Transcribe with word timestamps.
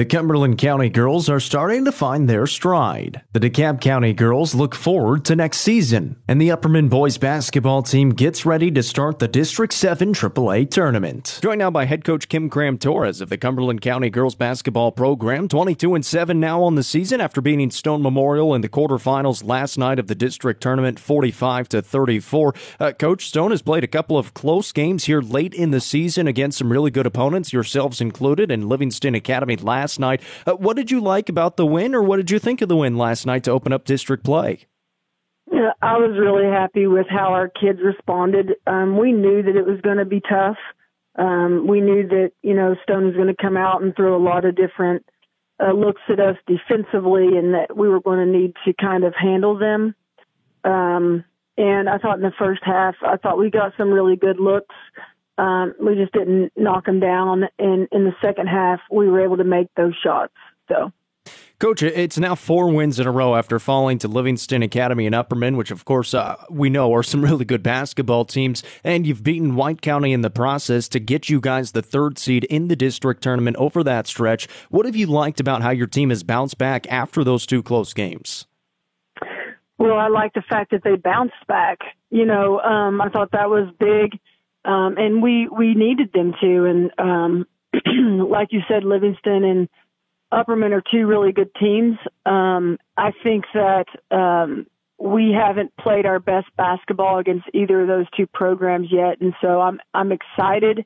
The 0.00 0.06
Cumberland 0.06 0.56
County 0.56 0.88
girls 0.88 1.28
are 1.28 1.40
starting 1.40 1.84
to 1.84 1.92
find 1.92 2.26
their 2.26 2.46
stride. 2.46 3.20
The 3.34 3.38
DeKalb 3.38 3.82
County 3.82 4.14
girls 4.14 4.54
look 4.54 4.74
forward 4.74 5.26
to 5.26 5.36
next 5.36 5.58
season, 5.58 6.16
and 6.26 6.40
the 6.40 6.48
Upperman 6.48 6.88
boys 6.88 7.18
basketball 7.18 7.82
team 7.82 8.08
gets 8.08 8.46
ready 8.46 8.70
to 8.70 8.82
start 8.82 9.18
the 9.18 9.28
District 9.28 9.74
7 9.74 10.14
AAA 10.14 10.70
tournament. 10.70 11.38
Joined 11.42 11.58
now 11.58 11.70
by 11.70 11.84
head 11.84 12.02
coach 12.02 12.30
Kim 12.30 12.48
Cram 12.48 12.78
Torres 12.78 13.20
of 13.20 13.28
the 13.28 13.36
Cumberland 13.36 13.82
County 13.82 14.08
girls 14.08 14.34
basketball 14.34 14.90
program, 14.90 15.48
22 15.48 15.94
and 15.94 16.06
7 16.06 16.40
now 16.40 16.62
on 16.62 16.76
the 16.76 16.82
season 16.82 17.20
after 17.20 17.42
beating 17.42 17.70
Stone 17.70 18.00
Memorial 18.00 18.54
in 18.54 18.62
the 18.62 18.70
quarterfinals 18.70 19.44
last 19.44 19.76
night 19.76 19.98
of 19.98 20.06
the 20.06 20.14
district 20.14 20.62
tournament 20.62 20.98
45 20.98 21.68
to 21.68 21.82
34. 21.82 22.54
Uh, 22.80 22.92
coach 22.92 23.26
Stone 23.26 23.50
has 23.50 23.60
played 23.60 23.84
a 23.84 23.86
couple 23.86 24.16
of 24.16 24.32
close 24.32 24.72
games 24.72 25.04
here 25.04 25.20
late 25.20 25.52
in 25.52 25.72
the 25.72 25.80
season 25.80 26.26
against 26.26 26.56
some 26.56 26.72
really 26.72 26.90
good 26.90 27.04
opponents, 27.04 27.52
yourselves 27.52 28.00
included, 28.00 28.50
and 28.50 28.66
Livingston 28.66 29.14
Academy 29.14 29.56
last 29.56 29.89
last 29.90 29.98
night. 29.98 30.22
Uh, 30.46 30.52
what 30.52 30.76
did 30.76 30.90
you 30.90 31.00
like 31.00 31.28
about 31.28 31.56
the 31.56 31.66
win, 31.66 31.94
or 31.94 32.02
what 32.02 32.16
did 32.18 32.30
you 32.30 32.38
think 32.38 32.62
of 32.62 32.68
the 32.68 32.76
win 32.76 32.96
last 32.96 33.26
night 33.26 33.44
to 33.44 33.50
open 33.50 33.72
up 33.72 33.84
district 33.84 34.24
play? 34.24 34.66
Yeah, 35.52 35.72
I 35.82 35.96
was 35.96 36.16
really 36.18 36.48
happy 36.48 36.86
with 36.86 37.06
how 37.08 37.32
our 37.32 37.48
kids 37.48 37.80
responded. 37.82 38.52
Um, 38.66 38.96
we 38.98 39.12
knew 39.12 39.42
that 39.42 39.56
it 39.56 39.66
was 39.66 39.80
going 39.80 39.98
to 39.98 40.04
be 40.04 40.20
tough. 40.20 40.58
Um, 41.18 41.66
we 41.66 41.80
knew 41.80 42.06
that 42.06 42.30
you 42.42 42.54
know 42.54 42.76
Stone 42.84 43.06
was 43.06 43.16
going 43.16 43.34
to 43.34 43.42
come 43.42 43.56
out 43.56 43.82
and 43.82 43.94
throw 43.96 44.16
a 44.16 44.22
lot 44.22 44.44
of 44.44 44.54
different 44.54 45.04
uh, 45.58 45.72
looks 45.72 46.02
at 46.08 46.20
us 46.20 46.36
defensively, 46.46 47.36
and 47.36 47.54
that 47.54 47.76
we 47.76 47.88
were 47.88 48.00
going 48.00 48.24
to 48.24 48.38
need 48.38 48.54
to 48.64 48.72
kind 48.72 49.02
of 49.02 49.12
handle 49.18 49.58
them. 49.58 49.94
Um, 50.62 51.24
and 51.58 51.88
I 51.88 51.98
thought 51.98 52.16
in 52.16 52.22
the 52.22 52.32
first 52.38 52.62
half, 52.64 52.94
I 53.02 53.16
thought 53.16 53.38
we 53.38 53.50
got 53.50 53.72
some 53.76 53.90
really 53.90 54.16
good 54.16 54.38
looks. 54.38 54.74
Um, 55.40 55.74
we 55.80 55.94
just 55.94 56.12
didn't 56.12 56.52
knock 56.54 56.84
them 56.84 57.00
down. 57.00 57.44
And 57.58 57.88
in 57.92 58.04
the 58.04 58.14
second 58.20 58.48
half, 58.48 58.80
we 58.90 59.08
were 59.08 59.22
able 59.22 59.38
to 59.38 59.44
make 59.44 59.68
those 59.74 59.94
shots. 60.02 60.34
So. 60.68 60.92
Coach, 61.58 61.82
it's 61.82 62.18
now 62.18 62.34
four 62.34 62.70
wins 62.70 62.98
in 62.98 63.06
a 63.06 63.10
row 63.10 63.36
after 63.36 63.58
falling 63.58 63.98
to 63.98 64.08
Livingston 64.08 64.62
Academy 64.62 65.06
and 65.06 65.14
Upperman, 65.14 65.56
which 65.56 65.70
of 65.70 65.84
course 65.84 66.14
uh, 66.14 66.36
we 66.50 66.70
know 66.70 66.94
are 66.94 67.02
some 67.02 67.22
really 67.24 67.44
good 67.44 67.62
basketball 67.62 68.24
teams, 68.24 68.62
and 68.82 69.06
you've 69.06 69.22
beaten 69.22 69.56
White 69.56 69.82
County 69.82 70.12
in 70.12 70.22
the 70.22 70.30
process 70.30 70.88
to 70.88 71.00
get 71.00 71.28
you 71.28 71.40
guys 71.40 71.72
the 71.72 71.82
third 71.82 72.18
seed 72.18 72.44
in 72.44 72.68
the 72.68 72.76
district 72.76 73.22
tournament 73.22 73.56
over 73.58 73.82
that 73.82 74.06
stretch. 74.06 74.48
What 74.70 74.86
have 74.86 74.96
you 74.96 75.06
liked 75.06 75.40
about 75.40 75.62
how 75.62 75.70
your 75.70 75.86
team 75.86 76.10
has 76.10 76.22
bounced 76.22 76.56
back 76.56 76.90
after 76.90 77.24
those 77.24 77.44
two 77.44 77.62
close 77.62 77.92
games? 77.92 78.46
Well, 79.76 79.98
I 79.98 80.08
like 80.08 80.32
the 80.34 80.42
fact 80.42 80.70
that 80.70 80.82
they 80.82 80.96
bounced 80.96 81.46
back. 81.46 81.78
You 82.10 82.24
know, 82.24 82.60
um, 82.60 83.00
I 83.00 83.08
thought 83.08 83.32
that 83.32 83.50
was 83.50 83.68
big 83.78 84.18
um, 84.64 84.96
and 84.98 85.22
we 85.22 85.48
we 85.48 85.74
needed 85.74 86.12
them 86.12 86.34
to. 86.40 86.64
And 86.66 86.90
um, 86.98 87.46
like 88.28 88.48
you 88.52 88.60
said, 88.68 88.84
Livingston 88.84 89.44
and 89.44 89.68
Upperman 90.32 90.72
are 90.72 90.82
two 90.90 91.06
really 91.06 91.32
good 91.32 91.50
teams. 91.54 91.96
Um, 92.24 92.78
I 92.96 93.12
think 93.22 93.44
that 93.54 93.86
um, 94.10 94.66
we 94.98 95.32
haven't 95.32 95.76
played 95.76 96.06
our 96.06 96.18
best 96.18 96.46
basketball 96.56 97.18
against 97.18 97.46
either 97.52 97.80
of 97.80 97.88
those 97.88 98.06
two 98.16 98.26
programs 98.26 98.88
yet, 98.90 99.20
and 99.20 99.34
so 99.40 99.60
I'm 99.60 99.80
I'm 99.94 100.12
excited 100.12 100.84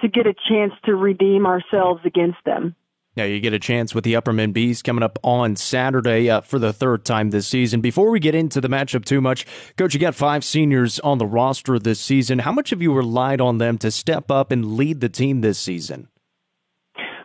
to 0.00 0.08
get 0.08 0.26
a 0.26 0.34
chance 0.48 0.72
to 0.84 0.94
redeem 0.94 1.46
ourselves 1.46 2.02
against 2.04 2.38
them. 2.44 2.74
Now 3.16 3.24
you 3.24 3.40
get 3.40 3.54
a 3.54 3.58
chance 3.58 3.94
with 3.94 4.04
the 4.04 4.12
Upperman 4.12 4.52
Bees 4.52 4.82
coming 4.82 5.02
up 5.02 5.18
on 5.22 5.56
Saturday 5.56 6.28
uh, 6.28 6.42
for 6.42 6.58
the 6.58 6.70
third 6.70 7.06
time 7.06 7.30
this 7.30 7.48
season. 7.48 7.80
Before 7.80 8.10
we 8.10 8.20
get 8.20 8.34
into 8.34 8.60
the 8.60 8.68
matchup 8.68 9.06
too 9.06 9.22
much, 9.22 9.46
Coach, 9.78 9.94
you 9.94 10.00
got 10.00 10.14
five 10.14 10.44
seniors 10.44 11.00
on 11.00 11.16
the 11.16 11.24
roster 11.24 11.78
this 11.78 11.98
season. 11.98 12.40
How 12.40 12.52
much 12.52 12.70
have 12.70 12.82
you 12.82 12.92
relied 12.92 13.40
on 13.40 13.56
them 13.56 13.78
to 13.78 13.90
step 13.90 14.30
up 14.30 14.52
and 14.52 14.76
lead 14.76 15.00
the 15.00 15.08
team 15.08 15.40
this 15.40 15.58
season? 15.58 16.08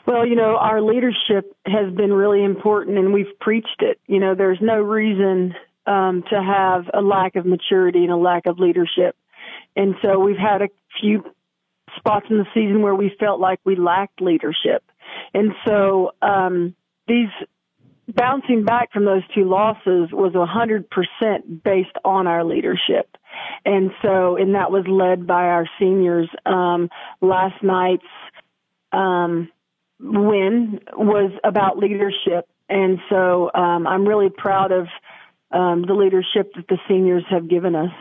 Well, 0.07 0.25
you 0.25 0.35
know, 0.35 0.55
our 0.55 0.81
leadership 0.81 1.55
has 1.65 1.93
been 1.93 2.13
really 2.13 2.43
important, 2.43 2.97
and 2.97 3.13
we've 3.13 3.37
preached 3.41 3.81
it. 3.81 3.99
You 4.07 4.19
know, 4.19 4.33
there's 4.33 4.59
no 4.61 4.81
reason 4.81 5.53
um, 5.85 6.23
to 6.29 6.41
have 6.41 6.85
a 6.93 7.01
lack 7.01 7.35
of 7.35 7.45
maturity 7.45 8.03
and 8.03 8.11
a 8.11 8.17
lack 8.17 8.45
of 8.45 8.59
leadership. 8.59 9.15
And 9.75 9.95
so 10.01 10.19
we've 10.19 10.37
had 10.37 10.61
a 10.61 10.69
few 11.01 11.23
spots 11.97 12.27
in 12.29 12.37
the 12.37 12.47
season 12.53 12.81
where 12.81 12.95
we 12.95 13.13
felt 13.19 13.41
like 13.41 13.59
we 13.65 13.75
lacked 13.75 14.21
leadership. 14.21 14.83
And 15.33 15.51
so 15.65 16.11
um, 16.21 16.75
these 17.07 17.29
bouncing 18.07 18.65
back 18.65 18.91
from 18.91 19.05
those 19.05 19.23
two 19.33 19.45
losses 19.45 20.09
was 20.11 20.35
a 20.35 20.45
hundred 20.45 20.89
percent 20.89 21.63
based 21.63 21.95
on 22.03 22.27
our 22.27 22.43
leadership. 22.43 23.15
And 23.65 23.91
so, 24.01 24.35
and 24.35 24.55
that 24.55 24.71
was 24.71 24.85
led 24.87 25.25
by 25.25 25.43
our 25.43 25.65
seniors. 25.79 26.29
Um, 26.45 26.89
last 27.21 27.63
night's 27.63 28.03
um, 28.91 29.49
win 29.99 30.79
was 30.93 31.31
about 31.43 31.77
leadership. 31.77 32.47
And 32.69 32.99
so 33.09 33.51
um, 33.53 33.87
I'm 33.87 34.07
really 34.07 34.29
proud 34.29 34.71
of 34.71 34.87
um, 35.51 35.83
the 35.85 35.93
leadership 35.93 36.53
that 36.55 36.67
the 36.67 36.77
seniors 36.87 37.23
have 37.29 37.49
given 37.49 37.75
us. 37.75 37.91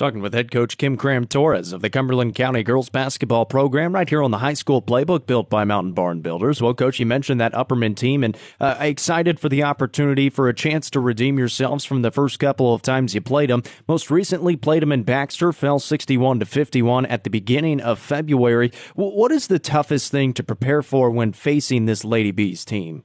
Talking 0.00 0.22
with 0.22 0.32
head 0.32 0.50
coach 0.50 0.78
Kim 0.78 0.96
Cram 0.96 1.26
Torres 1.26 1.74
of 1.74 1.82
the 1.82 1.90
Cumberland 1.90 2.34
County 2.34 2.62
girls 2.62 2.88
basketball 2.88 3.44
program 3.44 3.94
right 3.94 4.08
here 4.08 4.22
on 4.22 4.30
the 4.30 4.38
high 4.38 4.54
school 4.54 4.80
playbook 4.80 5.26
built 5.26 5.50
by 5.50 5.64
Mountain 5.64 5.92
Barn 5.92 6.22
Builders. 6.22 6.62
Well, 6.62 6.72
coach, 6.72 6.98
you 6.98 7.04
mentioned 7.04 7.38
that 7.42 7.52
Upperman 7.52 7.96
team 7.96 8.24
and 8.24 8.34
uh, 8.60 8.76
excited 8.80 9.38
for 9.38 9.50
the 9.50 9.62
opportunity 9.62 10.30
for 10.30 10.48
a 10.48 10.54
chance 10.54 10.88
to 10.92 11.00
redeem 11.00 11.38
yourselves 11.38 11.84
from 11.84 12.00
the 12.00 12.10
first 12.10 12.38
couple 12.38 12.72
of 12.72 12.80
times 12.80 13.14
you 13.14 13.20
played 13.20 13.50
them. 13.50 13.62
Most 13.86 14.10
recently 14.10 14.56
played 14.56 14.80
them 14.80 14.90
in 14.90 15.02
Baxter, 15.02 15.52
fell 15.52 15.78
61 15.78 16.40
to 16.40 16.46
51 16.46 17.04
at 17.04 17.24
the 17.24 17.28
beginning 17.28 17.82
of 17.82 17.98
February. 17.98 18.72
what 18.94 19.30
is 19.30 19.48
the 19.48 19.58
toughest 19.58 20.10
thing 20.10 20.32
to 20.32 20.42
prepare 20.42 20.80
for 20.80 21.10
when 21.10 21.34
facing 21.34 21.84
this 21.84 22.06
Lady 22.06 22.30
Bees 22.30 22.64
team? 22.64 23.04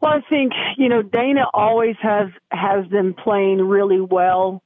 Well, 0.00 0.10
I 0.10 0.22
think, 0.28 0.54
you 0.76 0.88
know, 0.88 1.02
Dana 1.02 1.44
always 1.54 1.94
has 2.02 2.30
has 2.50 2.90
them 2.90 3.14
playing 3.14 3.58
really 3.58 4.00
well 4.00 4.60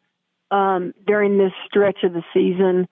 um, 0.50 0.92
during 1.06 1.38
this 1.38 1.52
stretch 1.66 1.98
of 2.02 2.12
the 2.12 2.22
season. 2.32 2.88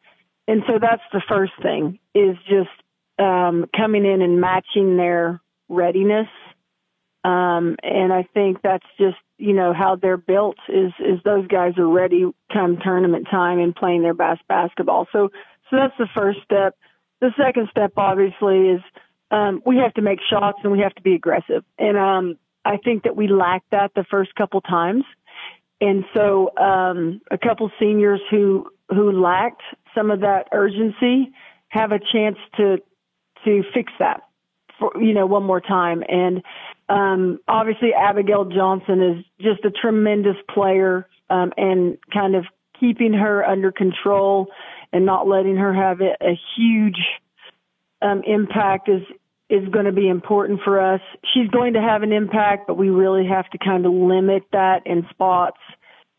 And 0.46 0.62
so 0.66 0.78
that's 0.80 1.02
the 1.12 1.22
first 1.28 1.52
thing 1.62 1.98
is 2.14 2.36
just 2.48 2.70
um, 3.18 3.66
coming 3.76 4.04
in 4.04 4.22
and 4.22 4.40
matching 4.40 4.96
their 4.96 5.40
readiness. 5.68 6.28
Um, 7.24 7.76
and 7.82 8.12
I 8.12 8.28
think 8.34 8.58
that's 8.62 8.84
just, 8.98 9.16
you 9.38 9.54
know, 9.54 9.72
how 9.72 9.96
they're 9.96 10.18
built 10.18 10.56
is, 10.68 10.92
is 11.00 11.20
those 11.24 11.46
guys 11.46 11.78
are 11.78 11.88
ready 11.88 12.26
come 12.52 12.78
tournament 12.82 13.26
time 13.30 13.58
and 13.58 13.74
playing 13.74 14.02
their 14.02 14.14
best 14.14 14.42
basketball. 14.46 15.08
So, 15.12 15.30
so 15.70 15.76
that's 15.76 15.94
the 15.98 16.08
first 16.14 16.40
step. 16.44 16.76
The 17.20 17.30
second 17.42 17.68
step, 17.70 17.92
obviously, 17.96 18.68
is 18.68 18.80
um, 19.30 19.62
we 19.64 19.78
have 19.78 19.94
to 19.94 20.02
make 20.02 20.18
shots 20.28 20.58
and 20.62 20.70
we 20.70 20.80
have 20.80 20.94
to 20.96 21.02
be 21.02 21.14
aggressive. 21.14 21.64
And 21.78 21.96
um, 21.96 22.38
I 22.64 22.76
think 22.76 23.04
that 23.04 23.16
we 23.16 23.28
lacked 23.28 23.70
that 23.70 23.92
the 23.94 24.04
first 24.10 24.34
couple 24.34 24.60
times. 24.60 25.04
And 25.84 26.04
so, 26.14 26.50
um, 26.56 27.20
a 27.30 27.38
couple 27.38 27.70
seniors 27.78 28.20
who, 28.30 28.66
who 28.88 29.12
lacked 29.12 29.62
some 29.94 30.10
of 30.10 30.20
that 30.20 30.48
urgency 30.52 31.30
have 31.68 31.92
a 31.92 31.98
chance 32.12 32.38
to, 32.56 32.78
to 33.44 33.62
fix 33.74 33.92
that 33.98 34.22
for, 34.78 34.92
you 35.00 35.12
know, 35.12 35.26
one 35.26 35.44
more 35.44 35.60
time. 35.60 36.02
And, 36.08 36.42
um, 36.88 37.38
obviously 37.48 37.90
Abigail 37.92 38.44
Johnson 38.46 39.02
is 39.02 39.24
just 39.40 39.64
a 39.64 39.70
tremendous 39.70 40.36
player, 40.54 41.06
um, 41.28 41.52
and 41.56 41.98
kind 42.12 42.34
of 42.34 42.44
keeping 42.80 43.12
her 43.12 43.44
under 43.44 43.70
control 43.70 44.48
and 44.92 45.04
not 45.04 45.28
letting 45.28 45.56
her 45.56 45.74
have 45.74 46.00
a, 46.00 46.38
huge, 46.56 47.00
um, 48.00 48.22
impact 48.26 48.88
is, 48.88 49.02
is 49.50 49.68
going 49.68 49.84
to 49.84 49.92
be 49.92 50.08
important 50.08 50.60
for 50.64 50.80
us. 50.80 51.00
She's 51.34 51.48
going 51.48 51.74
to 51.74 51.80
have 51.80 52.02
an 52.02 52.12
impact, 52.12 52.66
but 52.66 52.74
we 52.74 52.88
really 52.88 53.26
have 53.26 53.48
to 53.50 53.58
kind 53.58 53.84
of 53.84 53.92
limit 53.92 54.44
that 54.52 54.86
in 54.86 55.06
spots. 55.10 55.58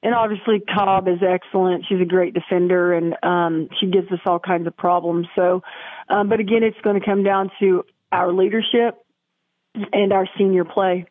And 0.03 0.13
obviously 0.13 0.59
Cobb 0.59 1.08
is 1.08 1.19
excellent. 1.28 1.86
She's 1.90 2.00
a 2.00 2.06
great 2.06 2.36
defender 2.36 2.94
and 2.94 3.16
um 3.24 3.69
she 3.80 3.88
gives 3.88 4.12
us 4.12 4.19
all 4.25 4.40
kinds 4.40 4.68
of 4.68 4.78
problems. 4.78 5.28
So 5.36 5.63
um 6.09 6.30
but 6.30 6.40
again 6.40 6.62
it's 6.63 6.80
going 6.84 7.00
to 7.00 7.06
come 7.06 7.24
down 7.24 7.50
to 7.59 7.84
our 8.12 8.31
leadership 8.31 8.96
and 9.74 10.13
our 10.13 10.27
senior 10.38 10.63
play. 10.63 11.07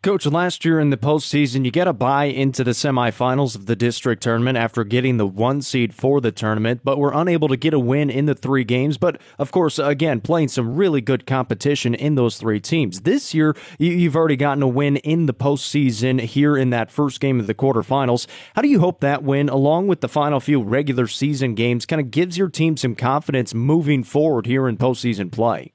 Coach, 0.00 0.26
last 0.26 0.64
year 0.64 0.78
in 0.78 0.90
the 0.90 0.96
postseason, 0.96 1.64
you 1.64 1.72
get 1.72 1.88
a 1.88 1.92
bye 1.92 2.26
into 2.26 2.62
the 2.62 2.70
semifinals 2.70 3.56
of 3.56 3.66
the 3.66 3.74
district 3.74 4.22
tournament 4.22 4.56
after 4.56 4.84
getting 4.84 5.16
the 5.16 5.26
one 5.26 5.60
seed 5.60 5.92
for 5.92 6.20
the 6.20 6.30
tournament, 6.30 6.82
but 6.84 6.98
were 6.98 7.10
unable 7.12 7.48
to 7.48 7.56
get 7.56 7.74
a 7.74 7.80
win 7.80 8.08
in 8.08 8.26
the 8.26 8.34
three 8.36 8.62
games. 8.62 8.96
But 8.96 9.20
of 9.40 9.50
course, 9.50 9.76
again, 9.76 10.20
playing 10.20 10.48
some 10.48 10.76
really 10.76 11.00
good 11.00 11.26
competition 11.26 11.96
in 11.96 12.14
those 12.14 12.36
three 12.36 12.60
teams. 12.60 13.00
This 13.00 13.34
year, 13.34 13.56
you've 13.80 14.14
already 14.14 14.36
gotten 14.36 14.62
a 14.62 14.68
win 14.68 14.98
in 14.98 15.26
the 15.26 15.34
postseason 15.34 16.20
here 16.20 16.56
in 16.56 16.70
that 16.70 16.92
first 16.92 17.18
game 17.18 17.40
of 17.40 17.48
the 17.48 17.54
quarterfinals. 17.54 18.28
How 18.54 18.62
do 18.62 18.68
you 18.68 18.78
hope 18.78 19.00
that 19.00 19.24
win, 19.24 19.48
along 19.48 19.88
with 19.88 20.00
the 20.00 20.08
final 20.08 20.38
few 20.38 20.62
regular 20.62 21.08
season 21.08 21.56
games, 21.56 21.86
kind 21.86 22.00
of 22.00 22.12
gives 22.12 22.38
your 22.38 22.50
team 22.50 22.76
some 22.76 22.94
confidence 22.94 23.52
moving 23.52 24.04
forward 24.04 24.46
here 24.46 24.68
in 24.68 24.76
postseason 24.76 25.32
play? 25.32 25.72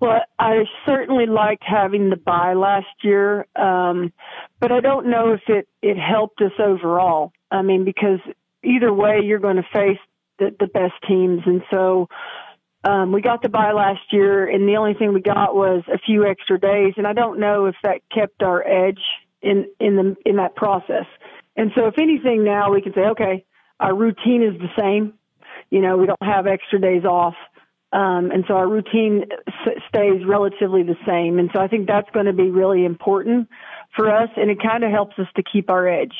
Well, 0.00 0.22
I 0.38 0.64
certainly 0.86 1.26
liked 1.26 1.62
having 1.64 2.08
the 2.08 2.16
bye 2.16 2.54
last 2.54 2.86
year, 3.02 3.46
um, 3.54 4.12
but 4.58 4.72
I 4.72 4.80
don't 4.80 5.10
know 5.10 5.32
if 5.34 5.42
it 5.46 5.68
it 5.82 5.98
helped 5.98 6.40
us 6.40 6.52
overall. 6.58 7.32
I 7.50 7.60
mean, 7.60 7.84
because 7.84 8.20
either 8.64 8.92
way, 8.92 9.20
you're 9.22 9.38
going 9.38 9.56
to 9.56 9.66
face 9.72 9.98
the, 10.38 10.56
the 10.58 10.68
best 10.68 10.94
teams, 11.06 11.42
and 11.44 11.62
so 11.70 12.08
um, 12.84 13.12
we 13.12 13.20
got 13.20 13.42
the 13.42 13.50
bye 13.50 13.72
last 13.72 14.00
year, 14.10 14.48
and 14.48 14.66
the 14.66 14.76
only 14.76 14.94
thing 14.94 15.12
we 15.12 15.20
got 15.20 15.54
was 15.54 15.82
a 15.92 15.98
few 15.98 16.26
extra 16.26 16.58
days, 16.58 16.94
and 16.96 17.06
I 17.06 17.12
don't 17.12 17.38
know 17.38 17.66
if 17.66 17.74
that 17.82 18.00
kept 18.10 18.42
our 18.42 18.66
edge 18.66 19.00
in 19.42 19.66
in 19.78 19.96
the 19.96 20.16
in 20.24 20.36
that 20.36 20.56
process. 20.56 21.06
And 21.56 21.72
so, 21.74 21.88
if 21.88 21.98
anything, 21.98 22.42
now 22.42 22.72
we 22.72 22.80
can 22.80 22.94
say, 22.94 23.02
okay, 23.10 23.44
our 23.78 23.94
routine 23.94 24.42
is 24.42 24.58
the 24.58 24.70
same. 24.80 25.12
You 25.68 25.82
know, 25.82 25.98
we 25.98 26.06
don't 26.06 26.22
have 26.22 26.46
extra 26.46 26.80
days 26.80 27.04
off. 27.04 27.34
Um, 27.92 28.30
and 28.30 28.44
so 28.46 28.54
our 28.54 28.68
routine 28.68 29.24
s- 29.48 29.82
stays 29.88 30.24
relatively 30.24 30.82
the 30.82 30.96
same. 31.06 31.38
And 31.38 31.50
so 31.52 31.60
I 31.60 31.66
think 31.66 31.88
that's 31.88 32.08
going 32.10 32.26
to 32.26 32.32
be 32.32 32.50
really 32.50 32.84
important 32.84 33.48
for 33.96 34.08
us, 34.14 34.28
and 34.36 34.50
it 34.50 34.62
kind 34.62 34.84
of 34.84 34.90
helps 34.92 35.18
us 35.18 35.26
to 35.36 35.42
keep 35.42 35.70
our 35.70 35.88
edge. 35.88 36.14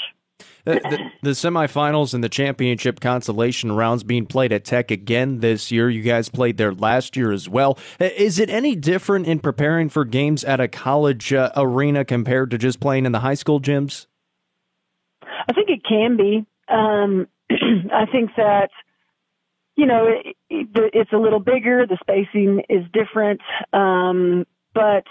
The, 0.65 0.75
the, 0.75 0.99
the, 1.23 1.31
semifinals 1.31 2.15
and 2.15 2.23
the 2.25 2.29
championship 2.29 3.01
consolation 3.01 3.73
rounds 3.73 4.03
being 4.03 4.27
played 4.27 4.53
at 4.53 4.65
Tech 4.65 4.91
again 4.91 5.41
this 5.41 5.71
year. 5.71 5.89
You 5.89 6.03
guys 6.03 6.29
played 6.29 6.57
there 6.57 6.75
last 6.75 7.17
year 7.17 7.33
as 7.33 7.49
well. 7.49 7.79
Is 7.99 8.39
it 8.39 8.51
any 8.51 8.75
different 8.75 9.27
in 9.27 9.41
preparing 9.41 9.89
for 9.89 10.05
games 10.05 10.45
at 10.45 10.61
a 10.61 10.69
college 10.69 11.33
uh, 11.33 11.51
arena 11.57 12.05
compared 12.05 12.51
to 12.51 12.59
just 12.59 12.81
playing 12.81 13.07
in 13.07 13.13
the 13.13 13.21
high 13.21 13.35
school 13.35 13.61
gyms? 13.61 14.07
I 15.23 15.53
think 15.53 15.69
it 15.69 15.83
can 15.87 16.17
be. 16.17 16.47
Um, 16.69 17.27
I 17.51 18.07
think 18.11 18.31
that 18.37 18.71
you 19.77 19.87
know, 19.87 20.07
it, 20.09 20.37
it, 20.49 20.69
it's 20.95 21.13
a 21.13 21.17
little 21.17 21.41
bigger. 21.41 21.87
The 21.87 21.99
spacing 22.01 22.63
is 22.69 22.85
different, 22.93 23.41
um, 23.73 24.47
but 24.75 25.05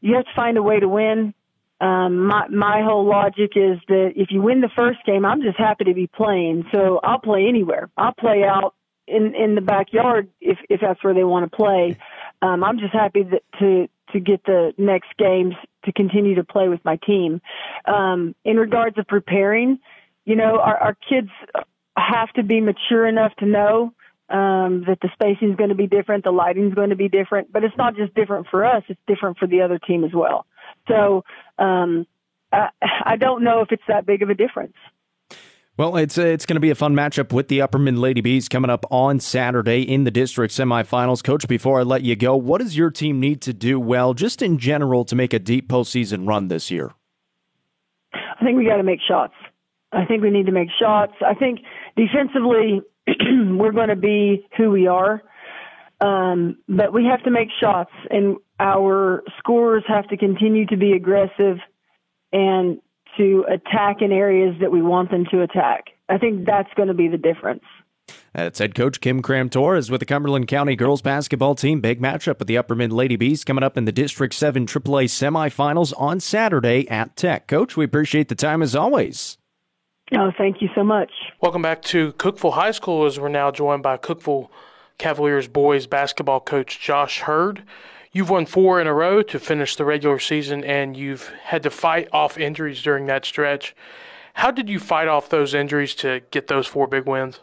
you 0.00 0.16
have 0.16 0.24
to 0.24 0.34
find 0.34 0.56
a 0.56 0.62
way 0.62 0.80
to 0.80 0.88
win. 0.88 1.34
Um, 1.80 2.26
my 2.26 2.48
my 2.48 2.82
whole 2.82 3.04
logic 3.04 3.52
is 3.54 3.78
that 3.88 4.12
if 4.16 4.30
you 4.30 4.40
win 4.40 4.60
the 4.60 4.70
first 4.74 4.98
game, 5.04 5.26
I'm 5.26 5.42
just 5.42 5.58
happy 5.58 5.84
to 5.84 5.94
be 5.94 6.06
playing. 6.06 6.64
So 6.72 7.00
I'll 7.02 7.18
play 7.18 7.46
anywhere. 7.48 7.90
I'll 7.96 8.14
play 8.14 8.44
out 8.44 8.74
in 9.06 9.34
in 9.34 9.54
the 9.54 9.60
backyard 9.60 10.28
if 10.40 10.58
if 10.70 10.80
that's 10.80 11.02
where 11.04 11.14
they 11.14 11.24
want 11.24 11.50
to 11.50 11.54
play. 11.54 11.98
Um, 12.42 12.64
I'm 12.64 12.78
just 12.78 12.94
happy 12.94 13.24
that, 13.24 13.42
to 13.58 13.88
to 14.12 14.20
get 14.20 14.44
the 14.44 14.72
next 14.78 15.08
games 15.18 15.54
to 15.84 15.92
continue 15.92 16.36
to 16.36 16.44
play 16.44 16.68
with 16.68 16.84
my 16.84 16.96
team. 17.06 17.40
Um, 17.84 18.34
in 18.44 18.56
regards 18.56 18.98
of 18.98 19.06
preparing, 19.06 19.78
you 20.24 20.36
know, 20.36 20.58
our, 20.58 20.76
our 20.78 20.96
kids 21.08 21.30
have 21.96 22.32
to 22.34 22.42
be 22.42 22.60
mature 22.60 23.06
enough 23.06 23.34
to 23.36 23.46
know 23.46 23.92
um, 24.28 24.84
that 24.86 24.98
the 25.00 25.08
spacing 25.12 25.50
is 25.50 25.56
going 25.56 25.70
to 25.70 25.76
be 25.76 25.86
different, 25.86 26.24
the 26.24 26.30
lighting 26.30 26.68
is 26.68 26.74
going 26.74 26.90
to 26.90 26.96
be 26.96 27.08
different, 27.08 27.52
but 27.52 27.64
it's 27.64 27.76
not 27.76 27.96
just 27.96 28.14
different 28.14 28.48
for 28.50 28.64
us; 28.64 28.82
it's 28.88 29.00
different 29.06 29.38
for 29.38 29.46
the 29.46 29.62
other 29.62 29.78
team 29.78 30.04
as 30.04 30.12
well. 30.12 30.46
So 30.88 31.24
um, 31.58 32.06
I, 32.52 32.68
I 33.04 33.16
don't 33.16 33.44
know 33.44 33.60
if 33.60 33.70
it's 33.70 33.82
that 33.88 34.06
big 34.06 34.22
of 34.22 34.30
a 34.30 34.34
difference. 34.34 34.74
Well, 35.78 35.96
it's 35.96 36.16
it's 36.16 36.46
going 36.46 36.56
to 36.56 36.60
be 36.60 36.70
a 36.70 36.74
fun 36.74 36.94
matchup 36.94 37.34
with 37.34 37.48
the 37.48 37.58
Upperman 37.58 37.98
Lady 37.98 38.22
Bees 38.22 38.48
coming 38.48 38.70
up 38.70 38.86
on 38.90 39.20
Saturday 39.20 39.82
in 39.82 40.04
the 40.04 40.10
district 40.10 40.54
semifinals. 40.54 41.22
Coach, 41.22 41.46
before 41.46 41.80
I 41.80 41.82
let 41.82 42.02
you 42.02 42.16
go, 42.16 42.34
what 42.34 42.62
does 42.62 42.78
your 42.78 42.90
team 42.90 43.20
need 43.20 43.42
to 43.42 43.52
do 43.52 43.78
well, 43.78 44.14
just 44.14 44.40
in 44.40 44.58
general, 44.58 45.04
to 45.04 45.14
make 45.14 45.34
a 45.34 45.38
deep 45.38 45.68
postseason 45.68 46.26
run 46.26 46.48
this 46.48 46.70
year? 46.70 46.92
I 48.14 48.42
think 48.42 48.56
we 48.56 48.64
got 48.64 48.78
to 48.78 48.82
make 48.82 49.00
shots. 49.06 49.34
I 49.92 50.04
think 50.04 50.22
we 50.22 50.30
need 50.30 50.46
to 50.46 50.52
make 50.52 50.68
shots. 50.80 51.14
I 51.24 51.34
think 51.34 51.60
defensively, 51.96 52.82
we're 53.06 53.72
going 53.72 53.88
to 53.88 53.96
be 53.96 54.46
who 54.56 54.70
we 54.70 54.86
are. 54.86 55.22
Um, 56.00 56.58
but 56.68 56.92
we 56.92 57.06
have 57.06 57.22
to 57.24 57.30
make 57.30 57.48
shots, 57.58 57.92
and 58.10 58.36
our 58.60 59.22
scorers 59.38 59.84
have 59.88 60.06
to 60.08 60.16
continue 60.16 60.66
to 60.66 60.76
be 60.76 60.92
aggressive 60.92 61.56
and 62.32 62.78
to 63.16 63.44
attack 63.48 64.02
in 64.02 64.12
areas 64.12 64.56
that 64.60 64.70
we 64.70 64.82
want 64.82 65.10
them 65.10 65.24
to 65.30 65.42
attack. 65.42 65.86
I 66.08 66.18
think 66.18 66.44
that's 66.44 66.68
going 66.74 66.88
to 66.88 66.94
be 66.94 67.08
the 67.08 67.16
difference. 67.16 67.64
That's 68.34 68.58
head 68.58 68.74
coach 68.74 69.00
Kim 69.00 69.22
Cram 69.22 69.48
Torres 69.48 69.90
with 69.90 70.00
the 70.00 70.06
Cumberland 70.06 70.46
County 70.48 70.76
girls 70.76 71.00
basketball 71.00 71.54
team. 71.54 71.80
Big 71.80 72.00
matchup 72.00 72.38
with 72.38 72.46
the 72.46 72.56
Upperman 72.56 72.92
Lady 72.92 73.16
Bees 73.16 73.42
coming 73.42 73.64
up 73.64 73.76
in 73.76 73.86
the 73.86 73.92
District 73.92 74.34
7 74.34 74.66
AAA 74.66 75.06
semifinals 75.06 75.94
on 75.96 76.20
Saturday 76.20 76.88
at 76.88 77.16
Tech. 77.16 77.48
Coach, 77.48 77.76
we 77.76 77.84
appreciate 77.84 78.28
the 78.28 78.34
time 78.34 78.62
as 78.62 78.76
always. 78.76 79.38
Oh, 80.14 80.30
thank 80.38 80.62
you 80.62 80.68
so 80.74 80.84
much. 80.84 81.10
Welcome 81.40 81.62
back 81.62 81.82
to 81.82 82.12
Cookeville 82.12 82.52
High 82.52 82.70
School 82.70 83.06
as 83.06 83.18
we're 83.18 83.28
now 83.28 83.50
joined 83.50 83.82
by 83.82 83.96
Cookeville 83.96 84.48
Cavaliers 84.98 85.48
boys 85.48 85.88
basketball 85.88 86.38
coach 86.38 86.78
Josh 86.78 87.22
Hurd. 87.22 87.64
You've 88.12 88.30
won 88.30 88.46
four 88.46 88.80
in 88.80 88.86
a 88.86 88.94
row 88.94 89.22
to 89.22 89.40
finish 89.40 89.74
the 89.74 89.84
regular 89.84 90.20
season, 90.20 90.62
and 90.62 90.96
you've 90.96 91.28
had 91.42 91.64
to 91.64 91.70
fight 91.70 92.08
off 92.12 92.38
injuries 92.38 92.82
during 92.82 93.06
that 93.06 93.24
stretch. 93.24 93.74
How 94.34 94.52
did 94.52 94.68
you 94.68 94.78
fight 94.78 95.08
off 95.08 95.28
those 95.28 95.54
injuries 95.54 95.94
to 95.96 96.22
get 96.30 96.46
those 96.46 96.68
four 96.68 96.86
big 96.86 97.06
wins? 97.06 97.40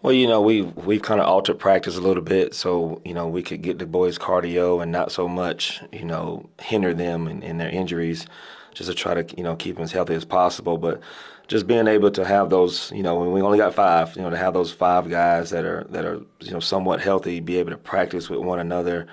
Well, 0.00 0.14
you 0.14 0.26
know, 0.26 0.40
we 0.40 0.62
we've 0.62 1.02
kind 1.02 1.20
of 1.20 1.26
altered 1.26 1.58
practice 1.58 1.98
a 1.98 2.00
little 2.00 2.22
bit, 2.22 2.54
so 2.54 3.02
you 3.04 3.12
know 3.12 3.28
we 3.28 3.42
could 3.42 3.60
get 3.60 3.78
the 3.78 3.86
boys 3.86 4.18
cardio 4.18 4.82
and 4.82 4.90
not 4.90 5.12
so 5.12 5.28
much, 5.28 5.82
you 5.92 6.06
know, 6.06 6.48
hinder 6.58 6.94
them 6.94 7.28
in, 7.28 7.42
in 7.42 7.58
their 7.58 7.68
injuries, 7.68 8.26
just 8.72 8.88
to 8.88 8.94
try 8.94 9.12
to 9.12 9.36
you 9.36 9.42
know 9.42 9.56
keep 9.56 9.74
them 9.74 9.84
as 9.84 9.92
healthy 9.92 10.14
as 10.14 10.24
possible. 10.24 10.78
But 10.78 11.00
just 11.48 11.66
being 11.66 11.88
able 11.88 12.10
to 12.10 12.24
have 12.24 12.50
those, 12.50 12.92
you 12.92 13.02
know, 13.02 13.18
when 13.18 13.32
we 13.32 13.40
only 13.40 13.58
got 13.58 13.74
five, 13.74 14.14
you 14.14 14.22
know, 14.22 14.30
to 14.30 14.36
have 14.36 14.52
those 14.52 14.70
five 14.70 15.08
guys 15.08 15.50
that 15.50 15.64
are 15.64 15.84
that 15.90 16.04
are 16.04 16.20
you 16.40 16.50
know 16.52 16.60
somewhat 16.60 17.00
healthy, 17.00 17.40
be 17.40 17.56
able 17.56 17.70
to 17.70 17.78
practice 17.78 18.28
with 18.30 18.40
one 18.40 18.60
another 18.60 19.06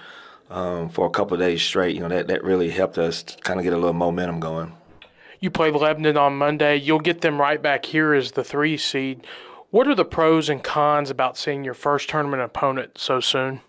um, 0.50 0.90
for 0.90 1.08
a 1.08 1.10
couple 1.10 1.34
of 1.34 1.40
days 1.40 1.62
straight, 1.62 1.96
you 1.96 2.02
know, 2.02 2.10
that 2.10 2.28
that 2.28 2.44
really 2.44 2.70
helped 2.70 2.98
us 2.98 3.24
kind 3.42 3.60
of 3.60 3.64
get 3.64 3.74
a 3.74 3.78
little 3.78 3.94
momentum 3.94 4.40
going. 4.40 4.76
You 5.40 5.50
play 5.50 5.72
Lebanon 5.72 6.18
on 6.18 6.38
Monday. 6.38 6.76
You'll 6.76 7.00
get 7.00 7.22
them 7.22 7.40
right 7.40 7.62
back 7.62 7.86
here 7.86 8.14
as 8.14 8.32
the 8.32 8.44
three 8.44 8.78
seed. 8.78 9.26
What 9.70 9.88
are 9.88 9.96
the 9.96 10.06
pros 10.06 10.50
and 10.50 10.64
cons 10.64 11.10
about 11.10 11.38
seeing 11.38 11.64
your 11.64 11.74
first 11.74 12.10
tournament 12.10 12.42
opponent 12.42 12.98
so 12.98 13.20
soon? 13.20 13.62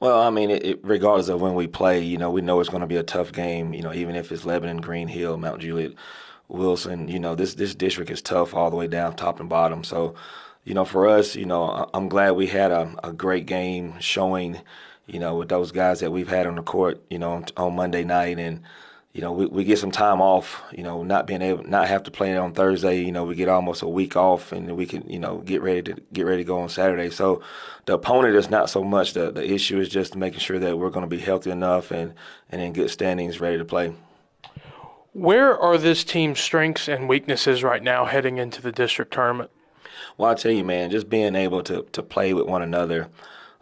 Well, 0.00 0.20
I 0.20 0.30
mean, 0.30 0.50
it, 0.50 0.64
it, 0.64 0.80
regardless 0.82 1.28
of 1.28 1.40
when 1.40 1.54
we 1.54 1.66
play, 1.66 2.00
you 2.00 2.18
know, 2.18 2.30
we 2.30 2.40
know 2.40 2.60
it's 2.60 2.68
going 2.68 2.82
to 2.82 2.86
be 2.86 2.96
a 2.96 3.02
tough 3.02 3.32
game. 3.32 3.72
You 3.72 3.82
know, 3.82 3.92
even 3.92 4.16
if 4.16 4.30
it's 4.32 4.44
Lebanon, 4.44 4.80
Green 4.80 5.08
Hill, 5.08 5.36
Mount 5.36 5.60
Juliet. 5.60 5.92
Wilson. 6.48 7.08
You 7.08 7.18
know, 7.18 7.34
this 7.34 7.54
this 7.54 7.74
district 7.74 8.10
is 8.10 8.22
tough 8.22 8.54
all 8.54 8.70
the 8.70 8.76
way 8.76 8.86
down, 8.86 9.16
top 9.16 9.40
and 9.40 9.48
bottom. 9.48 9.84
So, 9.84 10.14
you 10.64 10.74
know, 10.74 10.84
for 10.84 11.08
us, 11.08 11.36
you 11.36 11.46
know, 11.46 11.88
I'm 11.94 12.08
glad 12.08 12.32
we 12.32 12.46
had 12.46 12.70
a, 12.70 12.94
a 13.02 13.12
great 13.12 13.46
game 13.46 13.94
showing, 14.00 14.60
you 15.06 15.18
know, 15.18 15.36
with 15.36 15.48
those 15.48 15.72
guys 15.72 16.00
that 16.00 16.12
we've 16.12 16.28
had 16.28 16.46
on 16.46 16.56
the 16.56 16.62
court, 16.62 17.02
you 17.10 17.18
know, 17.18 17.44
on 17.56 17.76
Monday 17.76 18.04
night, 18.04 18.38
and 18.38 18.62
you 19.12 19.20
know, 19.20 19.30
we, 19.30 19.46
we 19.46 19.62
get 19.64 19.78
some 19.78 19.92
time 19.92 20.20
off. 20.20 20.62
You 20.72 20.82
know, 20.82 21.02
not 21.04 21.26
being 21.26 21.42
able, 21.42 21.64
not 21.64 21.88
have 21.88 22.02
to 22.04 22.10
play 22.10 22.36
on 22.36 22.52
Thursday. 22.52 23.02
You 23.02 23.12
know, 23.12 23.24
we 23.24 23.36
get 23.36 23.48
almost 23.48 23.82
a 23.82 23.88
week 23.88 24.16
off, 24.16 24.52
and 24.52 24.76
we 24.76 24.86
can, 24.86 25.08
you 25.08 25.20
know, 25.20 25.38
get 25.38 25.62
ready 25.62 25.82
to 25.82 26.02
get 26.12 26.26
ready 26.26 26.42
to 26.42 26.46
go 26.46 26.58
on 26.60 26.68
Saturday. 26.68 27.10
So, 27.10 27.42
the 27.86 27.94
opponent 27.94 28.34
is 28.34 28.50
not 28.50 28.70
so 28.70 28.82
much 28.82 29.12
the 29.12 29.30
the 29.30 29.48
issue 29.48 29.78
is 29.78 29.88
just 29.88 30.16
making 30.16 30.40
sure 30.40 30.58
that 30.58 30.78
we're 30.78 30.90
going 30.90 31.08
to 31.08 31.16
be 31.16 31.22
healthy 31.22 31.50
enough 31.50 31.90
and 31.90 32.14
and 32.50 32.60
in 32.60 32.72
good 32.72 32.90
standings, 32.90 33.40
ready 33.40 33.58
to 33.58 33.64
play. 33.64 33.94
Where 35.14 35.56
are 35.56 35.78
this 35.78 36.02
team's 36.02 36.40
strengths 36.40 36.88
and 36.88 37.08
weaknesses 37.08 37.62
right 37.62 37.84
now 37.84 38.04
heading 38.04 38.38
into 38.38 38.60
the 38.60 38.72
district 38.72 39.12
tournament? 39.12 39.52
Well, 40.18 40.32
I 40.32 40.34
tell 40.34 40.50
you, 40.50 40.64
man, 40.64 40.90
just 40.90 41.08
being 41.08 41.36
able 41.36 41.62
to, 41.62 41.86
to 41.92 42.02
play 42.02 42.34
with 42.34 42.46
one 42.46 42.62
another 42.62 43.08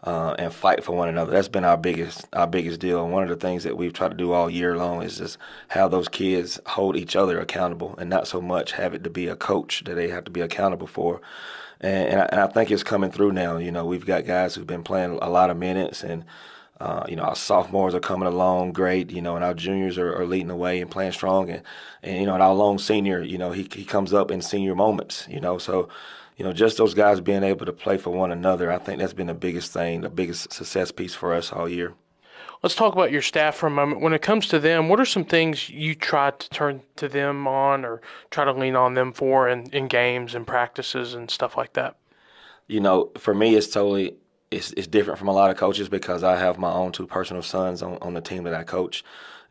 uh, 0.02 0.34
and 0.38 0.50
fight 0.50 0.82
for 0.82 0.96
one 0.96 1.10
another. 1.10 1.30
That's 1.30 1.48
been 1.48 1.66
our 1.66 1.76
biggest 1.76 2.26
our 2.32 2.46
biggest 2.46 2.80
deal. 2.80 3.04
And 3.04 3.12
one 3.12 3.22
of 3.22 3.28
the 3.28 3.36
things 3.36 3.64
that 3.64 3.76
we've 3.76 3.92
tried 3.92 4.12
to 4.12 4.16
do 4.16 4.32
all 4.32 4.48
year 4.48 4.78
long 4.78 5.02
is 5.02 5.18
just 5.18 5.36
have 5.68 5.90
those 5.90 6.08
kids 6.08 6.58
hold 6.64 6.96
each 6.96 7.14
other 7.14 7.38
accountable 7.38 7.96
and 7.98 8.08
not 8.08 8.26
so 8.26 8.40
much 8.40 8.72
have 8.72 8.94
it 8.94 9.04
to 9.04 9.10
be 9.10 9.28
a 9.28 9.36
coach 9.36 9.84
that 9.84 9.94
they 9.94 10.08
have 10.08 10.24
to 10.24 10.30
be 10.30 10.40
accountable 10.40 10.86
for. 10.86 11.20
And, 11.82 12.08
and 12.08 12.20
I, 12.22 12.24
and 12.32 12.40
I 12.40 12.46
think 12.46 12.70
it's 12.70 12.82
coming 12.82 13.10
through 13.10 13.32
now. 13.32 13.58
You 13.58 13.72
know, 13.72 13.84
we've 13.84 14.06
got 14.06 14.24
guys 14.24 14.54
who've 14.54 14.66
been 14.66 14.84
playing 14.84 15.18
a 15.20 15.28
lot 15.28 15.50
of 15.50 15.58
minutes 15.58 16.02
and– 16.02 16.24
uh, 16.82 17.04
you 17.08 17.14
know, 17.14 17.22
our 17.22 17.36
sophomores 17.36 17.94
are 17.94 18.00
coming 18.00 18.26
along 18.26 18.72
great, 18.72 19.12
you 19.12 19.22
know, 19.22 19.36
and 19.36 19.44
our 19.44 19.54
juniors 19.54 19.98
are, 19.98 20.20
are 20.20 20.26
leading 20.26 20.48
the 20.48 20.56
way 20.56 20.80
and 20.80 20.90
playing 20.90 21.12
strong. 21.12 21.48
And, 21.48 21.62
and, 22.02 22.18
you 22.18 22.26
know, 22.26 22.34
and 22.34 22.42
our 22.42 22.52
lone 22.52 22.78
senior, 22.78 23.22
you 23.22 23.38
know, 23.38 23.52
he, 23.52 23.68
he 23.72 23.84
comes 23.84 24.12
up 24.12 24.32
in 24.32 24.42
senior 24.42 24.74
moments, 24.74 25.28
you 25.30 25.38
know, 25.38 25.58
so, 25.58 25.88
you 26.36 26.44
know, 26.44 26.52
just 26.52 26.78
those 26.78 26.92
guys 26.92 27.20
being 27.20 27.44
able 27.44 27.66
to 27.66 27.72
play 27.72 27.98
for 27.98 28.10
one 28.10 28.32
another, 28.32 28.72
I 28.72 28.78
think 28.78 28.98
that's 28.98 29.12
been 29.12 29.28
the 29.28 29.34
biggest 29.34 29.72
thing, 29.72 30.00
the 30.00 30.10
biggest 30.10 30.52
success 30.52 30.90
piece 30.90 31.14
for 31.14 31.32
us 31.32 31.52
all 31.52 31.68
year. 31.68 31.94
Let's 32.64 32.74
talk 32.74 32.94
about 32.94 33.12
your 33.12 33.22
staff 33.22 33.54
for 33.54 33.68
a 33.68 33.70
moment. 33.70 34.00
When 34.00 34.12
it 34.12 34.22
comes 34.22 34.48
to 34.48 34.58
them, 34.58 34.88
what 34.88 34.98
are 34.98 35.04
some 35.04 35.24
things 35.24 35.70
you 35.70 35.94
try 35.94 36.32
to 36.32 36.50
turn 36.50 36.82
to 36.96 37.08
them 37.08 37.46
on 37.46 37.84
or 37.84 38.00
try 38.30 38.44
to 38.44 38.52
lean 38.52 38.74
on 38.74 38.94
them 38.94 39.12
for 39.12 39.48
in, 39.48 39.70
in 39.72 39.86
games 39.86 40.34
and 40.34 40.44
practices 40.44 41.14
and 41.14 41.30
stuff 41.30 41.56
like 41.56 41.74
that? 41.74 41.96
You 42.66 42.80
know, 42.80 43.12
for 43.18 43.34
me, 43.34 43.54
it's 43.54 43.68
totally 43.68 44.16
it's, 44.52 44.72
it's 44.72 44.86
different 44.86 45.18
from 45.18 45.28
a 45.28 45.32
lot 45.32 45.50
of 45.50 45.56
coaches 45.56 45.88
because 45.88 46.22
I 46.22 46.36
have 46.36 46.58
my 46.58 46.72
own 46.72 46.92
two 46.92 47.06
personal 47.06 47.42
sons 47.42 47.82
on, 47.82 47.98
on 48.02 48.14
the 48.14 48.20
team 48.20 48.44
that 48.44 48.54
I 48.54 48.62
coach. 48.62 49.04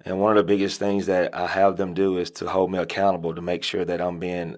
And 0.05 0.20
one 0.20 0.31
of 0.31 0.38
the 0.38 0.48
biggest 0.48 0.79
things 0.79 1.05
that 1.08 1.36
I 1.36 1.48
have 1.48 1.77
them 1.77 1.93
do 1.93 2.17
is 2.17 2.31
to 2.31 2.50
hold 2.50 2.72
me 2.72 2.79
accountable 2.79 3.36
to 3.36 3.41
make 3.41 3.63
sure 3.63 3.86
that 3.86 4.01
I'm 4.01 4.20
being 4.20 4.58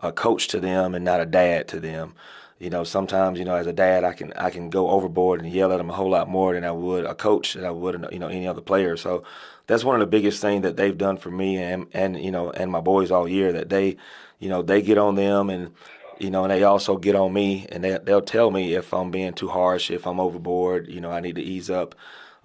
a 0.00 0.12
coach 0.12 0.48
to 0.48 0.60
them 0.60 0.94
and 0.94 1.04
not 1.04 1.20
a 1.20 1.26
dad 1.26 1.68
to 1.68 1.80
them. 1.80 2.14
You 2.58 2.70
know, 2.70 2.84
sometimes 2.84 3.38
you 3.38 3.44
know, 3.44 3.54
as 3.54 3.66
a 3.66 3.72
dad, 3.72 4.04
I 4.04 4.12
can 4.12 4.32
I 4.34 4.50
can 4.50 4.68
go 4.68 4.90
overboard 4.90 5.40
and 5.40 5.50
yell 5.50 5.72
at 5.72 5.78
them 5.78 5.88
a 5.88 5.94
whole 5.94 6.10
lot 6.10 6.28
more 6.28 6.52
than 6.52 6.64
I 6.64 6.72
would 6.72 7.06
a 7.06 7.14
coach 7.14 7.54
than 7.54 7.64
I 7.64 7.70
would 7.70 8.06
you 8.12 8.18
know 8.18 8.28
any 8.28 8.46
other 8.46 8.60
player. 8.60 8.98
So 8.98 9.22
that's 9.66 9.84
one 9.84 9.94
of 9.94 10.00
the 10.00 10.06
biggest 10.06 10.42
things 10.42 10.62
that 10.62 10.76
they've 10.76 10.96
done 10.96 11.16
for 11.16 11.30
me 11.30 11.56
and 11.56 11.86
and 11.94 12.22
you 12.22 12.30
know 12.30 12.50
and 12.50 12.70
my 12.70 12.80
boys 12.80 13.10
all 13.10 13.26
year 13.26 13.52
that 13.52 13.70
they, 13.70 13.96
you 14.40 14.50
know, 14.50 14.60
they 14.60 14.82
get 14.82 14.98
on 14.98 15.14
them 15.14 15.48
and 15.48 15.72
you 16.20 16.30
know, 16.30 16.44
and 16.44 16.52
they 16.52 16.62
also 16.62 16.96
get 16.96 17.14
on 17.16 17.32
me 17.32 17.66
and 17.70 17.82
they, 17.82 17.98
they'll 18.02 18.20
tell 18.20 18.50
me 18.50 18.74
if 18.74 18.92
I'm 18.92 19.10
being 19.10 19.32
too 19.32 19.48
harsh, 19.48 19.90
if 19.90 20.06
I'm 20.06 20.20
overboard, 20.20 20.88
you 20.88 21.00
know, 21.00 21.10
I 21.10 21.20
need 21.20 21.36
to 21.36 21.42
ease 21.42 21.70
up. 21.70 21.94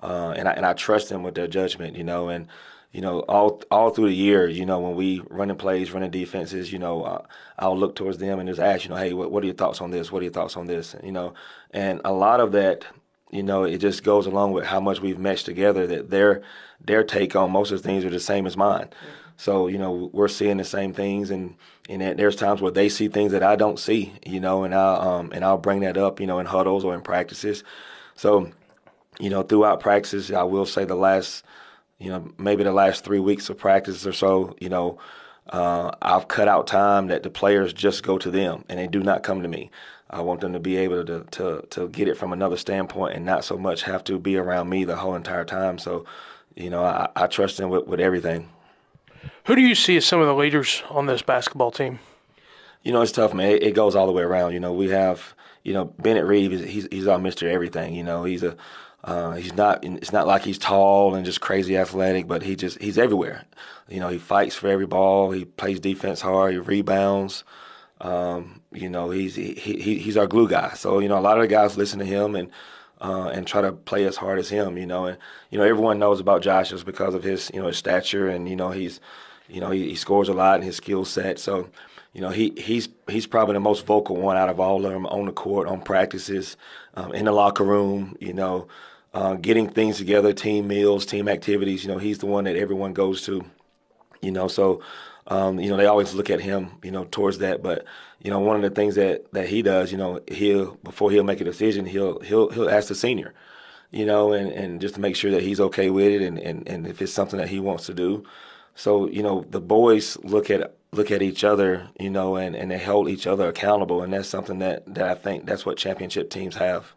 Uh, 0.01 0.33
and 0.37 0.47
I 0.47 0.51
and 0.53 0.65
I 0.65 0.73
trust 0.73 1.09
them 1.09 1.23
with 1.23 1.35
their 1.35 1.47
judgment, 1.47 1.95
you 1.95 2.03
know, 2.03 2.29
and 2.29 2.47
you 2.91 3.01
know 3.01 3.19
all 3.21 3.61
all 3.71 3.89
through 3.89 4.09
the 4.09 4.15
year, 4.15 4.47
you 4.47 4.65
know, 4.65 4.79
when 4.79 4.95
we 4.95 5.21
running 5.29 5.55
plays, 5.57 5.91
running 5.91 6.11
defenses, 6.11 6.71
you 6.71 6.79
know, 6.79 7.03
uh, 7.03 7.23
I'll 7.57 7.77
look 7.77 7.95
towards 7.95 8.17
them 8.19 8.39
and 8.39 8.47
just 8.47 8.59
ask, 8.59 8.83
you 8.83 8.89
know, 8.89 8.97
hey, 8.97 9.13
what, 9.13 9.31
what 9.31 9.43
are 9.43 9.47
your 9.47 9.55
thoughts 9.55 9.81
on 9.81 9.91
this? 9.91 10.11
What 10.11 10.19
are 10.19 10.23
your 10.23 10.33
thoughts 10.33 10.57
on 10.57 10.67
this? 10.67 10.95
You 11.03 11.11
know, 11.11 11.33
and 11.71 12.01
a 12.05 12.13
lot 12.13 12.39
of 12.39 12.51
that, 12.51 12.85
you 13.31 13.41
know, 13.43 13.63
it 13.63 13.79
just 13.79 14.03
goes 14.03 14.27
along 14.27 14.51
with 14.51 14.65
how 14.65 14.79
much 14.79 15.01
we've 15.01 15.19
meshed 15.19 15.45
together. 15.45 15.87
That 15.87 16.09
their 16.11 16.43
their 16.79 17.03
take 17.03 17.35
on 17.35 17.51
most 17.51 17.71
of 17.71 17.81
the 17.81 17.87
things 17.87 18.05
are 18.05 18.09
the 18.09 18.19
same 18.19 18.45
as 18.45 18.55
mine. 18.57 18.89
So 19.37 19.67
you 19.67 19.77
know, 19.77 20.09
we're 20.13 20.27
seeing 20.27 20.57
the 20.57 20.63
same 20.63 20.93
things 20.93 21.29
and 21.31 21.55
and 21.89 22.01
that 22.01 22.17
there's 22.17 22.35
times 22.35 22.61
where 22.61 22.71
they 22.71 22.89
see 22.89 23.07
things 23.07 23.31
that 23.31 23.43
I 23.43 23.55
don't 23.55 23.79
see, 23.79 24.13
you 24.25 24.39
know, 24.39 24.63
and 24.63 24.73
I'll 24.73 25.01
um, 25.01 25.31
and 25.33 25.43
I'll 25.43 25.57
bring 25.57 25.81
that 25.81 25.97
up, 25.97 26.19
you 26.19 26.27
know, 26.27 26.39
in 26.39 26.45
huddles 26.45 26.83
or 26.85 26.93
in 26.93 27.01
practices. 27.01 27.63
So, 28.15 28.51
you 29.19 29.29
know, 29.29 29.43
throughout 29.43 29.79
practices, 29.81 30.31
I 30.31 30.43
will 30.43 30.65
say 30.65 30.85
the 30.85 30.95
last, 30.95 31.43
you 31.99 32.09
know, 32.09 32.31
maybe 32.37 32.63
the 32.63 32.71
last 32.71 33.03
three 33.03 33.19
weeks 33.19 33.49
of 33.49 33.57
practice 33.57 34.05
or 34.05 34.13
so, 34.13 34.55
you 34.59 34.69
know, 34.69 34.97
uh, 35.49 35.91
I've 36.01 36.27
cut 36.27 36.47
out 36.47 36.67
time 36.67 37.07
that 37.07 37.23
the 37.23 37.29
players 37.29 37.73
just 37.73 38.03
go 38.03 38.17
to 38.17 38.31
them 38.31 38.63
and 38.69 38.79
they 38.79 38.87
do 38.87 39.03
not 39.03 39.23
come 39.23 39.41
to 39.41 39.47
me. 39.47 39.69
I 40.09 40.21
want 40.21 40.41
them 40.41 40.53
to 40.53 40.59
be 40.59 40.77
able 40.77 41.03
to 41.05 41.25
to 41.31 41.67
to 41.71 41.89
get 41.89 42.07
it 42.07 42.17
from 42.17 42.31
another 42.33 42.57
standpoint 42.57 43.15
and 43.15 43.25
not 43.25 43.43
so 43.43 43.57
much 43.57 43.83
have 43.83 44.03
to 44.05 44.17
be 44.17 44.37
around 44.37 44.69
me 44.69 44.85
the 44.85 44.95
whole 44.97 45.15
entire 45.15 45.45
time. 45.45 45.77
So, 45.77 46.05
you 46.55 46.69
know, 46.69 46.83
I, 46.83 47.09
I 47.15 47.27
trust 47.27 47.57
them 47.57 47.69
with, 47.69 47.85
with 47.87 47.99
everything. 47.99 48.49
Who 49.45 49.55
do 49.55 49.61
you 49.61 49.75
see 49.75 49.97
as 49.97 50.05
some 50.05 50.19
of 50.19 50.27
the 50.27 50.35
leaders 50.35 50.83
on 50.89 51.05
this 51.05 51.21
basketball 51.21 51.71
team? 51.71 51.99
You 52.83 52.91
know, 52.91 53.01
it's 53.01 53.11
tough, 53.11 53.33
man. 53.33 53.51
It, 53.61 53.73
goes 53.73 53.95
all 53.95 54.05
the 54.05 54.13
way 54.13 54.23
around. 54.23 54.53
You 54.53 54.59
know, 54.59 54.73
we 54.73 54.89
have, 54.89 55.33
you 55.63 55.73
know, 55.73 55.85
Bennett 55.85 56.25
Reed. 56.25 56.51
He's 56.51 56.87
he's 56.91 57.07
our 57.07 57.17
Mister 57.17 57.49
Everything. 57.49 57.95
You 57.95 58.03
know, 58.03 58.23
he's 58.23 58.43
a 58.43 58.55
uh, 59.03 59.33
he's 59.33 59.53
not. 59.53 59.83
It's 59.83 60.11
not 60.11 60.27
like 60.27 60.43
he's 60.43 60.57
tall 60.57 61.15
and 61.15 61.25
just 61.25 61.41
crazy 61.41 61.77
athletic, 61.77 62.27
but 62.27 62.43
he 62.43 62.55
just 62.55 62.81
he's 62.81 62.97
everywhere. 62.97 63.45
You 63.87 63.99
know, 63.99 64.09
he 64.09 64.17
fights 64.17 64.55
for 64.55 64.67
every 64.67 64.87
ball. 64.87 65.31
He 65.31 65.45
plays 65.45 65.79
defense 65.79 66.21
hard. 66.21 66.53
He 66.53 66.59
rebounds. 66.59 67.43
Um, 68.01 68.61
you 68.71 68.89
know, 68.89 69.11
he's 69.11 69.35
he, 69.35 69.53
he 69.53 69.99
he's 69.99 70.17
our 70.17 70.27
glue 70.27 70.47
guy. 70.47 70.73
So 70.73 70.99
you 70.99 71.07
know, 71.07 71.17
a 71.17 71.21
lot 71.21 71.37
of 71.37 71.43
the 71.43 71.47
guys 71.47 71.77
listen 71.77 71.99
to 71.99 72.05
him 72.05 72.35
and 72.35 72.49
uh, 73.01 73.29
and 73.33 73.45
try 73.45 73.61
to 73.61 73.71
play 73.71 74.05
as 74.05 74.17
hard 74.17 74.39
as 74.39 74.49
him. 74.49 74.77
You 74.77 74.85
know, 74.85 75.05
and 75.05 75.17
you 75.49 75.57
know 75.57 75.65
everyone 75.65 75.99
knows 75.99 76.19
about 76.19 76.41
Josh 76.41 76.69
just 76.69 76.85
because 76.85 77.13
of 77.13 77.23
his 77.23 77.51
you 77.53 77.61
know 77.61 77.67
his 77.67 77.77
stature 77.77 78.27
and 78.27 78.47
you 78.49 78.55
know 78.55 78.71
he's 78.71 78.99
you 79.47 79.61
know, 79.61 79.69
he, 79.69 79.89
he 79.89 79.95
scores 79.95 80.29
a 80.29 80.33
lot 80.33 80.59
in 80.59 80.65
his 80.65 80.77
skill 80.77 81.05
set. 81.05 81.39
So, 81.39 81.69
you 82.13 82.21
know, 82.21 82.29
he 82.29 82.53
he's 82.57 82.89
he's 83.09 83.27
probably 83.27 83.53
the 83.53 83.59
most 83.59 83.85
vocal 83.85 84.15
one 84.15 84.37
out 84.37 84.49
of 84.49 84.59
all 84.59 84.85
of 84.85 84.91
them 84.91 85.05
on 85.07 85.25
the 85.25 85.31
court, 85.31 85.67
on 85.67 85.81
practices, 85.81 86.57
um, 86.95 87.13
in 87.13 87.25
the 87.25 87.31
locker 87.31 87.63
room. 87.63 88.15
You 88.19 88.33
know, 88.33 88.67
uh, 89.13 89.35
getting 89.35 89.69
things 89.69 89.97
together, 89.97 90.33
team 90.33 90.67
meals, 90.67 91.05
team 91.05 91.27
activities. 91.27 91.83
You 91.83 91.91
know, 91.91 91.97
he's 91.97 92.19
the 92.19 92.25
one 92.25 92.45
that 92.45 92.55
everyone 92.55 92.93
goes 92.93 93.23
to. 93.25 93.45
You 94.21 94.31
know, 94.31 94.47
so 94.47 94.81
um, 95.27 95.59
you 95.59 95.69
know 95.69 95.77
they 95.77 95.85
always 95.85 96.13
look 96.13 96.29
at 96.29 96.41
him. 96.41 96.71
You 96.83 96.91
know, 96.91 97.05
towards 97.05 97.39
that. 97.39 97.61
But 97.61 97.85
you 98.25 98.31
know, 98.31 98.39
one 98.39 98.55
of 98.55 98.63
the 98.63 98.71
things 98.71 98.95
that 98.95 99.31
that 99.33 99.47
he 99.47 99.61
does, 99.61 99.91
you 99.91 99.99
know, 99.99 100.19
he'll 100.27 100.75
before 100.83 101.11
he'll 101.11 101.23
make 101.23 101.41
a 101.41 101.43
decision, 101.43 101.85
he'll 101.85 102.19
he'll 102.21 102.49
he'll 102.49 102.69
ask 102.69 102.87
the 102.87 102.95
senior. 102.95 103.35
You 103.91 104.05
know, 104.05 104.33
and, 104.33 104.51
and 104.51 104.81
just 104.81 104.95
to 104.95 105.01
make 105.01 105.15
sure 105.15 105.29
that 105.29 105.43
he's 105.43 105.59
okay 105.59 105.89
with 105.91 106.07
it, 106.07 106.21
and, 106.23 106.39
and, 106.39 106.67
and 106.67 106.87
if 106.87 107.01
it's 107.03 107.13
something 107.13 107.37
that 107.37 107.49
he 107.49 107.59
wants 107.59 107.85
to 107.85 107.93
do. 107.93 108.25
So 108.73 109.07
you 109.07 109.21
know 109.21 109.45
the 109.47 109.61
boys 109.61 110.17
look 110.23 110.49
at 110.49 110.75
look 110.91 111.11
at 111.11 111.21
each 111.21 111.43
other, 111.43 111.89
you 111.99 112.09
know, 112.09 112.35
and, 112.35 112.55
and 112.55 112.71
they 112.71 112.79
hold 112.79 113.09
each 113.09 113.27
other 113.27 113.47
accountable, 113.47 114.01
and 114.01 114.11
that's 114.11 114.27
something 114.27 114.57
that, 114.59 114.91
that 114.95 115.07
I 115.07 115.13
think 115.13 115.45
that's 115.45 115.65
what 115.65 115.77
championship 115.77 116.29
teams 116.31 116.55
have. 116.55 116.93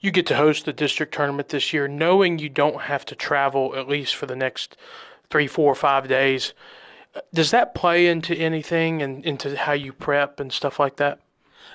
You 0.00 0.10
get 0.10 0.26
to 0.26 0.36
host 0.36 0.64
the 0.64 0.72
district 0.72 1.14
tournament 1.14 1.50
this 1.50 1.72
year, 1.72 1.86
knowing 1.86 2.38
you 2.38 2.48
don't 2.48 2.82
have 2.82 3.04
to 3.06 3.14
travel 3.14 3.76
at 3.76 3.88
least 3.88 4.16
for 4.16 4.26
the 4.26 4.36
next 4.36 4.76
three, 5.30 5.46
four, 5.46 5.74
five 5.74 6.08
days. 6.08 6.54
Does 7.32 7.50
that 7.50 7.74
play 7.74 8.06
into 8.06 8.34
anything 8.34 9.02
and 9.02 9.24
into 9.24 9.56
how 9.56 9.72
you 9.72 9.92
prep 9.92 10.40
and 10.40 10.52
stuff 10.52 10.78
like 10.78 10.96
that? 10.96 11.20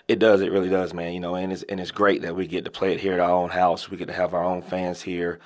It 0.07 0.19
does. 0.19 0.41
It 0.41 0.51
really 0.51 0.69
does, 0.69 0.93
man. 0.93 1.13
You 1.13 1.19
know, 1.19 1.35
and 1.35 1.51
it's 1.53 1.63
and 1.63 1.79
it's 1.79 1.91
great 1.91 2.21
that 2.23 2.35
we 2.35 2.47
get 2.47 2.65
to 2.65 2.71
play 2.71 2.93
it 2.93 2.99
here 2.99 3.13
at 3.13 3.19
our 3.19 3.31
own 3.31 3.49
house. 3.49 3.89
We 3.89 3.97
get 3.97 4.07
to 4.07 4.13
have 4.13 4.33
our 4.33 4.43
own 4.43 4.61
fans 4.61 5.01
here. 5.01 5.39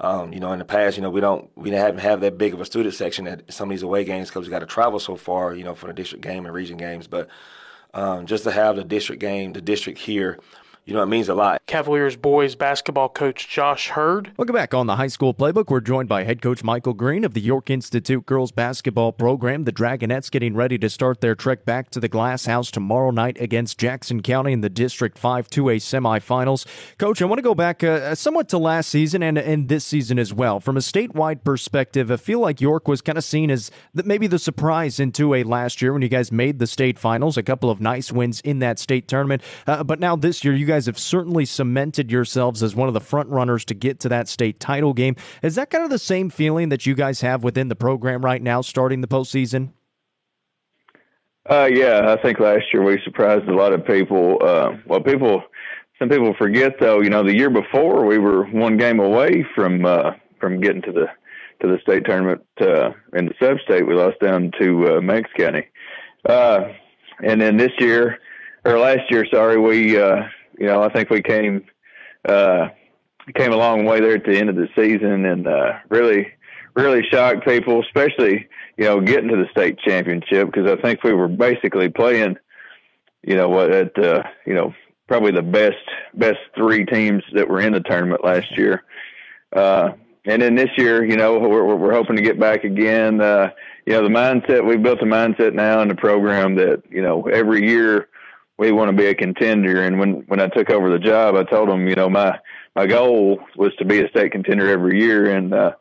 Um, 0.00 0.32
you 0.32 0.38
know, 0.38 0.52
in 0.52 0.60
the 0.60 0.64
past, 0.64 0.96
you 0.96 1.02
know, 1.02 1.10
we 1.10 1.20
don't 1.20 1.50
we 1.56 1.70
haven't 1.70 2.00
have 2.00 2.20
that 2.20 2.38
big 2.38 2.54
of 2.54 2.60
a 2.60 2.64
student 2.64 2.94
section 2.94 3.26
at 3.26 3.52
some 3.52 3.68
of 3.68 3.70
these 3.70 3.82
away 3.82 4.04
games 4.04 4.28
because 4.28 4.46
we 4.46 4.50
got 4.50 4.60
to 4.60 4.66
travel 4.66 5.00
so 5.00 5.16
far, 5.16 5.54
you 5.54 5.64
know, 5.64 5.74
for 5.74 5.88
the 5.88 5.92
district 5.92 6.22
game 6.22 6.46
and 6.46 6.54
region 6.54 6.76
games. 6.76 7.06
But 7.06 7.28
um, 7.94 8.26
just 8.26 8.44
to 8.44 8.52
have 8.52 8.76
the 8.76 8.84
district 8.84 9.20
game, 9.20 9.52
the 9.52 9.60
district 9.60 9.98
here, 9.98 10.38
you 10.88 10.94
know, 10.94 11.02
it 11.02 11.06
means 11.06 11.28
a 11.28 11.34
lot. 11.34 11.60
Cavaliers 11.66 12.16
boys 12.16 12.54
basketball 12.54 13.10
coach 13.10 13.46
Josh 13.46 13.90
Hurd. 13.90 14.32
Welcome 14.38 14.54
back 14.54 14.72
on 14.72 14.86
the 14.86 14.96
high 14.96 15.08
school 15.08 15.34
playbook. 15.34 15.68
We're 15.68 15.82
joined 15.82 16.08
by 16.08 16.24
head 16.24 16.40
coach 16.40 16.64
Michael 16.64 16.94
Green 16.94 17.26
of 17.26 17.34
the 17.34 17.42
York 17.42 17.68
Institute 17.68 18.24
girls 18.24 18.52
basketball 18.52 19.12
program. 19.12 19.64
The 19.64 19.72
Dragonettes 19.72 20.30
getting 20.30 20.54
ready 20.54 20.78
to 20.78 20.88
start 20.88 21.20
their 21.20 21.34
trek 21.34 21.66
back 21.66 21.90
to 21.90 22.00
the 22.00 22.08
Glass 22.08 22.46
House 22.46 22.70
tomorrow 22.70 23.10
night 23.10 23.38
against 23.38 23.76
Jackson 23.76 24.22
County 24.22 24.54
in 24.54 24.62
the 24.62 24.70
District 24.70 25.18
5 25.18 25.50
2A 25.50 25.76
semifinals. 25.76 26.66
Coach, 26.96 27.20
I 27.20 27.26
want 27.26 27.36
to 27.36 27.42
go 27.42 27.54
back 27.54 27.84
uh, 27.84 28.14
somewhat 28.14 28.48
to 28.48 28.56
last 28.56 28.88
season 28.88 29.22
and, 29.22 29.36
and 29.36 29.68
this 29.68 29.84
season 29.84 30.18
as 30.18 30.32
well. 30.32 30.58
From 30.58 30.78
a 30.78 30.80
statewide 30.80 31.44
perspective, 31.44 32.10
I 32.10 32.16
feel 32.16 32.40
like 32.40 32.62
York 32.62 32.88
was 32.88 33.02
kind 33.02 33.18
of 33.18 33.24
seen 33.24 33.50
as 33.50 33.70
the, 33.92 34.04
maybe 34.04 34.26
the 34.26 34.38
surprise 34.38 34.98
in 34.98 35.12
2A 35.12 35.44
last 35.44 35.82
year 35.82 35.92
when 35.92 36.00
you 36.00 36.08
guys 36.08 36.32
made 36.32 36.58
the 36.58 36.66
state 36.66 36.98
finals, 36.98 37.36
a 37.36 37.42
couple 37.42 37.68
of 37.68 37.78
nice 37.78 38.10
wins 38.10 38.40
in 38.40 38.60
that 38.60 38.78
state 38.78 39.06
tournament. 39.06 39.42
Uh, 39.66 39.84
but 39.84 40.00
now 40.00 40.16
this 40.16 40.42
year, 40.42 40.54
you 40.54 40.64
guys 40.64 40.77
guys 40.78 40.86
have 40.86 40.98
certainly 40.98 41.44
cemented 41.44 42.08
yourselves 42.08 42.62
as 42.62 42.76
one 42.76 42.86
of 42.86 42.94
the 42.94 43.00
front 43.00 43.28
runners 43.30 43.64
to 43.64 43.74
get 43.74 43.98
to 43.98 44.08
that 44.08 44.28
state 44.28 44.60
title 44.60 44.94
game. 44.94 45.16
Is 45.42 45.56
that 45.56 45.70
kind 45.70 45.82
of 45.82 45.90
the 45.90 45.98
same 45.98 46.30
feeling 46.30 46.68
that 46.68 46.86
you 46.86 46.94
guys 46.94 47.20
have 47.20 47.42
within 47.42 47.66
the 47.66 47.74
program 47.74 48.24
right 48.24 48.40
now, 48.40 48.60
starting 48.60 49.00
the 49.00 49.08
postseason? 49.08 49.72
Uh, 51.50 51.68
yeah, 51.72 52.14
I 52.16 52.22
think 52.22 52.38
last 52.38 52.66
year 52.72 52.84
we 52.84 53.00
surprised 53.02 53.48
a 53.48 53.56
lot 53.56 53.72
of 53.72 53.84
people. 53.84 54.38
Uh, 54.40 54.76
well, 54.86 55.00
people, 55.00 55.42
some 55.98 56.08
people 56.08 56.32
forget 56.38 56.74
though. 56.78 57.00
You 57.00 57.10
know, 57.10 57.24
the 57.24 57.36
year 57.36 57.50
before 57.50 58.06
we 58.06 58.18
were 58.18 58.44
one 58.44 58.76
game 58.76 59.00
away 59.00 59.44
from 59.56 59.84
uh, 59.84 60.12
from 60.38 60.60
getting 60.60 60.82
to 60.82 60.92
the 60.92 61.06
to 61.60 61.66
the 61.66 61.78
state 61.82 62.04
tournament 62.04 62.42
uh, 62.60 62.90
in 63.14 63.26
the 63.26 63.34
sub-state. 63.40 63.84
We 63.84 63.94
lost 63.94 64.20
down 64.20 64.52
to 64.60 64.98
uh, 64.98 65.22
County, 65.36 65.66
uh, 66.28 66.68
and 67.24 67.40
then 67.40 67.56
this 67.56 67.72
year 67.80 68.20
or 68.64 68.78
last 68.78 69.10
year, 69.10 69.26
sorry, 69.32 69.58
we 69.58 69.98
uh, 69.98 70.22
you 70.58 70.66
know, 70.66 70.82
I 70.82 70.92
think 70.92 71.10
we 71.10 71.22
came 71.22 71.64
uh, 72.28 72.68
came 73.34 73.52
a 73.52 73.56
long 73.56 73.84
way 73.84 74.00
there 74.00 74.14
at 74.14 74.24
the 74.24 74.36
end 74.36 74.48
of 74.48 74.56
the 74.56 74.68
season, 74.76 75.24
and 75.24 75.46
uh, 75.46 75.74
really, 75.88 76.28
really 76.74 77.02
shocked 77.10 77.46
people, 77.46 77.82
especially 77.82 78.48
you 78.76 78.84
know 78.84 79.00
getting 79.00 79.28
to 79.30 79.36
the 79.36 79.48
state 79.50 79.78
championship 79.78 80.50
because 80.50 80.70
I 80.70 80.80
think 80.80 81.02
we 81.02 81.12
were 81.12 81.28
basically 81.28 81.88
playing, 81.88 82.36
you 83.22 83.36
know, 83.36 83.48
what 83.48 83.70
at 83.70 83.98
uh, 83.98 84.22
you 84.46 84.54
know 84.54 84.74
probably 85.06 85.32
the 85.32 85.42
best 85.42 85.76
best 86.14 86.38
three 86.56 86.84
teams 86.84 87.22
that 87.32 87.48
were 87.48 87.60
in 87.60 87.72
the 87.72 87.80
tournament 87.80 88.24
last 88.24 88.56
year. 88.56 88.84
Uh, 89.52 89.90
and 90.24 90.42
then 90.42 90.56
this 90.56 90.68
year, 90.76 91.02
you 91.04 91.16
know, 91.16 91.38
we're, 91.38 91.74
we're 91.74 91.92
hoping 91.92 92.16
to 92.16 92.22
get 92.22 92.38
back 92.38 92.64
again. 92.64 93.18
Uh, 93.18 93.50
you 93.86 93.94
know, 93.94 94.02
the 94.02 94.10
mindset 94.10 94.66
we've 94.66 94.82
built 94.82 95.00
a 95.00 95.06
mindset 95.06 95.54
now 95.54 95.80
in 95.80 95.88
the 95.88 95.94
program 95.94 96.56
that 96.56 96.82
you 96.90 97.00
know 97.00 97.22
every 97.22 97.66
year 97.66 98.08
we 98.58 98.72
want 98.72 98.90
to 98.90 98.96
be 98.96 99.06
a 99.06 99.14
contender. 99.14 99.84
And 99.84 99.98
when 99.98 100.24
when 100.26 100.40
I 100.40 100.48
took 100.48 100.70
over 100.70 100.90
the 100.90 100.98
job, 100.98 101.36
I 101.36 101.44
told 101.44 101.68
them, 101.68 101.88
you 101.88 101.94
know, 101.94 102.10
my 102.10 102.38
my 102.76 102.86
goal 102.86 103.40
was 103.56 103.74
to 103.76 103.84
be 103.84 104.00
a 104.00 104.08
state 104.08 104.32
contender 104.32 104.68
every 104.68 105.00
year, 105.00 105.34
and 105.34 105.54
uh, 105.54 105.72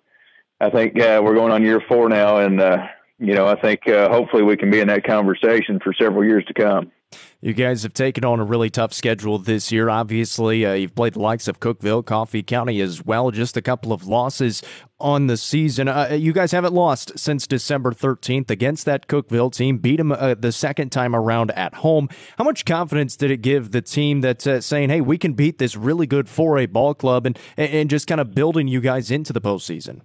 I 0.61 0.69
think 0.69 0.99
uh, 0.99 1.21
we're 1.23 1.35
going 1.35 1.51
on 1.51 1.63
year 1.63 1.81
four 1.87 2.07
now, 2.07 2.37
and 2.37 2.61
uh, 2.61 2.87
you 3.19 3.33
know, 3.33 3.47
I 3.47 3.59
think 3.59 3.87
uh, 3.87 4.09
hopefully 4.09 4.43
we 4.43 4.57
can 4.57 4.71
be 4.71 4.79
in 4.79 4.87
that 4.87 5.03
conversation 5.03 5.79
for 5.83 5.93
several 5.93 6.23
years 6.23 6.45
to 6.45 6.53
come. 6.53 6.91
You 7.39 7.53
guys 7.53 7.83
have 7.83 7.93
taken 7.93 8.25
on 8.25 8.39
a 8.39 8.43
really 8.43 8.69
tough 8.69 8.93
schedule 8.93 9.37
this 9.37 9.71
year. 9.71 9.89
Obviously, 9.89 10.65
uh, 10.65 10.73
you've 10.73 10.95
played 10.95 11.13
the 11.13 11.19
likes 11.19 11.47
of 11.47 11.59
Cookeville, 11.59 12.05
Coffee 12.05 12.41
County 12.41 12.81
as 12.81 13.05
well. 13.05 13.31
Just 13.31 13.55
a 13.55 13.61
couple 13.61 13.93
of 13.93 14.07
losses 14.07 14.63
on 14.99 15.27
the 15.27 15.37
season. 15.37 15.87
Uh, 15.87 16.09
you 16.19 16.33
guys 16.33 16.51
haven't 16.51 16.73
lost 16.73 17.17
since 17.17 17.45
December 17.45 17.91
13th 17.91 18.49
against 18.49 18.85
that 18.85 19.07
Cookeville 19.07 19.53
team. 19.53 19.77
Beat 19.77 19.97
them 19.97 20.11
uh, 20.11 20.33
the 20.33 20.51
second 20.51 20.91
time 20.91 21.15
around 21.15 21.51
at 21.51 21.75
home. 21.75 22.09
How 22.37 22.43
much 22.43 22.65
confidence 22.65 23.15
did 23.15 23.29
it 23.29 23.43
give 23.43 23.71
the 23.71 23.81
team 23.81 24.21
that's 24.21 24.47
uh, 24.47 24.59
saying, 24.59 24.89
hey, 24.89 25.01
we 25.01 25.17
can 25.17 25.33
beat 25.33 25.59
this 25.59 25.75
really 25.77 26.07
good 26.07 26.25
4A 26.25 26.71
ball 26.73 26.95
club 26.95 27.25
and, 27.25 27.37
and 27.55 27.89
just 27.89 28.07
kind 28.07 28.19
of 28.19 28.33
building 28.33 28.67
you 28.67 28.81
guys 28.81 29.11
into 29.11 29.31
the 29.31 29.41
postseason? 29.41 30.01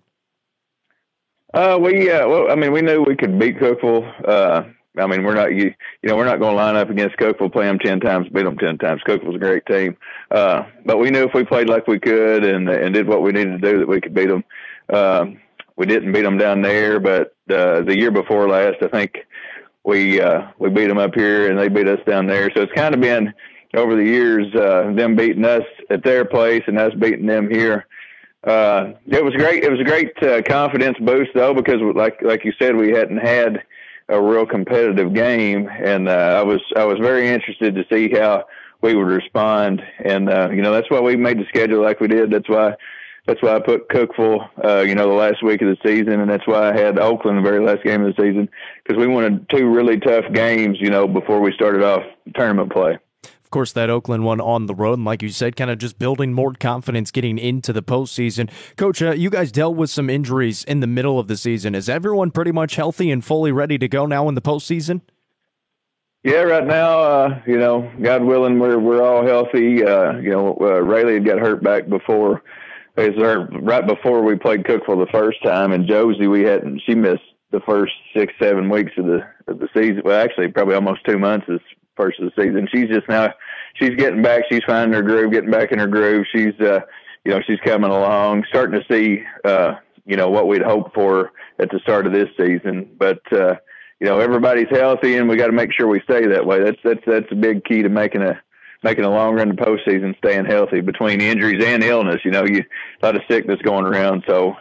Uh, 1.54 1.78
we, 1.80 2.10
uh, 2.10 2.28
well, 2.28 2.50
I 2.50 2.54
mean, 2.54 2.72
we 2.72 2.82
knew 2.82 3.02
we 3.02 3.16
could 3.16 3.38
beat 3.38 3.58
Cookeville. 3.58 4.74
I 4.98 5.06
mean, 5.06 5.24
we're 5.24 5.34
not 5.34 5.54
you, 5.54 5.72
you 6.02 6.08
know 6.08 6.16
we're 6.16 6.26
not 6.26 6.38
going 6.38 6.52
to 6.52 6.56
line 6.56 6.76
up 6.76 6.90
against 6.90 7.16
Cookeville, 7.16 7.52
play 7.52 7.64
them 7.64 7.78
ten 7.78 8.00
times, 8.00 8.28
beat 8.28 8.44
them 8.44 8.58
ten 8.58 8.76
times. 8.76 9.00
Cookeville's 9.06 9.36
a 9.36 9.38
great 9.38 9.64
team, 9.66 9.96
uh, 10.30 10.64
but 10.84 10.98
we 10.98 11.10
knew 11.10 11.24
if 11.24 11.34
we 11.34 11.44
played 11.44 11.68
like 11.68 11.86
we 11.86 11.98
could 11.98 12.44
and 12.44 12.68
and 12.68 12.94
did 12.94 13.08
what 13.08 13.22
we 13.22 13.32
needed 13.32 13.60
to 13.62 13.72
do, 13.72 13.78
that 13.78 13.88
we 13.88 14.00
could 14.00 14.14
beat 14.14 14.28
them. 14.28 14.44
Uh, 14.92 15.26
we 15.76 15.86
didn't 15.86 16.12
beat 16.12 16.22
them 16.22 16.36
down 16.36 16.60
there, 16.60 17.00
but 17.00 17.34
uh, 17.50 17.80
the 17.82 17.96
year 17.96 18.10
before 18.10 18.48
last, 18.48 18.76
I 18.82 18.88
think 18.88 19.16
we 19.84 20.20
uh, 20.20 20.48
we 20.58 20.68
beat 20.68 20.88
them 20.88 20.98
up 20.98 21.14
here 21.14 21.50
and 21.50 21.58
they 21.58 21.68
beat 21.68 21.88
us 21.88 22.00
down 22.06 22.26
there. 22.26 22.50
So 22.54 22.62
it's 22.62 22.72
kind 22.72 22.94
of 22.94 23.00
been 23.00 23.32
over 23.74 23.96
the 23.96 24.04
years 24.04 24.54
uh, 24.54 24.92
them 24.94 25.16
beating 25.16 25.44
us 25.44 25.64
at 25.90 26.04
their 26.04 26.24
place 26.24 26.62
and 26.66 26.78
us 26.78 26.92
beating 26.98 27.26
them 27.26 27.50
here. 27.50 27.86
Uh, 28.44 28.92
it 29.06 29.24
was 29.24 29.34
great. 29.34 29.64
It 29.64 29.70
was 29.70 29.80
a 29.80 29.84
great 29.84 30.20
uh, 30.22 30.42
confidence 30.42 30.98
boost 31.00 31.30
though 31.34 31.54
because 31.54 31.80
like 31.94 32.20
like 32.22 32.44
you 32.44 32.52
said 32.58 32.76
we 32.76 32.90
hadn't 32.90 33.18
had 33.18 33.62
a 34.12 34.20
real 34.20 34.46
competitive 34.46 35.14
game 35.14 35.68
and 35.68 36.08
uh, 36.08 36.38
I 36.40 36.42
was 36.42 36.60
I 36.76 36.84
was 36.84 36.98
very 36.98 37.28
interested 37.28 37.74
to 37.74 37.84
see 37.90 38.10
how 38.10 38.44
we 38.80 38.94
would 38.94 39.06
respond 39.06 39.82
and 40.04 40.28
uh, 40.28 40.50
you 40.50 40.62
know 40.62 40.72
that's 40.72 40.90
why 40.90 41.00
we 41.00 41.16
made 41.16 41.38
the 41.38 41.46
schedule 41.48 41.82
like 41.82 42.00
we 42.00 42.08
did. 42.08 42.30
That's 42.30 42.48
why 42.48 42.76
that's 43.26 43.40
why 43.40 43.54
I 43.54 43.60
put 43.60 43.88
Cookeville, 43.88 44.48
uh, 44.64 44.80
you 44.80 44.96
know, 44.96 45.08
the 45.08 45.14
last 45.14 45.44
week 45.44 45.62
of 45.62 45.68
the 45.68 45.76
season, 45.86 46.20
and 46.20 46.28
that's 46.28 46.46
why 46.46 46.70
I 46.70 46.76
had 46.76 46.98
Oakland 46.98 47.38
the 47.38 47.42
very 47.42 47.64
last 47.64 47.84
game 47.84 48.04
of 48.04 48.16
the 48.16 48.22
season 48.22 48.48
because 48.82 48.98
we 48.98 49.06
wanted 49.06 49.48
two 49.48 49.68
really 49.68 50.00
tough 50.00 50.24
games, 50.32 50.78
you 50.80 50.90
know, 50.90 51.06
before 51.06 51.40
we 51.40 51.52
started 51.52 51.84
off 51.84 52.02
tournament 52.34 52.72
play. 52.72 52.98
Course, 53.52 53.72
that 53.72 53.90
Oakland 53.90 54.24
one 54.24 54.40
on 54.40 54.64
the 54.64 54.74
road, 54.74 54.94
and 54.94 55.04
like 55.04 55.20
you 55.20 55.28
said, 55.28 55.56
kind 55.56 55.70
of 55.70 55.76
just 55.76 55.98
building 55.98 56.32
more 56.32 56.54
confidence 56.54 57.10
getting 57.10 57.38
into 57.38 57.72
the 57.72 57.82
postseason. 57.82 58.50
Coach, 58.76 59.02
uh, 59.02 59.10
you 59.12 59.28
guys 59.28 59.52
dealt 59.52 59.76
with 59.76 59.90
some 59.90 60.08
injuries 60.08 60.64
in 60.64 60.80
the 60.80 60.86
middle 60.86 61.18
of 61.18 61.28
the 61.28 61.36
season. 61.36 61.74
Is 61.74 61.86
everyone 61.86 62.30
pretty 62.30 62.50
much 62.50 62.76
healthy 62.76 63.10
and 63.10 63.22
fully 63.22 63.52
ready 63.52 63.76
to 63.76 63.88
go 63.88 64.06
now 64.06 64.26
in 64.28 64.34
the 64.34 64.40
postseason? 64.40 65.02
Yeah, 66.24 66.42
right 66.42 66.66
now, 66.66 67.00
uh, 67.00 67.42
you 67.46 67.58
know, 67.58 67.92
God 68.00 68.24
willing, 68.24 68.58
we're 68.58 68.78
we're 68.78 69.02
all 69.02 69.26
healthy. 69.26 69.84
Uh, 69.84 70.14
you 70.18 70.30
know, 70.30 70.56
uh, 70.60 70.80
Rayleigh 70.80 71.14
had 71.14 71.26
got 71.26 71.38
hurt 71.38 71.62
back 71.62 71.88
before 71.88 72.42
right 72.96 73.86
before 73.86 74.22
we 74.22 74.36
played 74.36 74.64
Cookeville 74.64 75.04
the 75.04 75.12
first 75.12 75.42
time, 75.42 75.72
and 75.72 75.86
Josie 75.86 76.26
we 76.26 76.42
hadn't 76.42 76.80
she 76.86 76.94
missed 76.94 77.22
the 77.50 77.60
first 77.60 77.92
six 78.16 78.32
seven 78.40 78.70
weeks 78.70 78.92
of 78.96 79.04
the 79.04 79.20
of 79.46 79.58
the 79.58 79.68
season. 79.74 80.02
Well, 80.04 80.18
actually, 80.18 80.48
probably 80.48 80.74
almost 80.74 81.04
two 81.04 81.18
months 81.18 81.46
is 81.48 81.60
first 81.96 82.20
of 82.20 82.26
the 82.26 82.42
season. 82.42 82.68
She's 82.72 82.88
just 82.88 83.08
now 83.08 83.32
she's 83.74 83.96
getting 83.96 84.22
back. 84.22 84.44
She's 84.50 84.62
finding 84.66 84.94
her 84.94 85.02
groove, 85.02 85.32
getting 85.32 85.50
back 85.50 85.72
in 85.72 85.78
her 85.78 85.86
groove. 85.86 86.26
She's 86.34 86.58
uh, 86.60 86.80
you 87.24 87.32
know 87.32 87.40
she's 87.46 87.60
coming 87.64 87.90
along, 87.90 88.44
starting 88.48 88.80
to 88.80 88.86
see 88.92 89.22
uh, 89.44 89.74
you 90.04 90.16
know 90.16 90.28
what 90.28 90.48
we'd 90.48 90.62
hoped 90.62 90.94
for 90.94 91.32
at 91.58 91.70
the 91.70 91.80
start 91.80 92.06
of 92.06 92.12
this 92.12 92.28
season, 92.36 92.90
but. 92.98 93.20
uh 93.32 93.56
you 94.00 94.08
know 94.08 94.18
everybody's 94.18 94.66
healthy, 94.68 95.14
and 95.14 95.28
we 95.28 95.36
got 95.36 95.46
to 95.46 95.52
make 95.52 95.72
sure 95.72 95.86
we 95.86 96.00
stay 96.00 96.26
that 96.26 96.44
way. 96.44 96.60
That's 96.60 96.78
that's 96.82 97.04
that's 97.06 97.30
a 97.30 97.36
big 97.36 97.64
key 97.64 97.82
to 97.82 97.88
making 97.88 98.22
a 98.22 98.42
making 98.82 99.04
a 99.04 99.10
long 99.10 99.36
run 99.36 99.48
to 99.48 99.54
postseason, 99.54 100.16
staying 100.18 100.44
healthy 100.44 100.80
between 100.80 101.20
injuries 101.20 101.64
and 101.64 101.84
illness. 101.84 102.20
You 102.24 102.32
know, 102.32 102.44
you 102.44 102.64
a 103.00 103.06
lot 103.06 103.16
of 103.16 103.22
sickness 103.30 103.60
going 103.62 103.84
around. 103.84 104.24
So 104.26 104.54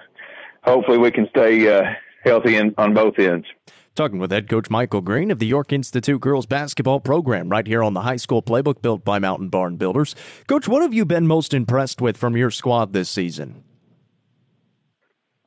hopefully 0.63 0.97
we 0.97 1.11
can 1.11 1.27
stay 1.29 1.67
uh, 1.67 1.83
healthy 2.23 2.55
in, 2.55 2.73
on 2.77 2.93
both 2.93 3.17
ends. 3.17 3.47
Talking 3.93 4.19
with 4.19 4.31
head 4.31 4.47
coach 4.47 4.69
Michael 4.69 5.01
Green 5.01 5.31
of 5.31 5.39
the 5.39 5.45
York 5.45 5.73
Institute 5.73 6.21
girls 6.21 6.45
basketball 6.45 7.01
program 7.01 7.49
right 7.49 7.67
here 7.67 7.83
on 7.83 7.93
the 7.93 8.01
high 8.01 8.15
school 8.15 8.41
playbook 8.41 8.81
built 8.81 9.03
by 9.03 9.19
Mountain 9.19 9.49
Barn 9.49 9.75
Builders. 9.75 10.15
Coach, 10.47 10.65
what 10.65 10.81
have 10.81 10.93
you 10.93 11.03
been 11.03 11.27
most 11.27 11.53
impressed 11.53 11.99
with 11.99 12.15
from 12.15 12.37
your 12.37 12.51
squad 12.51 12.93
this 12.93 13.09
season? 13.09 13.65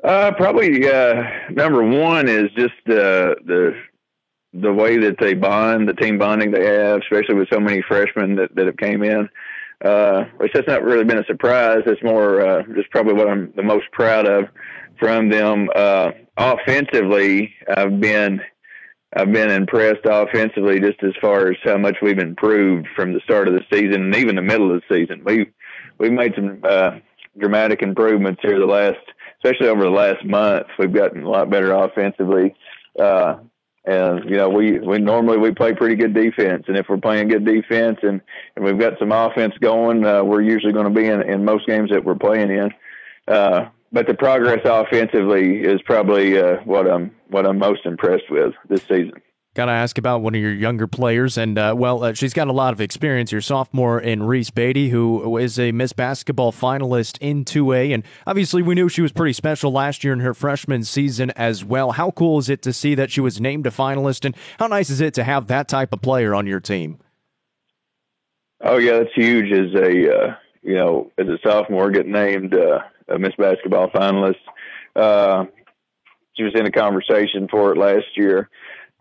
Uh, 0.05 0.31
probably 0.33 0.87
uh, 0.87 1.23
number 1.53 1.83
one 1.83 2.29
is 2.29 2.51
just 2.55 2.75
uh, 2.87 3.33
the 3.47 3.73
the 4.53 4.73
way 4.73 4.99
that 4.99 5.17
they 5.19 5.33
bond, 5.33 5.89
the 5.89 5.95
team 5.95 6.19
bonding 6.19 6.51
they 6.51 6.67
have, 6.67 7.01
especially 7.01 7.35
with 7.37 7.49
so 7.51 7.59
many 7.59 7.83
freshmen 7.89 8.37
that, 8.37 8.55
that 8.55 8.67
have 8.67 8.77
came 8.77 9.03
in. 9.03 9.29
Uh, 9.83 10.25
which 10.37 10.53
has 10.55 10.65
not 10.67 10.83
really 10.83 11.05
been 11.05 11.19
a 11.19 11.25
surprise. 11.25 11.83
It's 11.85 12.03
more 12.03 12.41
uh, 12.41 12.63
just 12.75 12.91
probably 12.91 13.15
what 13.15 13.29
I'm 13.29 13.53
the 13.57 13.63
most 13.63 13.85
proud 13.93 14.27
of 14.27 14.45
from 14.99 15.31
them. 15.31 15.69
Uh, 15.75 16.13
offensively, 16.37 17.55
I've 17.69 18.01
been 18.01 18.41
I've 19.17 19.33
been 19.33 19.51
impressed 19.51 20.05
offensively 20.05 20.81
just 20.81 21.03
as 21.05 21.13
far 21.21 21.49
as 21.49 21.57
how 21.63 21.79
much 21.79 21.97
we've 22.03 22.19
improved 22.19 22.89
from 22.97 23.13
the 23.13 23.21
start 23.21 23.47
of 23.47 23.55
the 23.55 23.65
season 23.73 24.03
and 24.03 24.17
even 24.17 24.35
the 24.35 24.43
middle 24.43 24.75
of 24.75 24.83
the 24.83 24.95
season. 24.95 25.23
We 25.25 25.47
we've 25.99 26.13
made 26.13 26.35
some 26.35 26.61
uh, 26.65 26.99
dramatic 27.39 27.83
improvements 27.83 28.41
here 28.43 28.59
the 28.59 28.67
last, 28.67 28.99
especially 29.43 29.69
over 29.69 29.85
the 29.85 29.91
last 29.91 30.25
month. 30.25 30.67
We've 30.79 30.93
gotten 30.93 31.23
a 31.23 31.31
lot 31.31 31.51
better 31.51 31.73
offensively. 31.73 32.57
Uh, 32.99 33.37
and 33.85 34.29
you 34.29 34.37
know, 34.37 34.49
we 34.49 34.79
we 34.81 34.99
normally 34.99 35.39
we 35.39 35.53
play 35.53 35.75
pretty 35.75 35.95
good 35.95 36.15
defense, 36.15 36.65
and 36.69 36.77
if 36.77 36.87
we're 36.89 36.97
playing 36.97 37.29
good 37.29 37.45
defense 37.45 37.99
and 38.03 38.21
and 38.57 38.65
we've 38.65 38.79
got 38.79 38.99
some 38.99 39.13
offense 39.13 39.55
going, 39.61 40.05
uh, 40.05 40.25
we're 40.25 40.41
usually 40.41 40.73
going 40.73 40.93
to 40.93 41.01
be 41.01 41.07
in 41.07 41.23
in 41.23 41.45
most 41.45 41.67
games 41.67 41.91
that 41.91 42.05
we're 42.05 42.15
playing 42.15 42.51
in. 42.51 42.71
Uh, 43.29 43.67
but 43.95 44.09
the 44.09 44.15
progress 44.15 44.61
offensively 44.65 45.61
is 45.61 45.81
probably 45.83 46.37
uh, 46.37 46.57
what 46.65 46.91
I'm 46.91 47.15
what 47.29 47.47
I'm 47.47 47.59
most 47.59 47.87
impressed 47.87 48.29
with 48.29 48.53
this 48.69 48.83
season. 48.83 49.13
Got 49.55 49.67
to 49.67 49.73
ask 49.73 49.99
about 49.99 50.21
one 50.21 50.35
of 50.35 50.41
your 50.41 50.53
younger 50.53 50.89
players, 50.89 51.39
and 51.39 51.57
uh, 51.57 51.75
well, 51.79 52.03
uh, 52.03 52.13
she's 52.13 52.35
got 52.35 52.49
a 52.49 52.53
lot 52.53 52.73
of 52.73 52.81
experience. 52.81 53.31
Your 53.31 53.41
sophomore 53.41 54.01
in 54.01 54.25
Reese 54.25 54.51
Beatty, 54.51 54.89
who 54.89 55.37
is 55.39 55.61
a 55.61 55.71
Miss 55.71 55.93
Basketball 55.93 56.51
finalist 56.51 57.19
in 57.21 57.45
2A, 57.45 57.95
and 57.95 58.03
obviously 58.27 58.63
we 58.63 58.75
knew 58.75 58.89
she 58.89 59.01
was 59.01 59.13
pretty 59.13 59.33
special 59.33 59.71
last 59.71 60.03
year 60.03 60.13
in 60.13 60.19
her 60.19 60.35
freshman 60.35 60.83
season 60.83 61.31
as 61.37 61.65
well. 61.65 61.93
How 61.93 62.11
cool 62.11 62.41
is 62.41 62.49
it 62.49 62.63
to 62.63 62.73
see 62.73 62.97
that 62.97 63.13
she 63.13 63.21
was 63.21 63.41
named 63.41 63.65
a 63.69 63.71
finalist, 63.71 64.25
and 64.25 64.35
how 64.59 64.67
nice 64.67 64.91
is 64.91 65.01
it 65.01 65.15
to 65.15 65.23
have 65.23 65.47
that 65.47 65.69
type 65.69 65.93
of 65.93 66.03
player 66.03 66.35
on 66.35 66.49
your 66.49 66.59
team? 66.59 66.99
Oh 68.61 68.79
yeah, 68.79 68.99
that's 68.99 69.15
huge. 69.15 69.53
As 69.53 69.73
a 69.73 70.19
uh, 70.19 70.35
you 70.63 70.75
know, 70.75 71.13
as 71.17 71.29
a 71.29 71.39
sophomore, 71.45 71.93
get 71.93 72.09
named 72.09 72.55
uh, 72.55 72.81
a 73.09 73.19
Miss 73.19 73.35
Basketball 73.39 73.91
finalist. 73.91 74.37
Uh, 74.97 75.45
she 76.35 76.43
was 76.43 76.53
in 76.55 76.67
a 76.67 76.73
conversation 76.73 77.49
for 77.51 77.73
it 77.73 77.79
last 77.79 78.07
year 78.17 78.51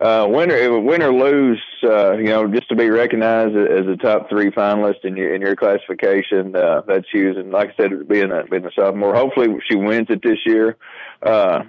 uh, 0.00 0.26
win 0.28 0.50
or 0.50 0.80
win 0.80 1.02
or 1.02 1.12
lose, 1.12 1.62
uh, 1.84 2.12
you 2.12 2.24
know, 2.24 2.46
just 2.48 2.68
to 2.68 2.76
be 2.76 2.90
recognized 2.90 3.56
as 3.56 3.86
a 3.86 3.96
top 3.96 4.28
three 4.28 4.50
finalist 4.50 5.04
in 5.04 5.16
your 5.16 5.34
in 5.34 5.40
your 5.40 5.54
classification, 5.54 6.54
uh, 6.54 6.82
that's 6.86 7.06
huge. 7.12 7.36
And 7.36 7.52
like 7.52 7.70
I 7.70 7.82
said, 7.82 8.08
being 8.08 8.32
a 8.32 8.44
being 8.50 8.66
a 8.66 8.70
sophomore, 8.72 9.14
hopefully 9.14 9.48
she 9.68 9.76
wins 9.76 10.08
it 10.10 10.20
this 10.22 10.38
year. 10.44 10.76
Uh, 11.22 11.60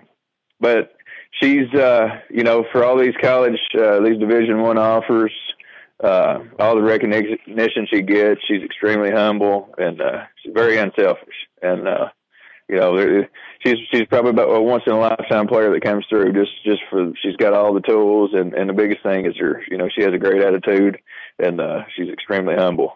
but 0.59 0.93
she's, 1.39 1.71
uh, 1.75 2.19
you 2.29 2.43
know, 2.43 2.65
for 2.71 2.83
all 2.83 2.97
these 2.97 3.13
college, 3.21 3.59
uh, 3.79 3.99
these 4.01 4.17
Division 4.17 4.61
One 4.61 4.79
offers, 4.79 5.31
uh, 6.03 6.39
all 6.59 6.75
the 6.75 6.81
recognition 6.81 7.87
she 7.93 8.01
gets, 8.01 8.41
she's 8.47 8.63
extremely 8.63 9.11
humble 9.11 9.73
and 9.77 10.01
uh, 10.01 10.23
she's 10.41 10.53
very 10.53 10.77
unselfish. 10.77 11.35
And 11.61 11.87
uh, 11.87 12.09
you 12.67 12.77
know, 12.77 13.25
she's 13.65 13.77
she's 13.91 14.07
probably 14.07 14.31
about 14.31 14.49
a 14.49 14.61
once 14.61 14.83
in 14.87 14.93
a 14.93 14.99
lifetime 14.99 15.47
player 15.47 15.71
that 15.71 15.83
comes 15.83 16.05
through. 16.09 16.33
Just 16.33 16.51
just 16.63 16.81
for 16.89 17.11
she's 17.21 17.35
got 17.35 17.53
all 17.53 17.73
the 17.73 17.81
tools, 17.81 18.31
and 18.33 18.53
and 18.53 18.69
the 18.69 18.73
biggest 18.73 19.03
thing 19.03 19.25
is 19.25 19.37
her. 19.37 19.63
You 19.69 19.77
know, 19.77 19.87
she 19.95 20.03
has 20.03 20.13
a 20.13 20.17
great 20.17 20.41
attitude, 20.41 20.97
and 21.37 21.61
uh, 21.61 21.83
she's 21.95 22.09
extremely 22.09 22.55
humble. 22.55 22.93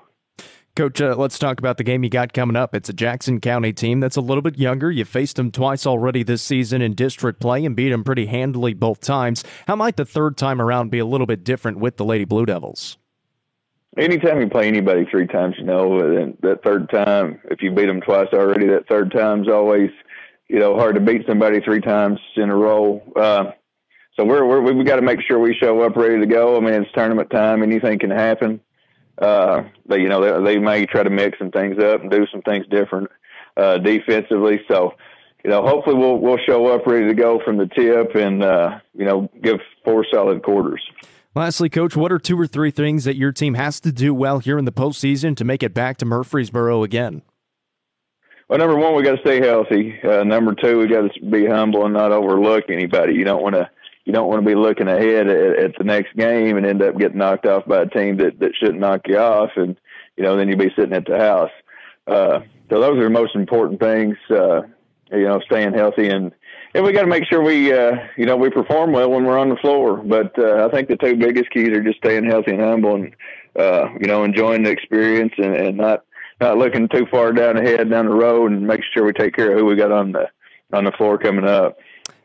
Coach, 0.75 1.01
uh, 1.01 1.15
let's 1.17 1.37
talk 1.37 1.59
about 1.59 1.77
the 1.77 1.83
game 1.83 2.03
you 2.03 2.09
got 2.09 2.31
coming 2.31 2.55
up. 2.55 2.73
It's 2.73 2.87
a 2.87 2.93
Jackson 2.93 3.41
County 3.41 3.73
team 3.73 3.99
that's 3.99 4.15
a 4.15 4.21
little 4.21 4.41
bit 4.41 4.57
younger. 4.57 4.89
You 4.89 5.03
faced 5.03 5.35
them 5.35 5.51
twice 5.51 5.85
already 5.85 6.23
this 6.23 6.41
season 6.41 6.81
in 6.81 6.93
district 6.93 7.41
play 7.41 7.65
and 7.65 7.75
beat 7.75 7.89
them 7.89 8.03
pretty 8.03 8.27
handily 8.27 8.73
both 8.73 9.01
times. 9.01 9.43
How 9.67 9.75
might 9.75 9.97
the 9.97 10.05
third 10.05 10.37
time 10.37 10.61
around 10.61 10.89
be 10.89 10.99
a 10.99 11.05
little 11.05 11.27
bit 11.27 11.43
different 11.43 11.79
with 11.79 11.97
the 11.97 12.05
Lady 12.05 12.23
Blue 12.23 12.45
Devils? 12.45 12.97
Anytime 13.99 14.39
you 14.39 14.49
play 14.49 14.67
anybody 14.67 15.05
three 15.05 15.27
times, 15.27 15.55
you 15.57 15.65
know, 15.65 15.99
and 15.99 16.37
that 16.41 16.63
third 16.63 16.89
time, 16.89 17.39
if 17.45 17.61
you 17.61 17.71
beat 17.71 17.85
them 17.85 18.01
twice 18.01 18.29
already, 18.33 18.67
that 18.67 18.87
third 18.87 19.11
time's 19.11 19.47
always, 19.47 19.89
you 20.47 20.59
know, 20.59 20.75
hard 20.75 20.95
to 20.95 21.01
beat 21.01 21.27
somebody 21.27 21.59
three 21.59 21.81
times 21.81 22.19
in 22.35 22.49
a 22.49 22.55
row. 22.55 23.01
Uh, 23.15 23.51
so 24.15 24.25
we're, 24.25 24.45
we're 24.45 24.73
we've 24.73 24.85
got 24.85 24.97
to 24.97 25.01
make 25.01 25.21
sure 25.21 25.39
we 25.39 25.55
show 25.55 25.81
up 25.81 25.95
ready 25.95 26.19
to 26.19 26.25
go. 26.25 26.57
I 26.57 26.59
mean, 26.59 26.73
it's 26.73 26.91
tournament 26.93 27.29
time; 27.29 27.63
anything 27.63 27.99
can 27.99 28.09
happen. 28.09 28.59
Uh, 29.17 29.63
but 29.85 29.99
you 29.99 30.07
know, 30.07 30.43
they, 30.43 30.53
they 30.53 30.59
may 30.59 30.85
try 30.85 31.03
to 31.03 31.09
mix 31.09 31.37
some 31.37 31.51
things 31.51 31.77
up 31.81 32.01
and 32.01 32.09
do 32.09 32.25
some 32.31 32.41
things 32.41 32.65
different 32.67 33.09
uh, 33.57 33.77
defensively. 33.77 34.61
So, 34.69 34.93
you 35.43 35.49
know, 35.49 35.61
hopefully 35.65 35.95
we'll 35.95 36.17
we'll 36.17 36.39
show 36.45 36.67
up 36.67 36.85
ready 36.85 37.07
to 37.07 37.13
go 37.13 37.41
from 37.43 37.57
the 37.57 37.67
tip 37.67 38.15
and 38.15 38.43
uh, 38.43 38.79
you 38.93 39.05
know 39.05 39.29
give 39.41 39.59
four 39.85 40.05
solid 40.11 40.43
quarters. 40.43 40.81
Lastly, 41.39 41.69
Coach, 41.69 41.95
what 41.95 42.11
are 42.11 42.19
two 42.19 42.37
or 42.37 42.47
three 42.47 42.69
things 42.69 43.05
that 43.05 43.15
your 43.15 43.31
team 43.31 43.53
has 43.53 43.79
to 43.79 43.93
do 43.93 44.13
well 44.13 44.39
here 44.39 44.57
in 44.57 44.65
the 44.65 44.73
postseason 44.73 45.37
to 45.37 45.45
make 45.45 45.63
it 45.63 45.73
back 45.73 45.95
to 45.99 46.05
Murfreesboro 46.05 46.83
again? 46.83 47.21
Well, 48.49 48.59
number 48.59 48.75
one, 48.75 48.93
we 48.93 49.03
got 49.03 49.15
to 49.15 49.21
stay 49.21 49.39
healthy. 49.39 49.97
Uh, 50.03 50.25
number 50.25 50.53
two, 50.53 50.79
we 50.79 50.87
got 50.87 51.09
to 51.09 51.25
be 51.27 51.45
humble 51.45 51.85
and 51.85 51.93
not 51.93 52.11
overlook 52.11 52.65
anybody. 52.67 53.13
You 53.13 53.23
don't 53.23 53.41
want 53.41 53.55
to 53.55 53.69
you 54.03 54.11
don't 54.11 54.27
want 54.27 54.43
to 54.43 54.49
be 54.49 54.53
looking 54.53 54.89
ahead 54.89 55.29
at, 55.29 55.59
at, 55.59 55.71
the 55.77 55.85
next 55.85 56.13
game 56.17 56.57
and 56.57 56.65
end 56.65 56.81
up 56.81 56.97
getting 56.97 57.19
knocked 57.19 57.45
off 57.45 57.65
by 57.65 57.83
a 57.83 57.87
team 57.87 58.17
that 58.17 58.37
that 58.39 58.51
shouldn't 58.59 58.81
knock 58.81 59.07
you 59.07 59.17
off, 59.17 59.51
and 59.55 59.77
you 60.17 60.25
know 60.25 60.35
then 60.35 60.49
you'll 60.49 60.57
be 60.57 60.73
sitting 60.75 60.91
at 60.91 61.05
the 61.05 61.17
house. 61.17 61.51
Uh, 62.05 62.39
so 62.69 62.81
those 62.81 62.97
are 62.97 63.03
the 63.05 63.09
most 63.09 63.35
important 63.35 63.79
things. 63.79 64.17
Uh, 64.29 64.63
you 65.09 65.23
know, 65.23 65.39
staying 65.45 65.73
healthy 65.73 66.09
and 66.09 66.33
and 66.73 66.83
we 66.83 66.91
got 66.91 67.01
to 67.01 67.07
make 67.07 67.25
sure 67.25 67.41
we, 67.41 67.73
uh, 67.73 67.95
you 68.17 68.25
know, 68.25 68.37
we 68.37 68.49
perform 68.49 68.91
well 68.91 69.09
when 69.09 69.25
we're 69.25 69.37
on 69.37 69.49
the 69.49 69.55
floor. 69.57 69.97
But 69.97 70.37
uh, 70.37 70.67
I 70.67 70.71
think 70.71 70.87
the 70.87 70.97
two 70.97 71.15
biggest 71.15 71.49
keys 71.51 71.69
are 71.69 71.83
just 71.83 71.97
staying 71.97 72.25
healthy 72.25 72.51
and 72.51 72.61
humble, 72.61 72.95
and 72.95 73.15
uh, 73.57 73.89
you 73.99 74.07
know, 74.07 74.23
enjoying 74.23 74.63
the 74.63 74.71
experience 74.71 75.33
and, 75.37 75.55
and 75.55 75.77
not 75.77 76.03
not 76.41 76.57
looking 76.57 76.87
too 76.87 77.05
far 77.11 77.33
down 77.33 77.57
ahead 77.57 77.89
down 77.89 78.05
the 78.05 78.13
road, 78.13 78.51
and 78.51 78.67
making 78.67 78.85
sure 78.93 79.05
we 79.05 79.13
take 79.13 79.35
care 79.35 79.51
of 79.51 79.59
who 79.59 79.65
we 79.65 79.75
got 79.75 79.91
on 79.91 80.11
the 80.11 80.27
on 80.73 80.83
the 80.83 80.91
floor 80.91 81.17
coming 81.17 81.45
up. 81.45 81.77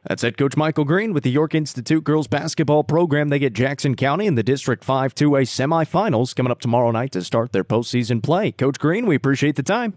That's 0.07 0.21
head 0.21 0.37
coach 0.37 0.55
Michael 0.55 0.85
Green 0.85 1.15
with 1.15 1.23
the 1.23 1.31
York 1.31 1.55
Institute 1.55 2.05
girls 2.05 2.27
basketball 2.27 2.85
program. 2.85 3.31
They 3.31 3.39
get 3.39 3.55
Jackson 3.55 3.95
County 3.95 4.27
in 4.27 4.35
the 4.35 4.43
District 4.43 4.85
5 4.85 5.15
2A 5.15 5.45
semifinals 5.45 6.37
coming 6.37 6.53
up 6.53 6.61
tomorrow 6.61 6.91
night 6.91 7.13
to 7.13 7.23
start 7.23 7.53
their 7.53 7.65
postseason 7.65 8.23
play. 8.23 8.53
Coach 8.53 8.79
Green, 8.79 9.07
we 9.07 9.17
appreciate 9.17 9.57
the 9.57 9.63
time. 9.63 9.95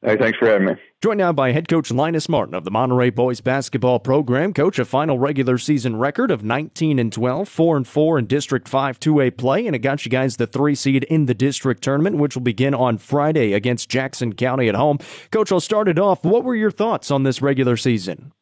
Hey, 0.00 0.16
thanks 0.16 0.38
for 0.38 0.46
having 0.46 0.68
me. 0.68 0.74
Joined 1.02 1.18
now 1.18 1.32
by 1.32 1.50
head 1.50 1.66
coach 1.66 1.90
Linus 1.90 2.28
Martin 2.28 2.54
of 2.54 2.62
the 2.62 2.70
Monterey 2.70 3.10
boys 3.10 3.40
basketball 3.40 3.98
program. 3.98 4.52
Coach, 4.52 4.78
a 4.78 4.84
final 4.84 5.18
regular 5.18 5.58
season 5.58 5.96
record 5.96 6.30
of 6.30 6.44
19 6.44 7.00
and 7.00 7.12
12, 7.12 7.48
4 7.48 7.76
and 7.76 7.86
4 7.86 8.18
in 8.20 8.26
District 8.26 8.68
5 8.68 9.00
2A 9.00 9.36
play, 9.36 9.66
and 9.66 9.74
it 9.74 9.80
got 9.80 10.04
you 10.04 10.10
guys 10.10 10.36
the 10.36 10.46
three 10.46 10.76
seed 10.76 11.02
in 11.04 11.26
the 11.26 11.34
district 11.34 11.82
tournament, 11.82 12.16
which 12.16 12.36
will 12.36 12.42
begin 12.42 12.74
on 12.74 12.96
Friday 12.96 13.54
against 13.54 13.88
Jackson 13.88 14.34
County 14.34 14.68
at 14.68 14.76
home. 14.76 14.98
Coach, 15.32 15.50
I'll 15.50 15.58
start 15.58 15.88
it 15.88 15.98
off. 15.98 16.24
What 16.24 16.44
were 16.44 16.54
your 16.54 16.70
thoughts 16.70 17.10
on 17.10 17.24
this 17.24 17.42
regular 17.42 17.76
season? 17.76 18.32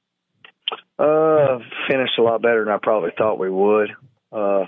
Uh, 0.99 1.59
finished 1.89 2.19
a 2.19 2.23
lot 2.23 2.43
better 2.43 2.65
than 2.65 2.73
I 2.73 2.79
probably 2.83 3.13
thought 3.17 3.39
we 3.39 3.51
would. 3.51 3.91
Uh, 4.31 4.65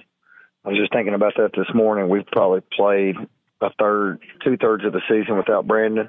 I 0.65 0.69
was 0.69 0.79
just 0.79 0.93
thinking 0.93 1.15
about 1.15 1.35
that 1.37 1.51
this 1.55 1.69
morning. 1.75 2.09
We've 2.09 2.27
probably 2.27 2.61
played 2.73 3.17
a 3.61 3.71
third, 3.79 4.21
two 4.43 4.57
thirds 4.57 4.87
of 4.87 4.93
the 4.93 5.03
season 5.07 5.37
without 5.37 5.67
Brandon. 5.67 6.09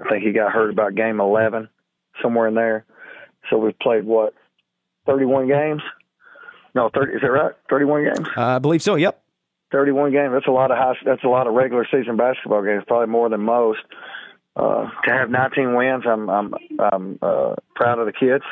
I 0.00 0.08
think 0.08 0.24
he 0.24 0.32
got 0.32 0.52
hurt 0.52 0.70
about 0.70 0.94
game 0.94 1.20
11, 1.20 1.68
somewhere 2.22 2.48
in 2.48 2.54
there. 2.54 2.84
So 3.50 3.58
we've 3.58 3.78
played 3.78 4.04
what, 4.04 4.34
31 5.06 5.48
games? 5.48 5.82
No, 6.74 6.90
30. 6.94 7.14
Is 7.14 7.20
that 7.22 7.30
right? 7.30 7.52
31 7.70 8.04
games. 8.04 8.28
Uh, 8.36 8.42
I 8.42 8.58
believe 8.58 8.82
so. 8.82 8.94
Yep. 8.94 9.20
31 9.72 10.12
games. 10.12 10.32
That's 10.32 10.46
a 10.46 10.52
lot 10.52 10.70
of 10.70 10.78
high. 10.78 10.94
That's 11.04 11.24
a 11.24 11.28
lot 11.28 11.46
of 11.46 11.54
regular 11.54 11.86
season 11.90 12.16
basketball 12.16 12.62
games. 12.62 12.84
Probably 12.86 13.08
more 13.08 13.28
than 13.28 13.42
most. 13.42 13.80
Uh, 14.56 14.88
to 15.06 15.12
have 15.12 15.30
19 15.30 15.74
wins, 15.74 16.04
I'm 16.06 16.28
I'm 16.30 16.54
I'm 16.80 17.18
uh, 17.20 17.54
proud 17.74 17.98
of 17.98 18.06
the 18.06 18.12
kids. 18.12 18.44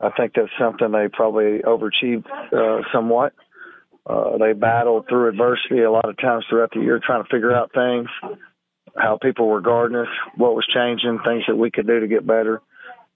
I 0.00 0.10
think 0.10 0.34
that's 0.34 0.48
something 0.58 0.92
they 0.92 1.08
probably 1.12 1.60
overachieved 1.60 2.26
uh, 2.52 2.82
somewhat. 2.92 3.32
Uh, 4.06 4.38
they 4.38 4.52
battled 4.52 5.06
through 5.08 5.28
adversity 5.28 5.82
a 5.82 5.90
lot 5.90 6.08
of 6.08 6.16
times 6.18 6.44
throughout 6.48 6.70
the 6.72 6.80
year, 6.80 7.00
trying 7.04 7.24
to 7.24 7.28
figure 7.28 7.52
out 7.52 7.72
things 7.72 8.08
how 8.98 9.18
people 9.20 9.48
were 9.48 9.60
guarding 9.60 9.98
us, 9.98 10.08
what 10.36 10.54
was 10.54 10.66
changing, 10.66 11.20
things 11.24 11.44
that 11.48 11.56
we 11.56 11.70
could 11.70 11.86
do 11.86 12.00
to 12.00 12.06
get 12.06 12.26
better. 12.26 12.60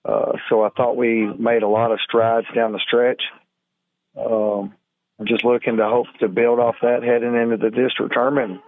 Uh, 0.05 0.33
so 0.49 0.63
I 0.63 0.71
thought 0.71 0.97
we 0.97 1.27
made 1.39 1.63
a 1.63 1.69
lot 1.69 1.93
of 1.93 2.01
strides 2.01 2.47
down 2.55 2.73
the 2.73 2.81
stretch. 2.87 3.23
Um, 4.19 4.75
I'm 5.19 5.27
just 5.27 5.45
looking 5.45 5.77
to 5.77 5.85
hope 5.85 6.07
to 6.21 6.29
build 6.29 6.59
off 6.59 6.77
that 6.83 7.03
heading 7.03 7.35
into 7.35 7.59
the 7.59 7.71
district 7.71 8.15
tournament 8.15 8.61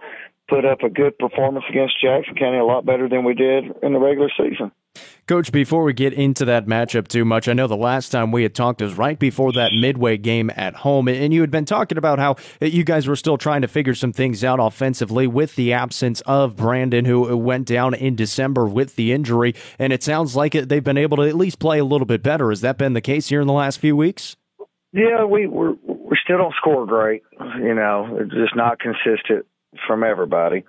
put 0.49 0.65
up 0.65 0.83
a 0.83 0.89
good 0.89 1.17
performance 1.17 1.65
against 1.69 2.01
Jackson 2.01 2.35
County, 2.35 2.57
a 2.57 2.65
lot 2.65 2.85
better 2.85 3.07
than 3.07 3.23
we 3.23 3.33
did 3.33 3.65
in 3.81 3.93
the 3.93 3.99
regular 3.99 4.29
season. 4.37 4.71
Coach, 5.25 5.53
before 5.53 5.83
we 5.83 5.93
get 5.93 6.11
into 6.11 6.43
that 6.43 6.65
matchup 6.65 7.07
too 7.07 7.23
much, 7.23 7.47
I 7.47 7.53
know 7.53 7.65
the 7.67 7.77
last 7.77 8.09
time 8.09 8.33
we 8.33 8.43
had 8.43 8.53
talked 8.53 8.81
was 8.81 8.97
right 8.97 9.17
before 9.17 9.53
that 9.53 9.71
midway 9.73 10.17
game 10.17 10.51
at 10.53 10.75
home, 10.75 11.07
and 11.07 11.33
you 11.33 11.39
had 11.39 11.49
been 11.49 11.63
talking 11.63 11.97
about 11.97 12.19
how 12.19 12.35
you 12.59 12.83
guys 12.83 13.07
were 13.07 13.15
still 13.15 13.37
trying 13.37 13.61
to 13.61 13.69
figure 13.69 13.95
some 13.95 14.11
things 14.11 14.43
out 14.43 14.59
offensively 14.59 15.25
with 15.25 15.55
the 15.55 15.71
absence 15.71 16.19
of 16.21 16.57
Brandon, 16.57 17.05
who 17.05 17.37
went 17.37 17.65
down 17.67 17.93
in 17.93 18.17
December 18.17 18.65
with 18.65 18.97
the 18.97 19.13
injury, 19.13 19.55
and 19.79 19.93
it 19.93 20.03
sounds 20.03 20.35
like 20.35 20.51
they've 20.51 20.83
been 20.83 20.97
able 20.97 21.15
to 21.15 21.23
at 21.23 21.35
least 21.35 21.57
play 21.57 21.79
a 21.79 21.85
little 21.85 22.07
bit 22.07 22.21
better. 22.21 22.49
Has 22.49 22.59
that 22.59 22.77
been 22.77 22.91
the 22.91 22.99
case 22.99 23.29
here 23.29 23.39
in 23.39 23.47
the 23.47 23.53
last 23.53 23.79
few 23.79 23.95
weeks? 23.95 24.35
Yeah, 24.91 25.23
we 25.23 25.47
we're, 25.47 25.75
we 25.85 26.17
still 26.21 26.37
don't 26.37 26.53
score 26.55 26.85
great. 26.85 27.23
You 27.61 27.73
know, 27.73 28.17
it's 28.19 28.33
just 28.33 28.57
not 28.57 28.77
consistent 28.79 29.45
from 29.87 30.03
everybody. 30.03 30.65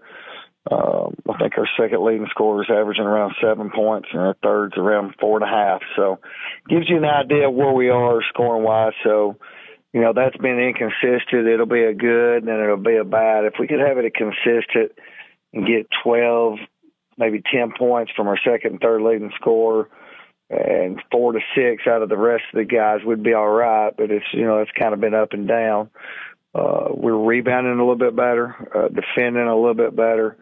Um, 0.70 1.14
I 1.28 1.36
think 1.38 1.58
our 1.58 1.68
second 1.78 2.02
leading 2.04 2.26
scorer 2.30 2.62
is 2.62 2.70
averaging 2.70 3.04
around 3.04 3.34
seven 3.42 3.70
points, 3.70 4.08
and 4.12 4.20
our 4.20 4.36
third's 4.42 4.78
around 4.78 5.14
four 5.20 5.36
and 5.36 5.44
a 5.44 5.54
half. 5.54 5.82
So, 5.94 6.20
gives 6.68 6.88
you 6.88 6.96
an 6.96 7.04
idea 7.04 7.48
of 7.48 7.54
where 7.54 7.72
we 7.72 7.90
are 7.90 8.22
scoring 8.30 8.64
wise. 8.64 8.94
So, 9.04 9.36
you 9.92 10.00
know, 10.00 10.14
that's 10.14 10.36
been 10.38 10.58
inconsistent. 10.58 11.48
It'll 11.48 11.66
be 11.66 11.84
a 11.84 11.92
good, 11.92 12.44
and 12.44 12.48
it'll 12.48 12.78
be 12.78 12.96
a 12.96 13.04
bad. 13.04 13.44
If 13.44 13.54
we 13.60 13.66
could 13.66 13.80
have 13.80 13.98
it 13.98 14.06
a 14.06 14.10
consistent 14.10 14.92
and 15.52 15.66
get 15.66 15.86
twelve, 16.02 16.58
maybe 17.18 17.42
ten 17.52 17.72
points 17.78 18.12
from 18.16 18.26
our 18.26 18.38
second 18.38 18.72
and 18.72 18.80
third 18.80 19.02
leading 19.02 19.32
scorer, 19.38 19.90
and 20.48 20.98
four 21.12 21.32
to 21.32 21.40
six 21.54 21.86
out 21.86 22.00
of 22.00 22.08
the 22.08 22.16
rest 22.16 22.44
of 22.54 22.58
the 22.58 22.64
guys, 22.64 23.04
we'd 23.06 23.22
be 23.22 23.34
all 23.34 23.50
right. 23.50 23.92
But 23.94 24.10
it's 24.10 24.24
you 24.32 24.46
know 24.46 24.60
it's 24.60 24.72
kind 24.80 24.94
of 24.94 25.00
been 25.00 25.14
up 25.14 25.34
and 25.34 25.46
down. 25.46 25.90
Uh, 26.54 26.88
we're 26.90 27.18
rebounding 27.18 27.74
a 27.74 27.76
little 27.76 27.96
bit 27.96 28.16
better, 28.16 28.56
uh, 28.74 28.88
defending 28.88 29.46
a 29.46 29.56
little 29.56 29.74
bit 29.74 29.94
better 29.94 30.38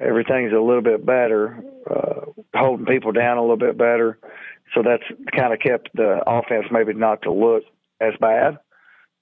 everything's 0.00 0.52
a 0.52 0.60
little 0.60 0.82
bit 0.82 1.04
better, 1.04 1.62
uh, 1.88 2.26
holding 2.54 2.86
people 2.86 3.12
down 3.12 3.38
a 3.38 3.40
little 3.40 3.56
bit 3.56 3.78
better. 3.78 4.18
So 4.74 4.82
that's 4.82 5.04
kind 5.34 5.52
of 5.52 5.60
kept 5.60 5.90
the 5.94 6.20
offense 6.26 6.66
maybe 6.70 6.94
not 6.94 7.22
to 7.22 7.32
look 7.32 7.62
as 8.00 8.14
bad. 8.20 8.58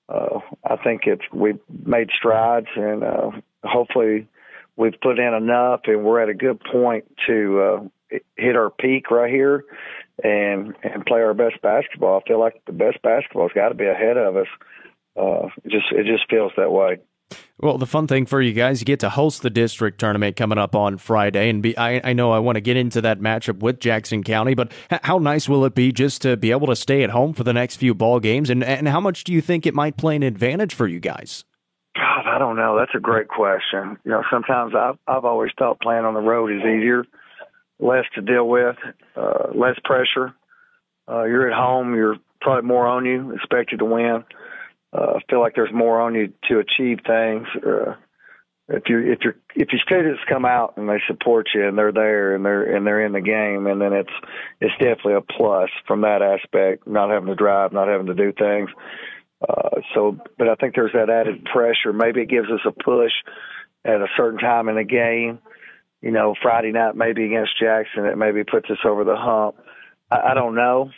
Uh, 0.09 0.41
I 0.65 0.77
think 0.77 1.03
it's 1.07 1.23
we've 1.33 1.61
made 1.69 2.11
strides 2.17 2.69
and 2.77 3.03
uh, 3.05 3.31
hopefully 3.65 4.29
we've 4.77 5.01
put 5.01 5.19
in 5.19 5.35
enough 5.35 5.81
and 5.87 6.05
we're 6.05 6.23
at 6.23 6.29
a 6.29 6.35
good 6.35 6.61
point 6.61 7.05
to 7.27 7.61
uh, 7.61 8.19
hit 8.37 8.57
our 8.57 8.71
peak 8.71 9.11
right 9.11 9.31
here 9.31 9.65
and 10.23 10.75
and 10.83 11.07
play 11.07 11.21
our 11.21 11.35
best 11.35 11.61
basketball. 11.63 12.21
I 12.21 12.29
feel 12.29 12.41
like 12.41 12.63
the 12.67 12.73
best 12.73 13.01
basketball's 13.03 13.53
got 13.55 13.69
to 13.69 13.75
be 13.75 13.87
ahead 13.87 14.17
of 14.17 14.37
us. 14.37 14.47
Uh, 15.17 15.49
just 15.65 15.87
it 15.93 16.07
just 16.07 16.29
feels 16.31 16.53
that 16.57 16.71
way. 16.71 16.99
Well, 17.61 17.79
the 17.79 17.87
fun 17.87 18.07
thing 18.07 18.27
for 18.27 18.41
you 18.43 18.53
guys, 18.53 18.81
you 18.81 18.85
get 18.85 19.01
to 19.01 19.11
host 19.11 19.43
the 19.43 19.51
district 19.51 20.01
tournament 20.01 20.37
coming 20.37 20.59
up 20.59 20.75
on 20.75 20.99
Friday, 20.99 21.49
and 21.49 21.63
be, 21.63 21.77
I, 21.79 22.11
I 22.11 22.13
know 22.13 22.33
I 22.33 22.39
want 22.39 22.57
to 22.57 22.61
get 22.61 22.77
into 22.77 23.01
that 23.03 23.21
matchup 23.21 23.61
with 23.61 23.79
Jackson 23.79 24.25
County, 24.25 24.55
but 24.55 24.73
how 25.03 25.19
nice 25.19 25.49
will 25.49 25.65
it 25.65 25.75
be 25.75 25.93
just 25.93 26.23
to 26.23 26.37
be 26.37 26.51
able 26.51 26.67
to 26.67 26.77
stay 26.77 27.03
at 27.03 27.11
home 27.11 27.33
for 27.33 27.45
the 27.45 27.53
next 27.53 27.77
few 27.77 27.95
ball 27.95 28.21
games, 28.21 28.51
and 28.51 28.65
and 28.65 28.89
how 28.89 29.01
much 29.01 29.25
do 29.25 29.33
you 29.33 29.41
think 29.41 29.67
it 29.67 29.75
might 29.75 29.97
play 29.97 30.17
an 30.17 30.23
advantage 30.23 30.75
for 30.75 30.87
you 30.87 31.01
guys? 31.01 31.45
God, 31.95 32.27
I 32.27 32.39
don't 32.39 32.57
know. 32.57 32.77
That's 32.79 32.95
a 32.97 33.01
great 33.01 33.29
question. 33.29 33.99
You 34.05 34.11
know, 34.13 34.23
sometimes 34.31 34.75
I've 34.75 34.99
I've 35.07 35.25
always 35.25 35.51
thought 35.59 35.81
playing 35.81 36.05
on 36.05 36.15
the 36.15 36.21
road 36.21 36.51
is 36.51 36.61
easier, 36.61 37.05
less 37.79 38.05
to 38.15 38.23
deal 38.23 38.49
with, 38.49 38.77
uh, 39.17 39.49
less 39.55 39.77
pressure. 39.85 40.35
Uh, 41.09 41.25
you're 41.25 41.51
at 41.51 41.57
home, 41.57 41.95
you're 41.95 42.17
probably 42.41 42.67
more 42.67 42.87
on 42.87 43.05
you, 43.05 43.33
expected 43.33 43.79
to 43.81 43.85
win 43.85 44.25
uh, 44.93 45.19
feel 45.29 45.41
like 45.41 45.55
there's 45.55 45.73
more 45.73 46.01
on 46.01 46.15
you 46.15 46.33
to 46.49 46.59
achieve 46.59 46.99
things. 47.07 47.47
Uh, 47.57 47.95
if 48.69 48.85
you 48.89 49.13
if 49.13 49.21
your 49.23 49.37
if 49.55 49.73
your 49.73 49.81
students 49.81 50.21
come 50.29 50.45
out 50.45 50.77
and 50.77 50.89
they 50.89 51.01
support 51.07 51.49
you 51.55 51.67
and 51.67 51.77
they're 51.77 51.93
there 51.93 52.35
and 52.35 52.45
they're 52.45 52.77
and 52.77 52.87
they're 52.87 53.05
in 53.05 53.13
the 53.13 53.21
game, 53.21 53.67
and 53.67 53.81
then 53.81 53.93
it's 53.93 54.13
it's 54.61 54.75
definitely 54.79 55.15
a 55.15 55.21
plus 55.21 55.71
from 55.87 56.03
that 56.03 56.23
aspect. 56.23 56.87
Not 56.87 57.11
having 57.11 57.29
to 57.29 57.35
drive, 57.35 57.73
not 57.73 57.89
having 57.89 58.07
to 58.07 58.15
do 58.15 58.33
things. 58.33 58.71
Uh, 59.47 59.81
so, 59.95 60.17
but 60.39 60.49
I 60.49 60.55
think 60.55 60.75
there's 60.75 60.93
that 60.93 61.11
added 61.11 61.45
pressure. 61.45 61.93
Maybe 61.93 62.23
it 62.23 62.29
gives 62.29 62.51
us 62.51 62.61
a 62.65 62.71
push 62.71 63.13
at 63.85 64.01
a 64.01 64.07
certain 64.17 64.39
time 64.39 64.69
in 64.69 64.77
the 64.77 64.85
game. 64.85 65.41
You 66.01 66.13
know, 66.13 66.35
Friday 66.41 66.73
night 66.73 66.97
maybe 66.97 67.25
against 67.25 67.59
Jackson, 67.59 68.07
it 68.07 68.17
maybe 68.17 68.45
puts 68.45 68.71
us 68.71 68.79
over 68.85 69.05
the 69.05 69.17
hump. 69.17 69.57
I, 70.11 70.31
I 70.31 70.35
don't 70.35 70.55
know. 70.55 70.91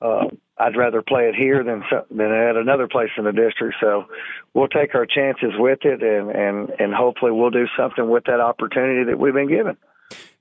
Uh, 0.00 0.26
I'd 0.60 0.76
rather 0.76 1.02
play 1.02 1.24
it 1.24 1.34
here 1.34 1.62
than 1.62 1.82
than 2.10 2.32
at 2.32 2.56
another 2.56 2.88
place 2.88 3.10
in 3.16 3.24
the 3.24 3.32
district. 3.32 3.76
So 3.80 4.06
we'll 4.54 4.68
take 4.68 4.94
our 4.94 5.06
chances 5.06 5.52
with 5.56 5.80
it, 5.84 6.02
and 6.02 6.30
and 6.30 6.70
and 6.78 6.94
hopefully 6.94 7.32
we'll 7.32 7.50
do 7.50 7.66
something 7.76 8.08
with 8.08 8.24
that 8.24 8.40
opportunity 8.40 9.04
that 9.04 9.18
we've 9.18 9.34
been 9.34 9.48
given. 9.48 9.76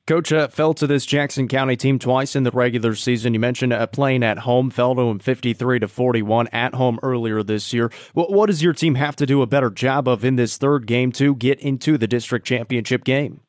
Coach 0.08 0.32
uh, 0.32 0.48
fell 0.48 0.74
to 0.74 0.88
this 0.88 1.06
Jackson 1.06 1.50
County 1.50 1.76
team 1.76 2.00
twice 2.00 2.34
in 2.34 2.44
the 2.44 2.52
regular 2.52 2.96
season. 2.96 3.34
You 3.34 3.42
mentioned 3.42 3.74
uh, 3.74 3.86
playing 3.88 4.24
at 4.24 4.40
home, 4.40 4.70
fell 4.70 4.96
to 4.96 5.02
them 5.02 5.20
53 5.20 5.80
to 5.80 5.88
41 5.90 6.48
at 6.54 6.76
home 6.76 6.98
earlier 7.04 7.44
this 7.44 7.74
year. 7.74 7.92
What, 8.14 8.32
what 8.32 8.46
does 8.46 8.64
your 8.64 8.72
team 8.72 8.96
have 8.96 9.18
to 9.18 9.26
do 9.26 9.42
a 9.42 9.46
better 9.46 9.70
job 9.70 10.08
of 10.08 10.24
in 10.24 10.38
this 10.38 10.58
third 10.58 10.88
game 10.88 11.12
to 11.14 11.36
get 11.36 11.60
into 11.60 11.98
the 11.98 12.08
district 12.08 12.48
championship 12.48 13.04
game? 13.04 13.42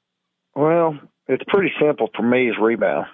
Well, 0.56 0.98
it's 1.28 1.44
pretty 1.46 1.72
simple 1.80 2.08
for 2.16 2.24
me. 2.24 2.50
Is 2.50 2.56
rebound. 2.60 3.06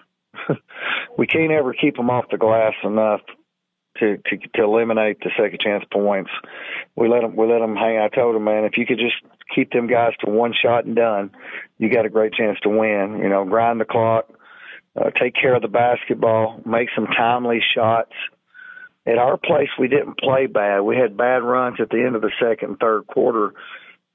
we 1.18 1.26
can't 1.26 1.52
ever 1.52 1.74
keep 1.74 1.96
them 1.98 2.08
off 2.08 2.24
the 2.30 2.38
glass 2.38 2.72
enough 2.82 3.20
to, 3.98 4.16
to 4.18 4.36
to 4.54 4.62
eliminate 4.62 5.20
the 5.20 5.30
second 5.36 5.60
chance 5.60 5.84
points. 5.92 6.30
We 6.96 7.08
let 7.08 7.22
them 7.22 7.36
we 7.36 7.46
let 7.46 7.60
them 7.60 7.76
hang. 7.76 7.98
I 7.98 8.08
told 8.08 8.34
them, 8.34 8.44
man, 8.44 8.64
if 8.64 8.76
you 8.76 8.86
could 8.86 8.98
just 8.98 9.16
keep 9.54 9.72
them 9.72 9.86
guys 9.86 10.12
to 10.20 10.30
one 10.30 10.52
shot 10.60 10.84
and 10.84 10.96
done, 10.96 11.30
you 11.78 11.90
got 11.90 12.06
a 12.06 12.10
great 12.10 12.34
chance 12.34 12.58
to 12.62 12.68
win. 12.68 13.20
You 13.22 13.28
know, 13.28 13.44
grind 13.44 13.80
the 13.80 13.84
clock, 13.84 14.28
uh, 14.96 15.10
take 15.10 15.34
care 15.34 15.54
of 15.54 15.62
the 15.62 15.68
basketball, 15.68 16.60
make 16.64 16.88
some 16.94 17.06
timely 17.06 17.60
shots. 17.74 18.12
At 19.06 19.18
our 19.18 19.36
place, 19.36 19.68
we 19.78 19.88
didn't 19.88 20.18
play 20.18 20.46
bad. 20.46 20.80
We 20.80 20.96
had 20.96 21.16
bad 21.16 21.42
runs 21.42 21.76
at 21.78 21.90
the 21.90 22.02
end 22.02 22.16
of 22.16 22.22
the 22.22 22.32
second 22.40 22.70
and 22.70 22.78
third 22.78 23.06
quarter. 23.06 23.52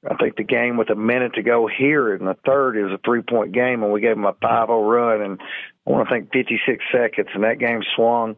I 0.08 0.16
think 0.16 0.36
the 0.36 0.44
game 0.44 0.78
with 0.78 0.90
a 0.90 0.94
minute 0.94 1.34
to 1.34 1.42
go 1.42 1.68
here 1.68 2.14
in 2.14 2.24
the 2.24 2.36
third 2.46 2.76
is 2.76 2.90
a 2.90 2.98
three 3.04 3.22
point 3.22 3.52
game, 3.52 3.82
and 3.82 3.92
we 3.92 4.00
gave 4.00 4.16
them 4.16 4.24
a 4.24 4.32
5 4.32 4.68
0 4.68 4.82
run, 4.82 5.20
and 5.20 5.40
I 5.86 5.90
want 5.90 6.08
to 6.08 6.14
think 6.14 6.32
56 6.32 6.82
seconds, 6.90 7.28
and 7.34 7.44
that 7.44 7.58
game 7.58 7.82
swung 7.94 8.36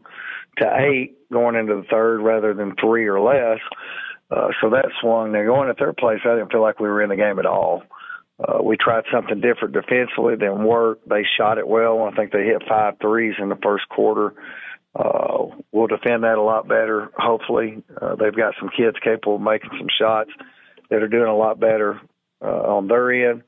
to 0.57 0.75
eight 0.77 1.17
going 1.33 1.55
into 1.55 1.75
the 1.75 1.87
third 1.89 2.21
rather 2.21 2.53
than 2.53 2.75
three 2.79 3.07
or 3.07 3.19
less. 3.19 3.59
Uh, 4.31 4.49
so 4.61 4.69
that 4.69 4.85
swung. 5.01 5.31
Now 5.31 5.43
going 5.43 5.67
to 5.67 5.73
third 5.73 5.97
place, 5.97 6.19
I 6.25 6.35
didn't 6.35 6.51
feel 6.51 6.61
like 6.61 6.79
we 6.79 6.87
were 6.87 7.03
in 7.03 7.09
the 7.09 7.15
game 7.15 7.39
at 7.39 7.45
all. 7.45 7.83
Uh, 8.39 8.63
we 8.63 8.77
tried 8.77 9.03
something 9.11 9.41
different 9.41 9.73
defensively, 9.73 10.35
didn't 10.35 10.63
work. 10.63 10.99
They 11.07 11.23
shot 11.37 11.57
it 11.57 11.67
well. 11.67 12.03
I 12.03 12.15
think 12.15 12.31
they 12.31 12.43
hit 12.43 12.63
five 12.67 12.95
threes 12.99 13.35
in 13.39 13.49
the 13.49 13.59
first 13.61 13.87
quarter. 13.89 14.33
Uh, 14.95 15.45
we'll 15.71 15.87
defend 15.87 16.23
that 16.23 16.37
a 16.37 16.41
lot 16.41 16.67
better. 16.67 17.09
Hopefully, 17.15 17.83
uh, 18.01 18.15
they've 18.15 18.35
got 18.35 18.55
some 18.59 18.69
kids 18.75 18.97
capable 19.03 19.35
of 19.35 19.41
making 19.41 19.71
some 19.77 19.87
shots 19.99 20.31
that 20.89 21.01
are 21.01 21.07
doing 21.07 21.29
a 21.29 21.35
lot 21.35 21.59
better 21.59 21.99
uh, 22.41 22.75
on 22.75 22.87
their 22.87 23.29
end. 23.31 23.43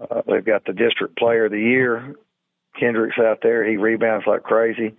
Uh, 0.00 0.22
they've 0.26 0.44
got 0.44 0.64
the 0.64 0.72
district 0.72 1.16
player 1.16 1.46
of 1.46 1.52
the 1.52 1.60
year. 1.60 2.14
Kendrick's 2.78 3.18
out 3.18 3.38
there. 3.42 3.68
He 3.68 3.76
rebounds 3.76 4.26
like 4.26 4.42
crazy. 4.42 4.94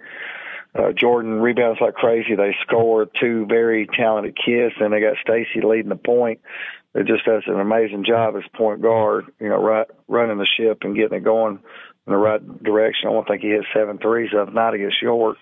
Jordan 0.98 1.40
rebounds 1.42 1.80
like 1.80 1.94
crazy. 1.94 2.36
They 2.36 2.56
score 2.62 3.08
two 3.20 3.46
very 3.46 3.88
talented 3.88 4.36
kids. 4.36 4.74
and 4.80 4.94
they 4.94 5.00
got 5.00 5.16
Stacy 5.22 5.66
leading 5.66 5.90
the 5.90 5.96
point. 5.96 6.42
It 6.94 7.08
just 7.08 7.26
does 7.26 7.44
an 7.48 7.60
amazing 7.60 8.06
job 8.08 8.36
as 8.38 8.44
point 8.56 8.82
guard, 8.82 9.26
you 9.40 9.50
know, 9.50 9.62
right, 9.62 9.88
running 10.08 10.38
the 10.38 10.48
ship 10.58 10.80
and 10.82 10.96
getting 10.96 11.18
it 11.18 11.24
going 11.24 11.60
in 12.08 12.14
the 12.14 12.18
right 12.18 12.64
direction. 12.64 13.10
I 13.10 13.14
don't 13.14 13.28
think 13.28 13.42
he 13.42 13.50
hit 13.50 13.66
seven 13.74 13.98
threes 13.98 14.32
of 14.36 14.54
night 14.54 14.76
against 14.76 15.02
York. 15.02 15.38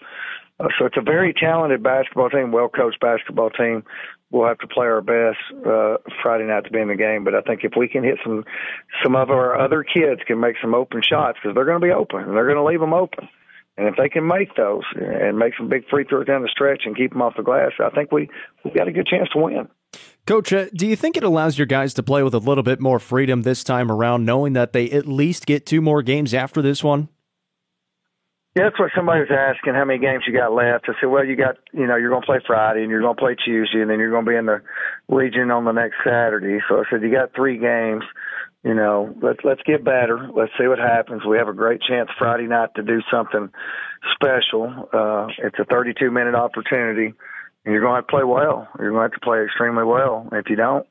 Uh, 0.60 0.68
so 0.78 0.86
it's 0.86 0.98
a 0.98 1.02
very 1.02 1.34
talented 1.34 1.84
basketball 1.84 2.30
team, 2.30 2.52
well 2.52 2.70
coached 2.70 3.00
basketball 3.00 3.50
team. 3.52 3.84
We'll 4.32 4.48
have 4.48 4.58
to 4.60 4.68
play 4.68 4.88
our 4.88 5.02
best 5.02 5.38
uh, 5.66 5.98
Friday 6.24 6.46
night 6.46 6.66
to 6.66 6.72
be 6.72 6.80
in 6.80 6.88
the 6.88 6.96
game, 6.96 7.24
but 7.24 7.36
I 7.36 7.42
think 7.42 7.64
if 7.64 7.74
we 7.78 7.88
can 7.88 8.04
hit 8.04 8.18
some, 8.24 8.46
some 9.04 9.16
of 9.16 9.30
our 9.30 9.60
other 9.60 9.84
kids 9.84 10.22
can 10.26 10.40
make 10.40 10.56
some 10.60 10.74
open 10.74 11.02
shots 11.08 11.38
because 11.42 11.54
they're 11.54 11.66
going 11.66 11.80
to 11.80 11.86
be 11.86 11.94
open 11.94 12.22
and 12.22 12.36
they're 12.36 12.48
going 12.48 12.58
to 12.58 12.66
leave 12.66 12.80
them 12.80 12.96
open. 12.96 13.30
And 13.76 13.88
if 13.88 13.96
they 13.98 14.08
can 14.08 14.28
make 14.28 14.56
those 14.56 14.84
and 14.96 15.38
make 15.38 15.54
some 15.58 15.68
big 15.68 15.88
free 15.90 16.04
throws 16.04 16.28
down 16.28 16.44
the 16.44 16.50
stretch 16.50 16.84
and 16.86 16.96
keep 16.96 17.12
them 17.12 17.22
off 17.22 17.36
the 17.36 17.44
glass, 17.44 17.72
I 17.80 17.90
think 17.90 18.12
we 18.12 18.30
we've 18.64 18.74
got 18.74 18.88
a 18.88 18.92
good 18.92 19.08
chance 19.08 19.30
to 19.34 19.40
win. 19.40 19.68
Coach, 20.26 20.54
uh, 20.54 20.68
do 20.74 20.88
you 20.88 20.96
think 20.96 21.18
it 21.18 21.24
allows 21.24 21.58
your 21.58 21.66
guys 21.66 21.94
to 21.96 22.04
play 22.04 22.24
with 22.24 22.34
a 22.34 22.40
little 22.40 22.64
bit 22.64 22.80
more 22.80 23.00
freedom 23.00 23.42
this 23.42 23.64
time 23.64 23.92
around, 23.92 24.26
knowing 24.26 24.54
that 24.54 24.74
they 24.74 24.90
at 24.92 25.08
least 25.08 25.46
get 25.46 25.66
two 25.66 25.82
more 25.82 26.02
games 26.02 26.34
after 26.34 26.62
this 26.62 26.84
one? 26.84 27.10
Yeah, 28.56 28.66
that's 28.66 28.80
what 28.80 28.92
somebody 28.96 29.22
was 29.22 29.32
asking. 29.32 29.74
How 29.74 29.84
many 29.84 29.98
games 29.98 30.26
you 30.28 30.34
got 30.34 30.54
left? 30.54 30.86
I 30.88 30.94
said, 31.02 31.08
well, 31.08 31.26
you 31.26 31.36
got, 31.36 31.58
you 31.74 31.88
know, 31.88 31.96
you're 31.96 32.12
going 32.12 32.22
to 32.22 32.26
play 32.26 32.40
Friday 32.46 32.84
and 32.84 32.92
you're 32.92 33.02
going 33.02 33.16
to 33.16 33.20
play 33.20 33.36
Tuesday 33.36 33.82
and 33.82 33.90
then 33.90 33.98
you're 33.98 34.12
going 34.12 34.26
to 34.26 34.30
be 34.30 34.38
in 34.38 34.46
the 34.46 34.62
region 35.10 35.50
on 35.50 35.66
the 35.66 35.72
next 35.72 35.96
Saturday. 36.06 36.60
So 36.70 36.78
I 36.78 36.84
said, 36.90 37.02
you 37.02 37.12
got 37.12 37.34
three 37.34 37.58
games. 37.58 38.04
You 38.64 38.74
know, 38.74 39.14
let's 39.22 39.40
let's 39.44 39.62
get 39.64 39.84
better. 39.84 40.30
Let's 40.34 40.54
see 40.58 40.68
what 40.68 40.80
happens. 40.80 41.26
We 41.26 41.38
have 41.38 41.50
a 41.50 41.54
great 41.54 41.82
chance 41.82 42.10
Friday 42.18 42.48
night 42.48 42.70
to 42.76 42.84
do 42.84 43.02
something 43.12 43.50
special. 44.14 44.90
Uh, 44.94 45.28
it's 45.40 45.60
a 45.60 45.66
32 45.66 46.10
minute 46.10 46.36
opportunity, 46.36 47.08
and 47.66 47.74
you're 47.74 47.82
going 47.82 47.92
to 47.92 47.96
have 47.98 48.08
to 48.08 48.12
play 48.12 48.24
well. 48.24 48.70
You're 48.80 48.92
going 48.92 49.10
to 49.10 49.14
have 49.14 49.20
to 49.20 49.26
play 49.26 49.44
extremely 49.44 49.84
well. 49.84 50.30
If 50.32 50.50
you 50.50 50.56
don't, 50.56 50.88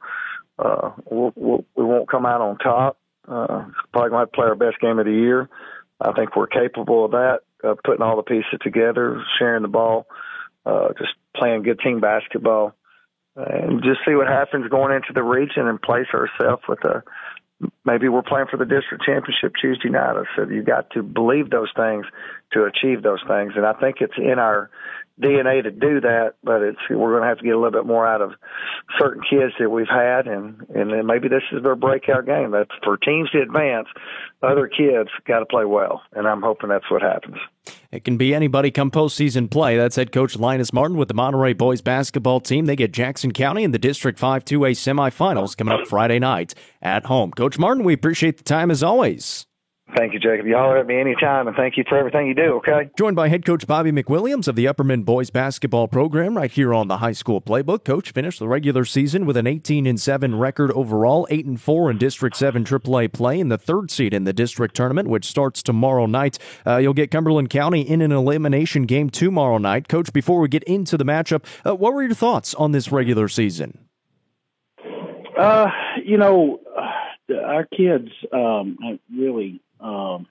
uh, 0.58 0.90
we'll, 1.10 1.32
we'll, 1.34 1.64
we 1.74 1.84
won't 1.84 2.10
come 2.10 2.26
out 2.26 2.42
on 2.42 2.58
top. 2.58 2.98
Uh, 3.26 3.64
probably 3.92 4.10
going 4.10 4.12
to 4.12 4.18
have 4.18 4.32
to 4.32 4.36
play 4.36 4.46
our 4.48 4.54
best 4.54 4.78
game 4.80 4.98
of 4.98 5.06
the 5.06 5.12
year. 5.12 5.48
I 5.98 6.12
think 6.12 6.36
we're 6.36 6.48
capable 6.48 7.06
of 7.06 7.12
that 7.12 7.40
uh, 7.64 7.74
putting 7.84 8.02
all 8.02 8.16
the 8.16 8.22
pieces 8.22 8.58
together, 8.60 9.22
sharing 9.38 9.62
the 9.62 9.68
ball, 9.68 10.06
uh, 10.66 10.88
just 10.98 11.12
playing 11.36 11.62
good 11.62 11.80
team 11.80 12.00
basketball, 12.00 12.74
and 13.36 13.82
just 13.82 14.00
see 14.06 14.14
what 14.14 14.26
happens 14.26 14.68
going 14.68 14.94
into 14.94 15.12
the 15.14 15.22
region 15.22 15.66
and 15.66 15.80
place 15.80 16.08
ourselves 16.12 16.62
with 16.68 16.84
a 16.84 17.02
maybe 17.84 18.08
we're 18.08 18.22
playing 18.22 18.46
for 18.50 18.56
the 18.56 18.64
district 18.64 19.04
championship 19.04 19.52
Tuesday 19.60 19.88
night. 19.88 20.16
I 20.16 20.24
said 20.36 20.50
you 20.50 20.62
got 20.62 20.90
to 20.90 21.02
believe 21.02 21.50
those 21.50 21.70
things 21.76 22.06
to 22.52 22.64
achieve 22.64 23.02
those 23.02 23.20
things, 23.26 23.52
and 23.56 23.66
I 23.66 23.72
think 23.74 23.96
it's 24.00 24.18
in 24.18 24.38
our 24.38 24.70
DNA 25.20 25.62
to 25.62 25.70
do 25.70 26.00
that, 26.00 26.34
but 26.42 26.62
it's 26.62 26.78
we're 26.88 27.10
going 27.10 27.22
to 27.22 27.28
have 27.28 27.38
to 27.38 27.44
get 27.44 27.54
a 27.54 27.56
little 27.56 27.70
bit 27.70 27.86
more 27.86 28.06
out 28.06 28.22
of 28.22 28.32
certain 28.98 29.22
kids 29.22 29.52
that 29.58 29.70
we've 29.70 29.88
had, 29.88 30.26
and 30.26 30.66
and 30.74 30.90
then 30.90 31.06
maybe 31.06 31.28
this 31.28 31.42
is 31.52 31.62
their 31.62 31.76
breakout 31.76 32.26
game. 32.26 32.50
That's 32.50 32.70
for 32.82 32.96
teams 32.96 33.30
to 33.30 33.42
advance. 33.42 33.88
Other 34.42 34.68
kids 34.68 35.10
got 35.26 35.40
to 35.40 35.46
play 35.46 35.64
well, 35.64 36.02
and 36.12 36.26
I'm 36.26 36.42
hoping 36.42 36.70
that's 36.70 36.90
what 36.90 37.02
happens. 37.02 37.36
It 37.92 38.04
can 38.04 38.16
be 38.16 38.34
anybody 38.34 38.70
come 38.70 38.90
postseason 38.90 39.50
play. 39.50 39.76
That's 39.76 39.96
head 39.96 40.12
coach 40.12 40.36
Linus 40.36 40.72
Martin 40.72 40.96
with 40.96 41.08
the 41.08 41.14
Monterey 41.14 41.52
boys 41.52 41.82
basketball 41.82 42.40
team. 42.40 42.64
They 42.66 42.76
get 42.76 42.92
Jackson 42.92 43.32
County 43.32 43.64
in 43.64 43.70
the 43.70 43.78
District 43.78 44.18
5 44.18 44.44
2A 44.44 44.72
semifinals 44.72 45.56
coming 45.56 45.78
up 45.78 45.86
Friday 45.86 46.18
night 46.18 46.54
at 46.80 47.06
home. 47.06 47.30
Coach 47.32 47.58
Martin, 47.58 47.84
we 47.84 47.92
appreciate 47.92 48.38
the 48.38 48.44
time 48.44 48.70
as 48.70 48.82
always. 48.82 49.46
Thank 49.96 50.14
you, 50.14 50.20
Jacob. 50.20 50.46
You 50.46 50.56
holler 50.56 50.78
at 50.78 50.86
me 50.86 50.98
anytime, 50.98 51.48
and 51.48 51.56
thank 51.56 51.76
you 51.76 51.84
for 51.86 51.98
everything 51.98 52.26
you 52.26 52.34
do, 52.34 52.54
okay? 52.54 52.88
Joined 52.96 53.16
by 53.16 53.28
head 53.28 53.44
coach 53.44 53.66
Bobby 53.66 53.92
McWilliams 53.92 54.48
of 54.48 54.56
the 54.56 54.64
Upperman 54.64 55.04
boys 55.04 55.28
basketball 55.28 55.86
program 55.86 56.36
right 56.36 56.50
here 56.50 56.72
on 56.72 56.88
the 56.88 56.98
high 56.98 57.12
school 57.12 57.42
playbook. 57.42 57.84
Coach 57.84 58.12
finished 58.12 58.38
the 58.38 58.48
regular 58.48 58.86
season 58.86 59.26
with 59.26 59.36
an 59.36 59.46
18 59.46 59.84
and 59.84 60.00
7 60.00 60.38
record 60.38 60.70
overall, 60.72 61.26
8 61.30 61.44
and 61.44 61.60
4 61.60 61.90
in 61.90 61.98
District 61.98 62.34
7 62.34 62.64
AAA 62.64 63.12
play, 63.12 63.38
and 63.38 63.52
the 63.52 63.58
third 63.58 63.90
seed 63.90 64.14
in 64.14 64.24
the 64.24 64.32
district 64.32 64.74
tournament, 64.74 65.08
which 65.08 65.26
starts 65.26 65.62
tomorrow 65.62 66.06
night. 66.06 66.38
Uh, 66.66 66.78
you'll 66.78 66.94
get 66.94 67.10
Cumberland 67.10 67.50
County 67.50 67.82
in 67.82 68.00
an 68.00 68.12
elimination 68.12 68.86
game 68.86 69.10
tomorrow 69.10 69.58
night. 69.58 69.88
Coach, 69.88 70.12
before 70.14 70.40
we 70.40 70.48
get 70.48 70.62
into 70.64 70.96
the 70.96 71.04
matchup, 71.04 71.44
uh, 71.66 71.74
what 71.74 71.92
were 71.92 72.02
your 72.02 72.14
thoughts 72.14 72.54
on 72.54 72.72
this 72.72 72.90
regular 72.90 73.28
season? 73.28 73.78
Uh, 75.38 75.68
you 76.02 76.16
know, 76.16 76.60
our 77.44 77.66
kids 77.66 78.08
um, 78.32 78.78
really 79.14 79.60
um, 79.82 80.26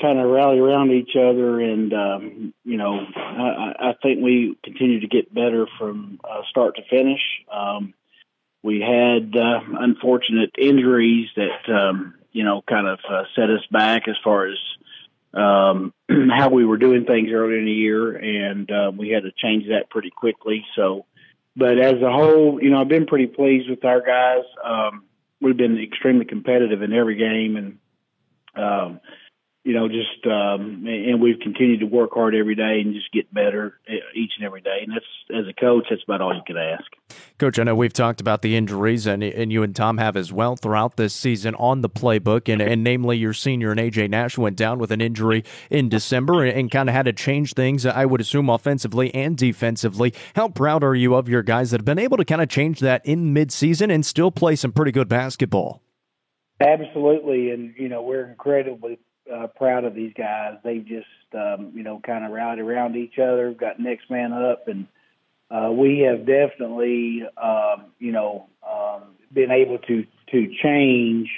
kind 0.00 0.18
of 0.18 0.30
rally 0.30 0.58
around 0.58 0.90
each 0.92 1.16
other, 1.16 1.60
and 1.60 1.92
um, 1.92 2.54
you 2.64 2.76
know, 2.76 3.00
I, 3.14 3.72
I 3.78 3.94
think 4.02 4.22
we 4.22 4.56
continue 4.62 5.00
to 5.00 5.08
get 5.08 5.32
better 5.32 5.66
from 5.78 6.20
uh, 6.24 6.42
start 6.50 6.76
to 6.76 6.82
finish. 6.88 7.20
Um, 7.52 7.94
we 8.62 8.80
had 8.80 9.36
uh, 9.36 9.60
unfortunate 9.80 10.50
injuries 10.58 11.28
that 11.36 11.72
um, 11.72 12.14
you 12.32 12.44
know 12.44 12.62
kind 12.68 12.86
of 12.86 12.98
uh, 13.08 13.24
set 13.34 13.50
us 13.50 13.64
back 13.70 14.08
as 14.08 14.16
far 14.22 14.46
as 14.46 14.58
um, 15.32 15.92
how 16.30 16.50
we 16.50 16.64
were 16.64 16.78
doing 16.78 17.04
things 17.04 17.30
earlier 17.32 17.58
in 17.58 17.64
the 17.64 17.72
year, 17.72 18.16
and 18.16 18.70
uh, 18.70 18.92
we 18.96 19.10
had 19.10 19.22
to 19.24 19.32
change 19.32 19.68
that 19.68 19.90
pretty 19.90 20.10
quickly. 20.10 20.64
So, 20.74 21.06
but 21.56 21.78
as 21.78 22.02
a 22.02 22.10
whole, 22.10 22.58
you 22.62 22.70
know, 22.70 22.80
I've 22.80 22.88
been 22.88 23.06
pretty 23.06 23.26
pleased 23.26 23.70
with 23.70 23.84
our 23.84 24.00
guys. 24.00 24.44
Um, 24.64 25.04
we've 25.40 25.56
been 25.56 25.78
extremely 25.78 26.24
competitive 26.24 26.82
in 26.82 26.92
every 26.92 27.16
game, 27.16 27.56
and 27.56 27.78
um, 28.56 29.00
you 29.66 29.72
know, 29.72 29.88
just 29.88 30.24
um, 30.26 30.84
and 30.86 31.20
we've 31.20 31.40
continued 31.40 31.80
to 31.80 31.86
work 31.86 32.10
hard 32.14 32.36
every 32.36 32.54
day 32.54 32.82
and 32.84 32.94
just 32.94 33.10
get 33.10 33.34
better 33.34 33.80
uh, 33.90 33.94
each 34.14 34.30
and 34.38 34.46
every 34.46 34.60
day. 34.60 34.78
And 34.84 34.92
that's 34.92 35.04
as 35.36 35.50
a 35.50 35.60
coach, 35.60 35.86
that's 35.90 36.04
about 36.04 36.20
all 36.20 36.32
you 36.32 36.42
can 36.46 36.56
ask. 36.56 36.84
Coach, 37.36 37.58
I 37.58 37.64
know 37.64 37.74
we've 37.74 37.92
talked 37.92 38.20
about 38.20 38.42
the 38.42 38.54
injuries, 38.54 39.08
and 39.08 39.24
and 39.24 39.50
you 39.50 39.64
and 39.64 39.74
Tom 39.74 39.98
have 39.98 40.16
as 40.16 40.32
well 40.32 40.54
throughout 40.54 40.96
this 40.96 41.14
season 41.14 41.56
on 41.56 41.80
the 41.80 41.90
playbook, 41.90 42.48
and 42.48 42.62
and 42.62 42.84
namely 42.84 43.18
your 43.18 43.32
senior 43.32 43.72
and 43.72 43.80
AJ 43.80 44.08
Nash 44.08 44.38
went 44.38 44.56
down 44.56 44.78
with 44.78 44.92
an 44.92 45.00
injury 45.00 45.42
in 45.68 45.88
December 45.88 46.44
and, 46.44 46.56
and 46.56 46.70
kind 46.70 46.88
of 46.88 46.94
had 46.94 47.06
to 47.06 47.12
change 47.12 47.54
things. 47.54 47.84
I 47.84 48.04
would 48.04 48.20
assume 48.20 48.48
offensively 48.48 49.12
and 49.16 49.36
defensively. 49.36 50.14
How 50.36 50.48
proud 50.48 50.84
are 50.84 50.94
you 50.94 51.16
of 51.16 51.28
your 51.28 51.42
guys 51.42 51.72
that 51.72 51.80
have 51.80 51.84
been 51.84 51.98
able 51.98 52.18
to 52.18 52.24
kind 52.24 52.40
of 52.40 52.48
change 52.48 52.78
that 52.78 53.04
in 53.04 53.34
midseason 53.34 53.92
and 53.92 54.06
still 54.06 54.30
play 54.30 54.54
some 54.54 54.70
pretty 54.70 54.92
good 54.92 55.08
basketball? 55.08 55.82
Absolutely, 56.60 57.50
and 57.50 57.74
you 57.76 57.88
know 57.88 58.02
we're 58.02 58.26
incredibly 58.26 58.98
uh, 59.32 59.46
proud 59.48 59.84
of 59.84 59.94
these 59.94 60.12
guys. 60.16 60.54
They've 60.64 60.84
just 60.84 61.06
um, 61.34 61.72
you 61.74 61.82
know 61.82 62.00
kind 62.04 62.24
of 62.24 62.30
rallied 62.30 62.60
around 62.60 62.96
each 62.96 63.18
other, 63.18 63.52
got 63.52 63.78
next 63.78 64.10
man 64.10 64.32
up, 64.32 64.66
and 64.66 64.86
uh, 65.50 65.70
we 65.70 66.00
have 66.00 66.20
definitely 66.26 67.24
um, 67.36 67.92
you 67.98 68.12
know 68.12 68.48
um, 68.66 69.02
been 69.32 69.50
able 69.50 69.78
to 69.80 70.06
to 70.30 70.54
change, 70.62 71.28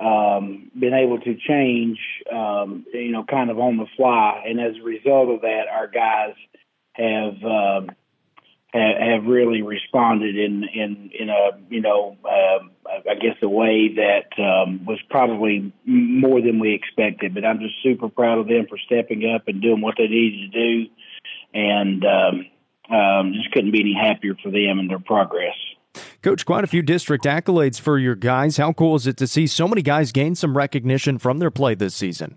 um, 0.00 0.70
been 0.78 0.94
able 0.94 1.20
to 1.20 1.36
change 1.36 1.98
um, 2.32 2.84
you 2.92 3.12
know 3.12 3.24
kind 3.24 3.50
of 3.50 3.60
on 3.60 3.76
the 3.76 3.86
fly, 3.96 4.42
and 4.46 4.60
as 4.60 4.74
a 4.80 4.84
result 4.84 5.30
of 5.30 5.42
that, 5.42 5.64
our 5.70 5.86
guys 5.86 6.34
have. 6.94 7.34
Um, 7.44 7.90
have 8.72 9.24
really 9.24 9.62
responded 9.62 10.36
in 10.36 10.64
in 10.64 11.10
in 11.18 11.28
a 11.28 11.50
you 11.68 11.80
know 11.80 12.16
uh, 12.24 12.64
I 13.08 13.14
guess 13.14 13.36
a 13.42 13.48
way 13.48 13.94
that 13.96 14.42
um, 14.42 14.84
was 14.84 14.98
probably 15.10 15.72
more 15.84 16.40
than 16.40 16.58
we 16.58 16.74
expected. 16.74 17.34
But 17.34 17.44
I'm 17.44 17.60
just 17.60 17.74
super 17.82 18.08
proud 18.08 18.38
of 18.38 18.46
them 18.46 18.66
for 18.68 18.78
stepping 18.78 19.30
up 19.34 19.48
and 19.48 19.60
doing 19.60 19.80
what 19.80 19.96
they 19.98 20.06
needed 20.06 20.52
to 20.52 20.58
do, 20.58 20.90
and 21.52 22.04
um, 22.04 22.96
um, 22.96 23.32
just 23.34 23.50
couldn't 23.52 23.72
be 23.72 23.80
any 23.80 23.94
happier 23.94 24.36
for 24.42 24.50
them 24.50 24.78
and 24.78 24.88
their 24.88 25.00
progress. 25.00 25.56
Coach, 26.22 26.46
quite 26.46 26.62
a 26.62 26.68
few 26.68 26.82
district 26.82 27.24
accolades 27.24 27.80
for 27.80 27.98
your 27.98 28.14
guys. 28.14 28.56
How 28.56 28.72
cool 28.72 28.94
is 28.94 29.06
it 29.06 29.16
to 29.16 29.26
see 29.26 29.46
so 29.48 29.66
many 29.66 29.82
guys 29.82 30.12
gain 30.12 30.36
some 30.36 30.56
recognition 30.56 31.18
from 31.18 31.38
their 31.38 31.50
play 31.50 31.74
this 31.74 31.94
season? 31.94 32.36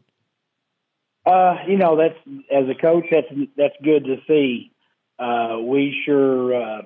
Uh, 1.26 1.58
you 1.68 1.78
know, 1.78 1.96
that's 1.96 2.18
as 2.52 2.68
a 2.68 2.82
coach, 2.82 3.06
that's 3.12 3.28
that's 3.56 3.76
good 3.84 4.06
to 4.06 4.18
see 4.28 4.73
uh, 5.20 5.58
we 5.62 5.96
sure 6.06 6.56
uh, 6.56 6.82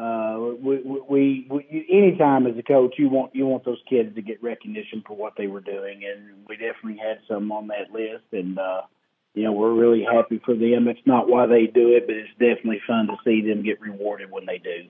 uh, 0.00 0.38
we, 0.60 0.82
we, 1.08 1.46
we 1.50 1.86
anytime 1.90 2.46
as 2.46 2.56
a 2.58 2.62
coach 2.62 2.94
you 2.98 3.08
want 3.08 3.34
you 3.34 3.46
want 3.46 3.64
those 3.64 3.80
kids 3.88 4.14
to 4.14 4.22
get 4.22 4.42
recognition 4.42 5.02
for 5.06 5.16
what 5.16 5.32
they 5.38 5.46
were 5.46 5.60
doing 5.60 6.02
and 6.04 6.46
we 6.48 6.56
definitely 6.56 6.98
had 6.98 7.18
some 7.28 7.50
on 7.50 7.68
that 7.68 7.90
list 7.92 8.24
and 8.32 8.58
uh, 8.58 8.82
you 9.34 9.44
know 9.44 9.52
we're 9.52 9.74
really 9.74 10.04
happy 10.04 10.40
for 10.44 10.54
them. 10.54 10.88
It's 10.88 11.06
not 11.06 11.28
why 11.28 11.46
they 11.46 11.66
do 11.66 11.94
it, 11.94 12.06
but 12.06 12.16
it's 12.16 12.30
definitely 12.32 12.80
fun 12.86 13.06
to 13.06 13.16
see 13.24 13.46
them 13.46 13.62
get 13.62 13.80
rewarded 13.80 14.30
when 14.30 14.46
they 14.46 14.58
do. 14.58 14.86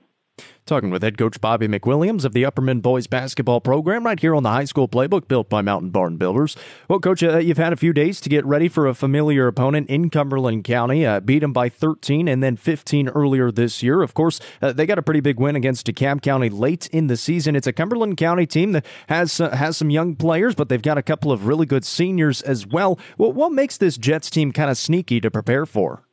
Talking 0.67 0.89
with 0.89 1.01
head 1.01 1.17
coach 1.17 1.39
Bobby 1.39 1.65
McWilliams 1.65 2.25
of 2.25 2.33
the 2.33 2.43
Upperman 2.43 2.81
boys 2.81 3.07
basketball 3.07 3.61
program 3.61 4.05
right 4.05 4.19
here 4.19 4.35
on 4.35 4.43
the 4.43 4.49
high 4.49 4.65
school 4.65 4.89
playbook 4.89 5.29
built 5.29 5.47
by 5.47 5.61
Mountain 5.61 5.91
Barn 5.91 6.17
Builders. 6.17 6.57
Well, 6.89 6.99
coach, 6.99 7.23
uh, 7.23 7.37
you've 7.37 7.57
had 7.57 7.71
a 7.71 7.77
few 7.77 7.93
days 7.93 8.19
to 8.19 8.27
get 8.27 8.45
ready 8.45 8.67
for 8.67 8.85
a 8.85 8.93
familiar 8.93 9.47
opponent 9.47 9.89
in 9.89 10.09
Cumberland 10.09 10.65
County. 10.65 11.05
Uh, 11.05 11.21
beat 11.21 11.39
them 11.39 11.53
by 11.53 11.69
13 11.69 12.27
and 12.27 12.43
then 12.43 12.57
15 12.57 13.07
earlier 13.07 13.49
this 13.49 13.81
year. 13.81 14.01
Of 14.01 14.13
course, 14.13 14.41
uh, 14.61 14.73
they 14.73 14.85
got 14.85 14.99
a 14.99 15.01
pretty 15.01 15.21
big 15.21 15.39
win 15.39 15.55
against 15.55 15.87
DeKalb 15.87 16.21
County 16.21 16.49
late 16.49 16.87
in 16.87 17.07
the 17.07 17.15
season. 17.15 17.55
It's 17.55 17.67
a 17.67 17.71
Cumberland 17.71 18.17
County 18.17 18.45
team 18.45 18.73
that 18.73 18.85
has 19.07 19.39
uh, 19.39 19.55
has 19.55 19.77
some 19.77 19.89
young 19.89 20.17
players, 20.17 20.53
but 20.53 20.67
they've 20.67 20.81
got 20.81 20.97
a 20.97 21.01
couple 21.01 21.31
of 21.31 21.47
really 21.47 21.65
good 21.65 21.85
seniors 21.85 22.41
as 22.41 22.67
well. 22.67 22.99
well 23.17 23.31
what 23.31 23.53
makes 23.53 23.77
this 23.77 23.95
Jets 23.95 24.29
team 24.29 24.51
kind 24.51 24.69
of 24.69 24.77
sneaky 24.77 25.21
to 25.21 25.31
prepare 25.31 25.65
for? 25.65 26.03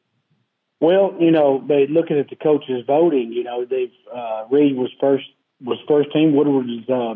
Well, 0.80 1.14
you 1.18 1.30
know, 1.30 1.64
they 1.66 1.86
looking 1.86 2.18
at 2.18 2.28
the 2.28 2.36
coaches 2.36 2.84
voting. 2.86 3.32
You 3.32 3.44
know, 3.44 3.64
they've 3.64 3.92
uh, 4.12 4.44
Reed 4.50 4.76
was 4.76 4.90
first 5.00 5.24
was 5.62 5.78
first 5.88 6.12
team. 6.12 6.34
Woodward 6.34 6.66
is 6.68 6.88
uh, 6.88 7.14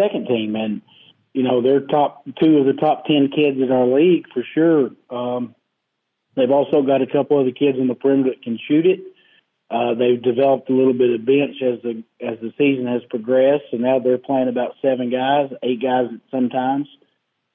second 0.00 0.26
team, 0.26 0.56
and 0.56 0.82
you 1.32 1.42
know 1.42 1.62
they're 1.62 1.80
top 1.80 2.24
two 2.40 2.58
of 2.58 2.66
the 2.66 2.80
top 2.80 3.04
ten 3.04 3.30
kids 3.34 3.58
in 3.58 3.70
our 3.70 3.86
league 3.86 4.26
for 4.32 4.42
sure. 4.54 4.90
Um, 5.10 5.54
they've 6.34 6.50
also 6.50 6.82
got 6.82 7.02
a 7.02 7.06
couple 7.06 7.38
of 7.38 7.46
the 7.46 7.52
kids 7.52 7.78
on 7.78 7.88
the 7.88 7.94
perimeter 7.94 8.30
that 8.30 8.42
can 8.42 8.58
shoot 8.66 8.86
it. 8.86 9.00
Uh, 9.70 9.92
they've 9.94 10.22
developed 10.22 10.70
a 10.70 10.72
little 10.72 10.94
bit 10.94 11.14
of 11.14 11.26
bench 11.26 11.56
as 11.62 11.82
the 11.82 12.02
as 12.20 12.38
the 12.40 12.52
season 12.56 12.86
has 12.86 13.02
progressed, 13.10 13.64
and 13.72 13.82
now 13.82 13.98
they're 13.98 14.18
playing 14.18 14.48
about 14.48 14.74
seven 14.80 15.10
guys, 15.10 15.50
eight 15.62 15.82
guys 15.82 16.06
sometimes. 16.30 16.88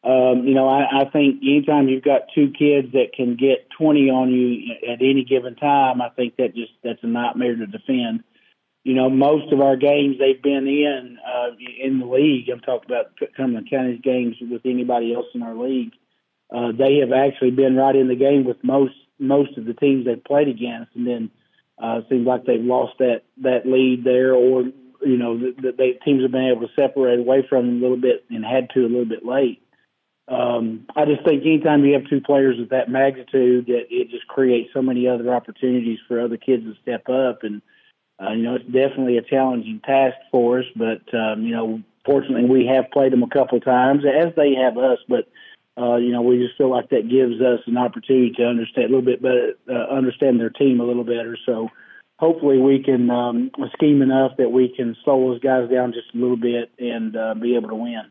Um, 0.03 0.43
you 0.45 0.53
know, 0.53 0.67
I, 0.67 1.01
I 1.01 1.09
think 1.09 1.41
anytime 1.41 1.87
you've 1.87 2.03
got 2.03 2.23
two 2.35 2.51
kids 2.51 2.91
that 2.91 3.13
can 3.15 3.37
get 3.37 3.69
20 3.77 4.09
on 4.09 4.31
you 4.31 4.73
at 4.91 5.01
any 5.01 5.23
given 5.23 5.55
time, 5.55 6.01
I 6.01 6.09
think 6.09 6.35
that 6.37 6.53
just 6.53 6.73
that's 6.83 6.99
a 7.03 7.07
nightmare 7.07 7.55
to 7.55 7.65
defend. 7.65 8.23
You 8.83 8.95
know, 8.95 9.09
most 9.09 9.53
of 9.53 9.61
our 9.61 9.77
games 9.77 10.17
they've 10.19 10.41
been 10.41 10.67
in 10.67 11.17
uh, 11.25 11.51
in 11.81 11.99
the 11.99 12.05
league. 12.05 12.49
I'm 12.49 12.59
talking 12.59 12.91
about 12.91 13.13
Cumberland 13.37 13.69
County's 13.69 14.01
games 14.01 14.35
with 14.41 14.63
anybody 14.65 15.13
else 15.13 15.27
in 15.33 15.41
our 15.41 15.55
league. 15.55 15.93
Uh, 16.53 16.73
they 16.77 16.97
have 16.97 17.13
actually 17.13 17.51
been 17.51 17.77
right 17.77 17.95
in 17.95 18.09
the 18.09 18.15
game 18.15 18.43
with 18.43 18.61
most 18.61 18.95
most 19.19 19.57
of 19.57 19.63
the 19.63 19.73
teams 19.73 20.05
they've 20.05 20.21
played 20.21 20.49
against, 20.49 20.93
and 20.95 21.07
then 21.07 21.31
uh, 21.81 22.01
seems 22.09 22.27
like 22.27 22.43
they've 22.43 22.59
lost 22.59 22.97
that 22.99 23.21
that 23.37 23.65
lead 23.65 24.03
there, 24.03 24.33
or 24.33 24.63
you 25.01 25.17
know, 25.17 25.39
the, 25.39 25.53
the 25.61 25.71
they, 25.77 25.91
teams 26.03 26.23
have 26.23 26.31
been 26.33 26.51
able 26.51 26.67
to 26.67 26.73
separate 26.75 27.19
away 27.19 27.47
from 27.47 27.67
them 27.67 27.77
a 27.77 27.81
little 27.81 28.01
bit 28.01 28.25
and 28.29 28.43
had 28.43 28.69
to 28.71 28.81
a 28.81 28.91
little 28.91 29.05
bit 29.05 29.25
late 29.25 29.62
um, 30.27 30.85
I 30.95 31.05
just 31.05 31.23
think 31.25 31.41
anytime 31.41 31.83
you 31.83 31.93
have 31.93 32.09
two 32.09 32.21
players 32.21 32.59
of 32.59 32.69
that 32.69 32.89
magnitude, 32.89 33.65
that 33.67 33.85
it 33.89 34.09
just 34.09 34.27
creates 34.27 34.69
so 34.73 34.81
many 34.81 35.07
other 35.07 35.33
opportunities 35.33 35.99
for 36.07 36.21
other 36.21 36.37
kids 36.37 36.63
to 36.63 36.73
step 36.81 37.09
up. 37.09 37.43
And 37.43 37.61
uh, 38.21 38.31
you 38.31 38.43
know, 38.43 38.55
it's 38.55 38.65
definitely 38.65 39.17
a 39.17 39.21
challenging 39.21 39.81
task 39.83 40.15
for 40.31 40.59
us. 40.59 40.65
But 40.75 41.13
um, 41.13 41.43
you 41.43 41.51
know, 41.55 41.81
fortunately, 42.05 42.45
we 42.45 42.65
have 42.67 42.91
played 42.91 43.11
them 43.11 43.23
a 43.23 43.29
couple 43.29 43.59
times, 43.59 44.03
as 44.05 44.33
they 44.35 44.53
have 44.55 44.77
us. 44.77 44.99
But 45.09 45.27
uh, 45.77 45.97
you 45.97 46.11
know, 46.11 46.21
we 46.21 46.37
just 46.37 46.57
feel 46.57 46.69
like 46.69 46.89
that 46.89 47.09
gives 47.09 47.41
us 47.41 47.59
an 47.67 47.77
opportunity 47.77 48.31
to 48.37 48.45
understand 48.45 48.85
a 48.85 48.95
little 48.95 49.01
bit 49.01 49.21
better, 49.21 49.53
uh, 49.69 49.93
understand 49.93 50.39
their 50.39 50.51
team 50.51 50.79
a 50.79 50.85
little 50.85 51.03
better. 51.03 51.37
So 51.45 51.67
hopefully, 52.17 52.59
we 52.59 52.81
can 52.81 53.09
um, 53.09 53.51
scheme 53.73 54.01
enough 54.01 54.37
that 54.37 54.51
we 54.53 54.73
can 54.73 54.95
slow 55.03 55.31
those 55.31 55.41
guys 55.41 55.69
down 55.69 55.91
just 55.91 56.15
a 56.15 56.17
little 56.17 56.37
bit 56.37 56.71
and 56.79 57.17
uh, 57.17 57.33
be 57.33 57.57
able 57.57 57.69
to 57.69 57.75
win. 57.75 58.03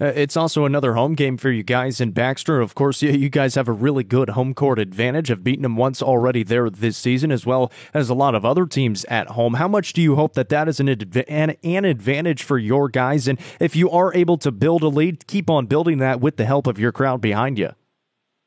Uh, 0.00 0.06
it's 0.16 0.36
also 0.36 0.64
another 0.64 0.94
home 0.94 1.14
game 1.14 1.36
for 1.36 1.50
you 1.50 1.62
guys 1.62 2.00
in 2.00 2.10
Baxter. 2.10 2.60
Of 2.60 2.74
course, 2.74 3.02
you 3.02 3.28
guys 3.28 3.54
have 3.54 3.68
a 3.68 3.72
really 3.72 4.04
good 4.04 4.30
home 4.30 4.52
court 4.52 4.78
advantage 4.78 5.30
of 5.30 5.44
beating 5.44 5.62
them 5.62 5.76
once 5.76 6.02
already 6.02 6.42
there 6.42 6.68
this 6.68 6.96
season, 6.96 7.30
as 7.30 7.46
well 7.46 7.70
as 7.94 8.08
a 8.08 8.14
lot 8.14 8.34
of 8.34 8.44
other 8.44 8.66
teams 8.66 9.04
at 9.06 9.28
home. 9.28 9.54
How 9.54 9.68
much 9.68 9.92
do 9.92 10.02
you 10.02 10.16
hope 10.16 10.34
that 10.34 10.48
that 10.48 10.68
is 10.68 10.80
an, 10.80 10.88
adv- 10.88 11.24
an, 11.28 11.56
an 11.62 11.84
advantage 11.84 12.42
for 12.42 12.58
your 12.58 12.88
guys? 12.88 13.28
And 13.28 13.38
if 13.60 13.76
you 13.76 13.90
are 13.90 14.12
able 14.14 14.36
to 14.38 14.50
build 14.50 14.82
a 14.82 14.88
lead, 14.88 15.26
keep 15.26 15.48
on 15.48 15.66
building 15.66 15.98
that 15.98 16.20
with 16.20 16.36
the 16.36 16.44
help 16.44 16.66
of 16.66 16.78
your 16.78 16.92
crowd 16.92 17.20
behind 17.20 17.58
you. 17.58 17.70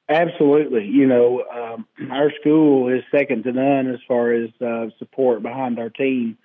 Absolutely. 0.07 0.85
You 0.85 1.07
know, 1.07 1.43
um, 1.51 1.87
our 2.11 2.31
school 2.39 2.93
is 2.93 3.01
second 3.11 3.43
to 3.45 3.51
none 3.51 3.91
as 3.91 3.99
far 4.07 4.33
as 4.33 4.49
uh, 4.61 4.87
support 4.99 5.41
behind 5.41 5.79
our 5.79 5.89
team. 5.89 6.37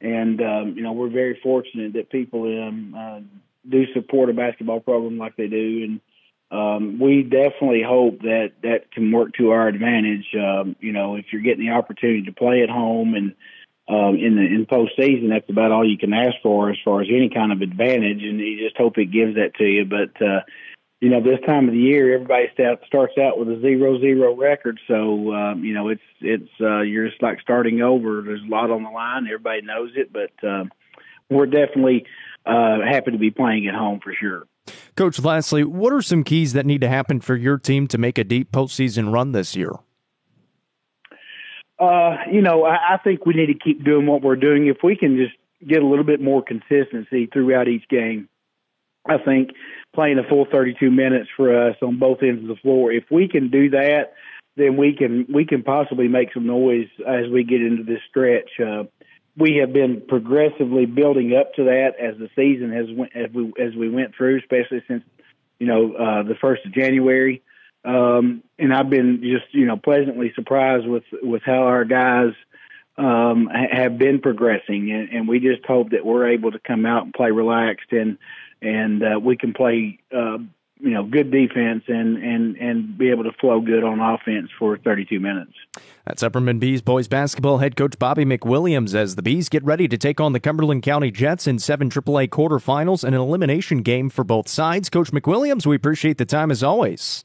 And, 0.00 0.40
um, 0.40 0.74
you 0.76 0.82
know, 0.82 0.92
we're 0.92 1.10
very 1.10 1.38
fortunate 1.42 1.94
that 1.94 2.10
people 2.10 2.44
um, 2.44 2.94
uh, 2.96 3.20
do 3.68 3.84
support 3.92 4.30
a 4.30 4.32
basketball 4.32 4.80
program 4.80 5.18
like 5.18 5.36
they 5.36 5.48
do, 5.48 5.84
and 5.84 6.00
um, 6.50 6.98
we 6.98 7.22
definitely 7.22 7.82
hope 7.86 8.20
that 8.22 8.52
that 8.62 8.90
can 8.92 9.12
work 9.12 9.34
to 9.34 9.50
our 9.50 9.68
advantage. 9.68 10.26
Um, 10.34 10.76
you 10.80 10.92
know, 10.92 11.16
if 11.16 11.26
you're 11.32 11.42
getting 11.42 11.66
the 11.66 11.72
opportunity 11.72 12.22
to 12.24 12.32
play 12.32 12.62
at 12.62 12.70
home 12.70 13.14
and 13.14 13.34
um, 13.88 14.16
in 14.16 14.36
the 14.36 14.42
in 14.42 14.66
postseason, 14.66 15.30
that's 15.30 15.48
about 15.50 15.72
all 15.72 15.88
you 15.88 15.98
can 15.98 16.12
ask 16.12 16.36
for 16.42 16.70
as 16.70 16.76
far 16.84 17.02
as 17.02 17.08
any 17.10 17.28
kind 17.28 17.52
of 17.52 17.60
advantage, 17.60 18.22
and 18.22 18.38
you 18.38 18.58
just 18.64 18.76
hope 18.76 18.98
it 18.98 19.06
gives 19.06 19.34
that 19.34 19.54
to 19.56 19.64
you. 19.64 19.84
But 19.84 20.20
uh, 20.24 20.40
you 21.00 21.08
know, 21.08 21.22
this 21.22 21.40
time 21.46 21.66
of 21.66 21.72
the 21.72 21.80
year, 21.80 22.14
everybody 22.14 22.46
start, 22.52 22.80
starts 22.86 23.14
out 23.18 23.38
with 23.38 23.48
a 23.48 23.60
zero 23.60 23.98
zero 24.00 24.36
record, 24.36 24.78
so 24.86 25.32
um, 25.34 25.64
you 25.64 25.74
know 25.74 25.88
it's 25.88 26.02
it's 26.20 26.50
uh, 26.60 26.82
you're 26.82 27.08
just 27.08 27.22
like 27.22 27.40
starting 27.40 27.80
over. 27.80 28.22
There's 28.22 28.42
a 28.42 28.50
lot 28.50 28.70
on 28.70 28.82
the 28.82 28.90
line. 28.90 29.26
Everybody 29.26 29.62
knows 29.62 29.90
it, 29.96 30.12
but 30.12 30.32
uh, 30.46 30.64
we're 31.28 31.46
definitely 31.46 32.06
uh, 32.46 32.78
happy 32.80 33.12
to 33.12 33.18
be 33.18 33.30
playing 33.30 33.66
at 33.66 33.74
home 33.74 34.00
for 34.02 34.14
sure. 34.18 34.44
Coach, 34.96 35.18
lastly, 35.20 35.64
what 35.64 35.92
are 35.92 36.02
some 36.02 36.24
keys 36.24 36.52
that 36.52 36.66
need 36.66 36.80
to 36.80 36.88
happen 36.88 37.20
for 37.20 37.34
your 37.36 37.58
team 37.58 37.86
to 37.88 37.98
make 37.98 38.18
a 38.18 38.24
deep 38.24 38.52
postseason 38.52 39.12
run 39.12 39.32
this 39.32 39.56
year? 39.56 39.72
Uh, 41.78 42.16
you 42.30 42.42
know, 42.42 42.64
I, 42.64 42.94
I 42.94 42.96
think 43.02 43.24
we 43.24 43.34
need 43.34 43.46
to 43.46 43.58
keep 43.58 43.84
doing 43.84 44.06
what 44.06 44.22
we're 44.22 44.36
doing. 44.36 44.66
If 44.66 44.78
we 44.84 44.96
can 44.96 45.16
just 45.16 45.32
get 45.66 45.82
a 45.82 45.86
little 45.86 46.04
bit 46.04 46.20
more 46.20 46.42
consistency 46.42 47.26
throughout 47.32 47.68
each 47.68 47.88
game, 47.88 48.28
I 49.08 49.16
think 49.18 49.50
playing 49.94 50.18
a 50.18 50.28
full 50.28 50.46
32 50.50 50.90
minutes 50.90 51.28
for 51.36 51.68
us 51.68 51.76
on 51.82 51.98
both 51.98 52.18
ends 52.22 52.42
of 52.42 52.48
the 52.48 52.56
floor. 52.56 52.92
If 52.92 53.04
we 53.10 53.28
can 53.28 53.50
do 53.50 53.70
that, 53.70 54.12
then 54.56 54.76
we 54.76 54.94
can 54.94 55.26
we 55.32 55.46
can 55.46 55.62
possibly 55.62 56.08
make 56.08 56.34
some 56.34 56.46
noise 56.46 56.88
as 57.06 57.30
we 57.32 57.44
get 57.44 57.62
into 57.62 57.82
this 57.82 58.00
stretch. 58.08 58.50
Uh, 58.60 58.84
we 59.36 59.56
have 59.56 59.72
been 59.72 60.02
progressively 60.06 60.86
building 60.86 61.34
up 61.34 61.54
to 61.54 61.64
that 61.64 61.92
as 61.98 62.18
the 62.18 62.28
season 62.36 62.72
has 62.72 62.86
went 62.90 63.14
as 63.14 63.30
we 63.32 63.52
as 63.58 63.74
we 63.74 63.88
went 63.88 64.14
through, 64.14 64.38
especially 64.38 64.82
since 64.88 65.04
you 65.58 65.66
know 65.66 65.92
uh, 65.94 66.22
the 66.22 66.34
first 66.34 66.64
of 66.66 66.72
January. 66.72 67.42
Um, 67.84 68.42
and 68.58 68.74
I've 68.74 68.90
been 68.90 69.22
just 69.22 69.52
you 69.52 69.66
know 69.66 69.76
pleasantly 69.76 70.32
surprised 70.34 70.86
with 70.86 71.04
with 71.22 71.42
how 71.42 71.62
our 71.62 71.84
guys 71.84 72.32
um, 72.98 73.48
have 73.48 73.96
been 73.96 74.20
progressing, 74.20 74.90
and, 74.92 75.08
and 75.10 75.28
we 75.28 75.40
just 75.40 75.64
hope 75.64 75.90
that 75.90 76.04
we're 76.04 76.28
able 76.28 76.50
to 76.52 76.58
come 76.58 76.84
out 76.84 77.04
and 77.04 77.14
play 77.14 77.30
relaxed 77.30 77.92
and 77.92 78.18
and 78.62 79.02
uh, 79.02 79.18
we 79.18 79.36
can 79.36 79.54
play 79.54 79.98
uh, 80.14 80.38
you 80.82 80.90
know 80.90 81.04
good 81.04 81.30
defense 81.30 81.84
and 81.88 82.16
and 82.16 82.56
and 82.56 82.98
be 82.98 83.10
able 83.10 83.24
to 83.24 83.32
flow 83.40 83.60
good 83.60 83.84
on 83.84 84.00
offense 84.00 84.50
for 84.58 84.76
32 84.78 85.20
minutes. 85.20 85.52
That's 86.06 86.22
Upperman 86.22 86.60
Bees 86.60 86.82
boys 86.82 87.08
basketball 87.08 87.58
head 87.58 87.76
coach 87.76 87.98
Bobby 87.98 88.24
McWilliams 88.24 88.94
as 88.94 89.16
the 89.16 89.22
Bees 89.22 89.48
get 89.48 89.64
ready 89.64 89.88
to 89.88 89.98
take 89.98 90.20
on 90.20 90.32
the 90.32 90.40
Cumberland 90.40 90.82
County 90.82 91.10
Jets 91.10 91.46
in 91.46 91.58
seven 91.58 91.90
AAA 91.90 92.28
quarterfinals 92.28 93.04
and 93.04 93.14
an 93.14 93.20
elimination 93.20 93.82
game 93.82 94.10
for 94.10 94.24
both 94.24 94.48
sides. 94.48 94.90
Coach 94.90 95.12
McWilliams, 95.12 95.66
we 95.66 95.76
appreciate 95.76 96.18
the 96.18 96.26
time 96.26 96.50
as 96.50 96.62
always. 96.62 97.24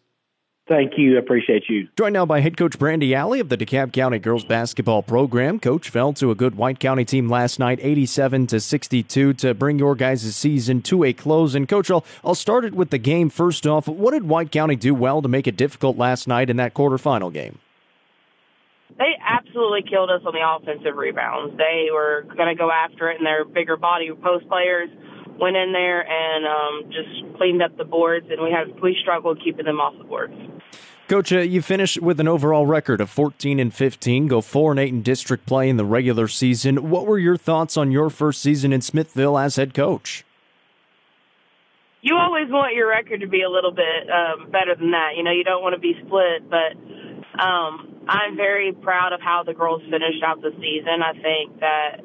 Thank 0.67 0.93
you. 0.97 1.15
I 1.15 1.19
appreciate 1.19 1.69
you. 1.69 1.87
Joined 1.95 2.13
now 2.13 2.25
by 2.25 2.39
head 2.39 2.57
coach 2.57 2.79
Brandy 2.79 3.13
Alley 3.13 3.39
of 3.39 3.49
the 3.49 3.57
DeKalb 3.57 3.93
County 3.93 4.17
girls 4.17 4.43
basketball 4.43 5.03
program. 5.03 5.59
Coach 5.59 5.89
fell 5.89 6.11
to 6.13 6.31
a 6.31 6.35
good 6.35 6.55
White 6.55 6.79
County 6.79 7.05
team 7.05 7.29
last 7.29 7.59
night, 7.59 7.77
87 7.83 8.47
to 8.47 8.59
62, 8.59 9.33
to 9.33 9.53
bring 9.53 9.77
your 9.77 9.93
guys' 9.93 10.35
season 10.35 10.81
to 10.83 11.03
a 11.03 11.13
close. 11.13 11.53
And 11.53 11.69
coach, 11.69 11.91
I'll, 11.91 12.03
I'll 12.23 12.33
start 12.33 12.65
it 12.65 12.73
with 12.73 12.89
the 12.89 12.97
game 12.97 13.29
first 13.29 13.67
off. 13.67 13.87
What 13.87 14.11
did 14.11 14.23
White 14.27 14.51
County 14.51 14.75
do 14.75 14.95
well 14.95 15.21
to 15.21 15.27
make 15.27 15.45
it 15.45 15.55
difficult 15.55 15.97
last 15.97 16.27
night 16.27 16.49
in 16.49 16.57
that 16.57 16.73
quarterfinal 16.73 17.31
game? 17.31 17.59
They 18.97 19.13
absolutely 19.23 19.83
killed 19.87 20.09
us 20.09 20.21
on 20.25 20.33
the 20.33 20.41
offensive 20.41 20.95
rebounds. 20.95 21.55
They 21.57 21.89
were 21.91 22.25
going 22.35 22.49
to 22.49 22.55
go 22.55 22.71
after 22.71 23.11
it, 23.11 23.17
and 23.17 23.25
their 23.25 23.45
bigger 23.45 23.77
body 23.77 24.09
post 24.11 24.47
players 24.47 24.89
went 25.39 25.55
in 25.55 25.71
there 25.71 26.05
and 26.07 26.45
um, 26.45 26.91
just 26.91 27.37
cleaned 27.37 27.61
up 27.61 27.77
the 27.77 27.85
boards, 27.85 28.27
and 28.29 28.41
we 28.41 28.51
had 28.51 28.79
we 28.81 28.97
struggled 29.01 29.41
keeping 29.43 29.65
them 29.65 29.79
off 29.79 29.97
the 29.97 30.03
boards. 30.03 30.33
Coach, 31.07 31.31
uh, 31.31 31.39
you 31.39 31.61
finished 31.61 32.01
with 32.01 32.19
an 32.19 32.27
overall 32.27 32.65
record 32.65 32.99
of 32.99 33.11
14 33.11 33.59
and 33.59 33.71
15, 33.71 34.27
go 34.27 34.41
4 34.41 34.71
and 34.71 34.79
8 34.79 34.89
in 34.89 35.01
district 35.03 35.45
play 35.45 35.69
in 35.69 35.77
the 35.77 35.85
regular 35.85 36.27
season. 36.27 36.89
What 36.89 37.05
were 37.05 37.19
your 37.19 37.37
thoughts 37.37 37.77
on 37.77 37.91
your 37.91 38.09
first 38.09 38.41
season 38.41 38.73
in 38.73 38.81
Smithville 38.81 39.37
as 39.37 39.55
head 39.55 39.75
coach? 39.75 40.25
You 42.01 42.15
always 42.17 42.49
want 42.49 42.73
your 42.73 42.89
record 42.89 43.21
to 43.21 43.27
be 43.27 43.43
a 43.43 43.49
little 43.49 43.71
bit 43.71 44.09
um, 44.09 44.49
better 44.49 44.75
than 44.75 44.91
that. 44.91 45.11
You 45.15 45.23
know, 45.23 45.31
you 45.31 45.43
don't 45.43 45.61
want 45.61 45.75
to 45.75 45.79
be 45.79 45.93
split, 46.05 46.49
but 46.49 46.73
um, 47.41 47.95
I'm 48.07 48.35
very 48.35 48.73
proud 48.73 49.13
of 49.13 49.21
how 49.21 49.43
the 49.43 49.53
girls 49.53 49.81
finished 49.83 50.23
out 50.23 50.41
the 50.41 50.51
season. 50.57 51.01
I 51.03 51.13
think 51.13 51.59
that, 51.59 52.01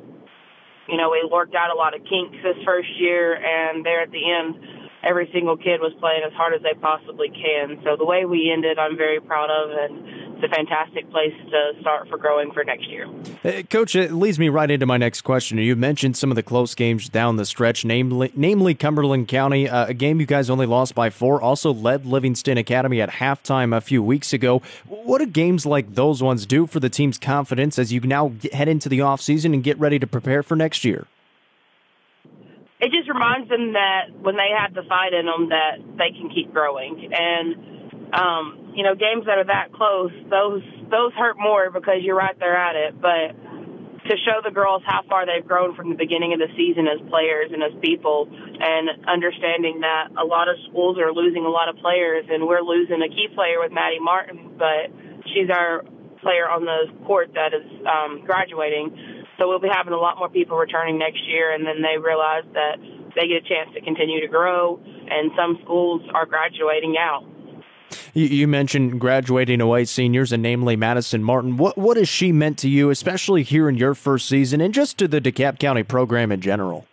you 0.91 0.97
know, 0.97 1.11
we 1.11 1.27
worked 1.31 1.55
out 1.55 1.71
a 1.71 1.79
lot 1.79 1.95
of 1.95 2.03
kinks 2.05 2.37
this 2.43 2.57
first 2.65 2.89
year, 2.99 3.35
and 3.35 3.85
there 3.87 4.03
at 4.03 4.11
the 4.11 4.31
end, 4.31 4.59
every 5.03 5.29
single 5.33 5.57
kid 5.57 5.81
was 5.81 5.93
playing 6.01 6.23
as 6.27 6.33
hard 6.33 6.55
as 6.55 6.63
they 6.63 6.75
possibly 6.81 7.29
can. 7.31 7.81
So 7.85 7.97
the 7.97 8.05
way 8.05 8.25
we 8.25 8.51
ended, 8.53 8.79
I'm 8.79 8.97
very 8.97 9.21
proud 9.21 9.51
of, 9.51 9.71
and 9.71 10.43
it's 10.43 10.53
a 10.53 10.55
fantastic 10.55 11.11
place 11.11 11.35
to 11.51 11.73
start 11.81 12.09
for 12.09 12.19
growing 12.19 12.53
for 12.53 12.65
next 12.65 12.89
year. 12.89 13.09
Coach, 13.71 13.95
it 13.95 14.13
leads 14.13 14.39
me 14.39 14.49
right 14.49 14.71
into 14.71 14.87
my 14.87 14.97
next 14.97 15.23
question. 15.23 15.59
You 15.59 15.77
mentioned 15.77 16.17
some 16.17 16.31
of 16.31 16.37
the 16.37 16.43
close 16.43 16.75
games 16.75 17.09
down 17.09 17.37
the 17.37 17.47
stretch, 17.47 17.85
namely, 17.85 18.33
namely 18.35 18.75
Cumberland 18.75 19.29
County, 19.29 19.69
uh, 19.69 19.87
a 19.87 19.95
game 19.95 20.21
you 20.21 20.27
guys 20.27 20.51
only 20.51 20.67
lost 20.67 20.95
by 20.95 21.11
four, 21.11 21.41
also 21.41 21.73
led 21.73 22.07
Livingston 22.07 22.59
Academy 22.59 23.01
at 23.01 23.11
halftime 23.11 23.77
a 23.77 23.81
few 23.81 24.03
weeks 24.03 24.33
ago. 24.33 24.63
What 24.87 25.19
do 25.19 25.27
games 25.27 25.67
like 25.67 25.95
those 25.95 26.23
ones 26.23 26.47
do 26.47 26.67
for 26.67 26.81
the 26.81 26.91
team's 26.91 27.19
confidence 27.19 27.79
as 27.79 27.93
you 27.93 28.01
now 28.01 28.33
head 28.53 28.69
into 28.69 28.89
the 28.89 28.99
offseason 28.99 29.55
and 29.55 29.63
get 29.63 29.79
ready 29.79 29.99
to 29.99 30.07
prepare 30.07 30.43
for 30.43 30.57
next 30.57 30.85
year? 30.85 31.07
It 32.81 32.93
just 32.93 33.09
reminds 33.09 33.49
them 33.49 33.75
that 33.75 34.09
when 34.21 34.37
they 34.37 34.51
have 34.57 34.73
the 34.73 34.83
fight 34.89 35.13
in 35.13 35.27
them, 35.27 35.51
that 35.51 35.81
they 35.99 36.17
can 36.17 36.31
keep 36.33 36.53
growing. 36.53 37.13
And 37.13 37.71
um, 38.13 38.73
you 38.75 38.83
know, 38.83 38.95
games 38.95 39.27
that 39.27 39.39
are 39.39 39.47
that 39.47 39.73
close, 39.73 40.13
those 40.31 40.63
those 40.91 41.13
hurt 41.15 41.37
more 41.39 41.71
because 41.71 42.03
you're 42.03 42.17
right 42.17 42.37
there 42.39 42.57
at 42.57 42.77
it. 42.77 43.01
But 43.01 43.37
to 44.09 44.17
show 44.25 44.41
the 44.43 44.51
girls 44.51 44.83
how 44.87 45.03
far 45.09 45.27
they've 45.27 45.47
grown 45.47 45.77
from 45.77 45.91
the 45.91 45.95
beginning 45.95 46.33
of 46.33 46.41
the 46.41 46.49
season 46.57 46.89
as 46.89 46.99
players 47.09 47.53
and 47.53 47.63
as 47.63 47.71
people, 47.81 48.27
and 48.33 49.07
understanding 49.07 49.81
that 49.81 50.11
a 50.19 50.25
lot 50.25 50.49
of 50.49 50.57
schools 50.71 50.99
are 50.99 51.13
losing 51.13 51.45
a 51.45 51.53
lot 51.53 51.69
of 51.69 51.77
players, 51.77 52.25
and 52.31 52.47
we're 52.47 52.63
losing 52.63 53.03
a 53.03 53.09
key 53.09 53.29
player 53.35 53.61
with 53.61 53.73
Maddie 53.73 54.01
Martin, 54.01 54.57
but 54.59 54.91
she's 55.31 55.51
our 55.51 55.85
player 56.23 56.49
on 56.49 56.65
the 56.65 56.91
court 57.07 57.33
that 57.35 57.53
is 57.55 57.65
um, 57.87 58.25
graduating. 58.25 59.20
So 59.41 59.49
we'll 59.49 59.59
be 59.59 59.71
having 59.73 59.95
a 59.95 59.99
lot 59.99 60.19
more 60.19 60.29
people 60.29 60.59
returning 60.59 60.99
next 60.99 61.27
year, 61.27 61.55
and 61.55 61.67
then 61.67 61.81
they 61.81 61.97
realize 61.97 62.45
that 62.53 62.77
they 63.17 63.27
get 63.27 63.43
a 63.43 63.49
chance 63.49 63.73
to 63.73 63.81
continue 63.81 64.21
to 64.21 64.29
grow, 64.29 64.79
and 64.85 65.31
some 65.35 65.59
schools 65.65 66.03
are 66.13 66.27
graduating 66.27 66.97
out. 66.99 67.25
You, 68.13 68.27
you 68.27 68.47
mentioned 68.47 69.01
graduating 69.01 69.63
away 69.63 69.87
seniors, 69.87 70.31
and 70.31 70.43
namely 70.43 70.77
Madison 70.77 71.25
Martin. 71.25 71.57
What 71.57 71.79
what 71.79 71.97
has 71.97 72.09
she 72.09 72.33
meant 72.33 72.59
to 72.59 72.69
you, 72.69 72.91
especially 72.91 73.43
here 73.43 73.67
in 73.67 73.77
your 73.77 73.95
first 73.95 74.29
season, 74.29 74.61
and 74.61 74.75
just 74.75 74.99
to 74.99 75.09
the 75.09 75.23
DeKalb 75.23 75.59
County 75.59 75.85
program 75.85 76.31
in 76.31 76.43
general? 76.43 76.87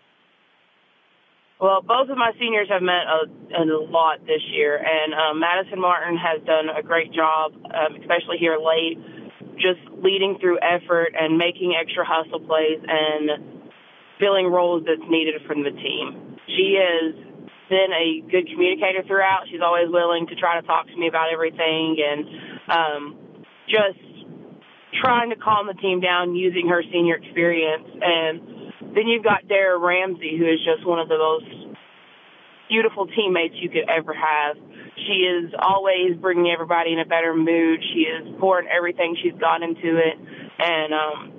Well, 1.60 1.82
both 1.82 2.08
of 2.10 2.18
my 2.18 2.32
seniors 2.40 2.70
have 2.70 2.84
meant 2.84 3.10
a, 3.10 3.62
a 3.62 3.66
lot 3.90 4.26
this 4.26 4.42
year, 4.54 4.78
and 4.78 5.14
um, 5.14 5.40
Madison 5.40 5.82
Martin 5.82 6.16
has 6.16 6.40
done 6.46 6.70
a 6.70 6.84
great 6.84 7.12
job, 7.12 7.54
um, 7.66 8.00
especially 8.00 8.38
here 8.38 8.58
late, 8.58 9.00
just 9.58 9.82
leading 10.04 10.38
through 10.40 10.60
effort 10.62 11.14
and 11.18 11.38
making 11.38 11.74
extra 11.74 12.06
hustle 12.06 12.40
plays 12.40 12.80
and 12.88 13.66
filling 14.20 14.48
roles 14.48 14.84
that's 14.86 15.06
needed 15.10 15.42
from 15.46 15.64
the 15.64 15.72
team. 15.72 16.38
She 16.48 16.78
has 16.80 17.14
been 17.70 17.92
a 17.92 18.22
good 18.32 18.48
communicator 18.48 19.04
throughout. 19.06 19.46
She's 19.52 19.62
always 19.62 19.90
willing 19.90 20.28
to 20.28 20.36
try 20.36 20.60
to 20.60 20.66
talk 20.66 20.88
to 20.88 20.98
me 20.98 21.08
about 21.08 21.34
everything 21.34 21.98
and 22.00 22.26
um, 22.70 23.02
just 23.68 24.00
trying 25.04 25.30
to 25.30 25.36
calm 25.36 25.68
the 25.68 25.76
team 25.76 26.00
down 26.00 26.36
using 26.36 26.70
her 26.70 26.82
senior 26.92 27.16
experience. 27.16 27.88
And 28.02 28.74
then 28.96 29.08
you've 29.08 29.24
got 29.24 29.48
Dara 29.48 29.78
Ramsey, 29.78 30.38
who 30.40 30.46
is 30.46 30.60
just 30.64 30.88
one 30.88 31.00
of 31.00 31.10
the 31.10 31.18
most 31.18 31.67
beautiful 32.70 33.08
teammates 33.08 33.56
you 33.58 33.70
could 33.70 33.90
ever 33.90 34.14
have. 34.14 34.58
She 34.96 35.24
is 35.24 35.54
always 35.58 36.18
bringing 36.20 36.52
everybody 36.52 36.94
in 36.94 37.00
a 37.00 37.06
better 37.06 37.36
mood. 37.36 37.84
She 37.94 38.02
is 38.02 38.36
pouring 38.40 38.68
everything 38.68 39.16
she's 39.22 39.40
got 39.40 39.62
into 39.62 39.98
it. 39.98 40.18
And, 40.60 40.94
um, 40.94 41.38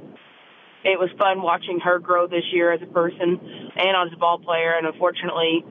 it 0.84 0.98
was 0.98 1.10
fun 1.18 1.42
watching 1.42 1.80
her 1.80 1.98
grow 1.98 2.26
this 2.28 2.44
year 2.52 2.72
as 2.72 2.80
a 2.82 2.86
person 2.86 3.40
and 3.76 3.92
as 4.06 4.12
a 4.14 4.16
ball 4.16 4.38
player. 4.38 4.74
And 4.78 4.86
unfortunately, 4.86 5.64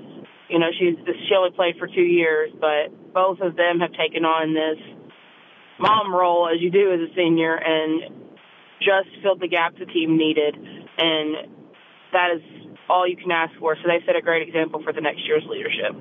you 0.50 0.60
know, 0.60 0.68
she's 0.78 0.96
she 1.28 1.36
only 1.36 1.52
played 1.52 1.78
for 1.78 1.88
two 1.88 2.06
years, 2.06 2.52
but 2.60 3.14
both 3.14 3.40
of 3.40 3.56
them 3.56 3.80
have 3.80 3.92
taken 3.94 4.26
on 4.26 4.54
this 4.54 4.80
mom 5.80 6.14
role 6.14 6.48
as 6.48 6.62
you 6.62 6.72
do 6.72 6.92
as 6.92 7.00
a 7.00 7.14
senior 7.16 7.56
and 7.56 8.30
just 8.80 9.10
filled 9.22 9.40
the 9.40 9.48
gap 9.48 9.78
the 9.78 9.86
team 9.86 10.18
needed. 10.18 10.56
And 10.56 11.50
that 12.14 12.36
is 12.36 12.42
all 12.90 13.08
you 13.08 13.18
can 13.18 13.32
ask 13.32 13.54
for. 13.60 13.76
So 13.76 13.84
they 13.88 14.06
set 14.06 14.16
a 14.16 14.22
great 14.22 14.48
example 14.48 14.82
for 14.84 14.94
the 14.94 15.02
next 15.02 15.26
year's 15.28 15.44
leadership. 15.48 15.96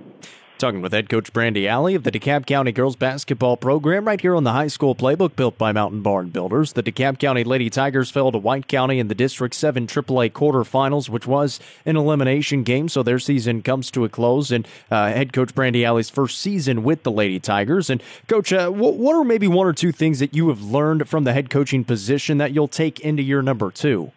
Talking 0.58 0.80
with 0.80 0.94
head 0.94 1.10
coach 1.10 1.34
Brandy 1.34 1.68
Alley 1.68 1.94
of 1.94 2.02
the 2.02 2.10
DeKalb 2.10 2.46
County 2.46 2.72
girls 2.72 2.96
basketball 2.96 3.58
program 3.58 4.06
right 4.06 4.18
here 4.18 4.34
on 4.34 4.44
the 4.44 4.52
high 4.52 4.68
school 4.68 4.94
playbook 4.94 5.36
built 5.36 5.58
by 5.58 5.70
Mountain 5.70 6.00
Barn 6.00 6.30
Builders. 6.30 6.72
The 6.72 6.82
DeKalb 6.82 7.18
County 7.18 7.44
Lady 7.44 7.68
Tigers 7.68 8.10
fell 8.10 8.32
to 8.32 8.38
White 8.38 8.66
County 8.66 8.98
in 8.98 9.08
the 9.08 9.14
District 9.14 9.54
7 9.54 9.86
AAA 9.86 10.32
quarterfinals, 10.32 11.10
which 11.10 11.26
was 11.26 11.60
an 11.84 11.96
elimination 11.96 12.62
game, 12.62 12.88
so 12.88 13.02
their 13.02 13.18
season 13.18 13.60
comes 13.60 13.90
to 13.90 14.06
a 14.06 14.08
close. 14.08 14.50
And 14.50 14.66
uh, 14.90 15.08
head 15.08 15.34
coach 15.34 15.54
Brandy 15.54 15.84
Alley's 15.84 16.08
first 16.08 16.40
season 16.40 16.82
with 16.82 17.02
the 17.02 17.12
Lady 17.12 17.38
Tigers. 17.38 17.90
And 17.90 18.02
coach, 18.26 18.50
uh, 18.50 18.70
what 18.70 19.14
are 19.14 19.24
maybe 19.24 19.46
one 19.46 19.66
or 19.66 19.74
two 19.74 19.92
things 19.92 20.20
that 20.20 20.34
you 20.34 20.48
have 20.48 20.62
learned 20.62 21.06
from 21.06 21.24
the 21.24 21.34
head 21.34 21.50
coaching 21.50 21.84
position 21.84 22.38
that 22.38 22.52
you'll 22.52 22.66
take 22.66 22.98
into 23.00 23.22
year 23.22 23.42
number 23.42 23.70
two? 23.70 24.10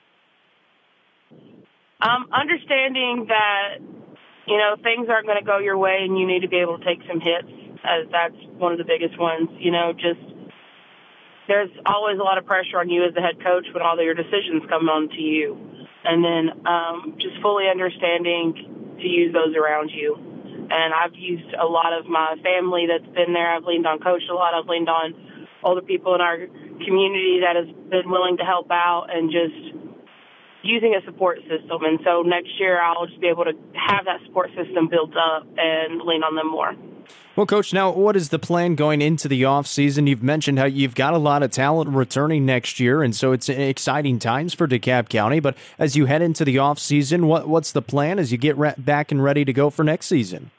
Um, 2.02 2.28
understanding 2.32 3.26
that 3.28 3.80
you 4.50 4.58
know, 4.58 4.76
things 4.82 5.08
aren't 5.08 5.28
going 5.28 5.38
to 5.38 5.46
go 5.46 5.60
your 5.60 5.78
way 5.78 6.02
and 6.02 6.18
you 6.18 6.26
need 6.26 6.42
to 6.42 6.50
be 6.50 6.58
able 6.58 6.80
to 6.80 6.84
take 6.84 7.00
some 7.08 7.22
hits. 7.22 7.48
As 7.86 8.10
that's 8.12 8.36
one 8.58 8.74
of 8.74 8.78
the 8.78 8.84
biggest 8.84 9.18
ones. 9.18 9.48
You 9.62 9.72
know, 9.72 9.94
just 9.94 10.20
there's 11.48 11.70
always 11.86 12.20
a 12.20 12.24
lot 12.24 12.38
of 12.38 12.46
pressure 12.46 12.82
on 12.82 12.90
you 12.90 13.06
as 13.06 13.14
the 13.14 13.22
head 13.22 13.38
coach 13.42 13.66
when 13.72 13.82
all 13.82 13.98
of 13.98 14.04
your 14.04 14.18
decisions 14.18 14.66
come 14.68 14.90
on 14.90 15.08
to 15.10 15.22
you. 15.22 15.56
And 16.04 16.26
then 16.26 16.66
um, 16.66 17.16
just 17.22 17.40
fully 17.42 17.70
understanding 17.70 18.98
to 19.00 19.08
use 19.08 19.32
those 19.32 19.56
around 19.56 19.92
you. 19.94 20.18
And 20.18 20.94
I've 20.94 21.16
used 21.16 21.54
a 21.54 21.66
lot 21.66 21.94
of 21.94 22.06
my 22.08 22.36
family 22.44 22.90
that's 22.90 23.10
been 23.16 23.34
there. 23.34 23.54
I've 23.54 23.64
leaned 23.64 23.88
on 23.88 24.00
coach 24.00 24.24
a 24.30 24.34
lot. 24.34 24.54
I've 24.54 24.68
leaned 24.68 24.90
on 24.90 25.14
older 25.64 25.82
people 25.82 26.16
in 26.16 26.22
our 26.22 26.38
community 26.86 27.42
that 27.46 27.56
has 27.56 27.70
been 27.90 28.10
willing 28.10 28.38
to 28.38 28.44
help 28.44 28.70
out 28.72 29.08
and 29.14 29.32
just 29.32 29.80
using 30.62 30.96
a 30.96 31.06
support 31.06 31.40
system. 31.42 31.84
And 31.84 32.00
so 32.04 32.22
next 32.22 32.60
year 32.60 32.82
I'll 32.82 33.08
just 33.08 33.20
be 33.20 33.28
able 33.28 33.46
to 33.46 33.54
have 33.74 34.06
that 34.06 34.20
support 34.26 34.50
system 34.56 34.88
built 34.88 35.16
up 35.16 35.48
and 35.58 36.02
lean 36.02 36.24
on 36.24 36.36
them 36.36 36.50
more. 36.50 36.76
Well, 37.36 37.46
Coach, 37.46 37.74
now 37.74 37.92
what 37.92 38.16
is 38.16 38.30
the 38.30 38.40
plan 38.40 38.76
going 38.76 39.02
into 39.02 39.28
the 39.28 39.46
off 39.46 39.66
season? 39.66 40.08
You've 40.08 40.22
mentioned 40.22 40.60
how 40.60 40.66
you've 40.66 40.96
got 40.96 41.14
a 41.14 41.18
lot 41.18 41.42
of 41.42 41.52
talent 41.52 41.90
returning 41.92 42.46
next 42.46 42.80
year, 42.80 43.02
and 43.02 43.16
so 43.16 43.32
it's 43.32 43.48
exciting 43.48 44.20
times 44.20 44.54
for 44.54 44.68
DeKalb 44.68 45.08
County. 45.08 45.40
But 45.40 45.56
as 45.78 45.96
you 45.96 46.06
head 46.06 46.22
into 46.22 46.44
the 46.44 46.58
off 46.58 46.80
season, 46.80 47.28
what 47.28 47.48
what's 47.48 47.72
the 47.72 47.82
plan 47.82 48.20
as 48.20 48.32
you 48.34 48.38
get 48.38 48.58
re- 48.58 48.74
back 48.78 49.12
and 49.12 49.24
ready 49.24 49.46
to 49.46 49.54
go 49.54 49.70
for 49.70 49.86
next 49.86 50.08
season? 50.08 50.52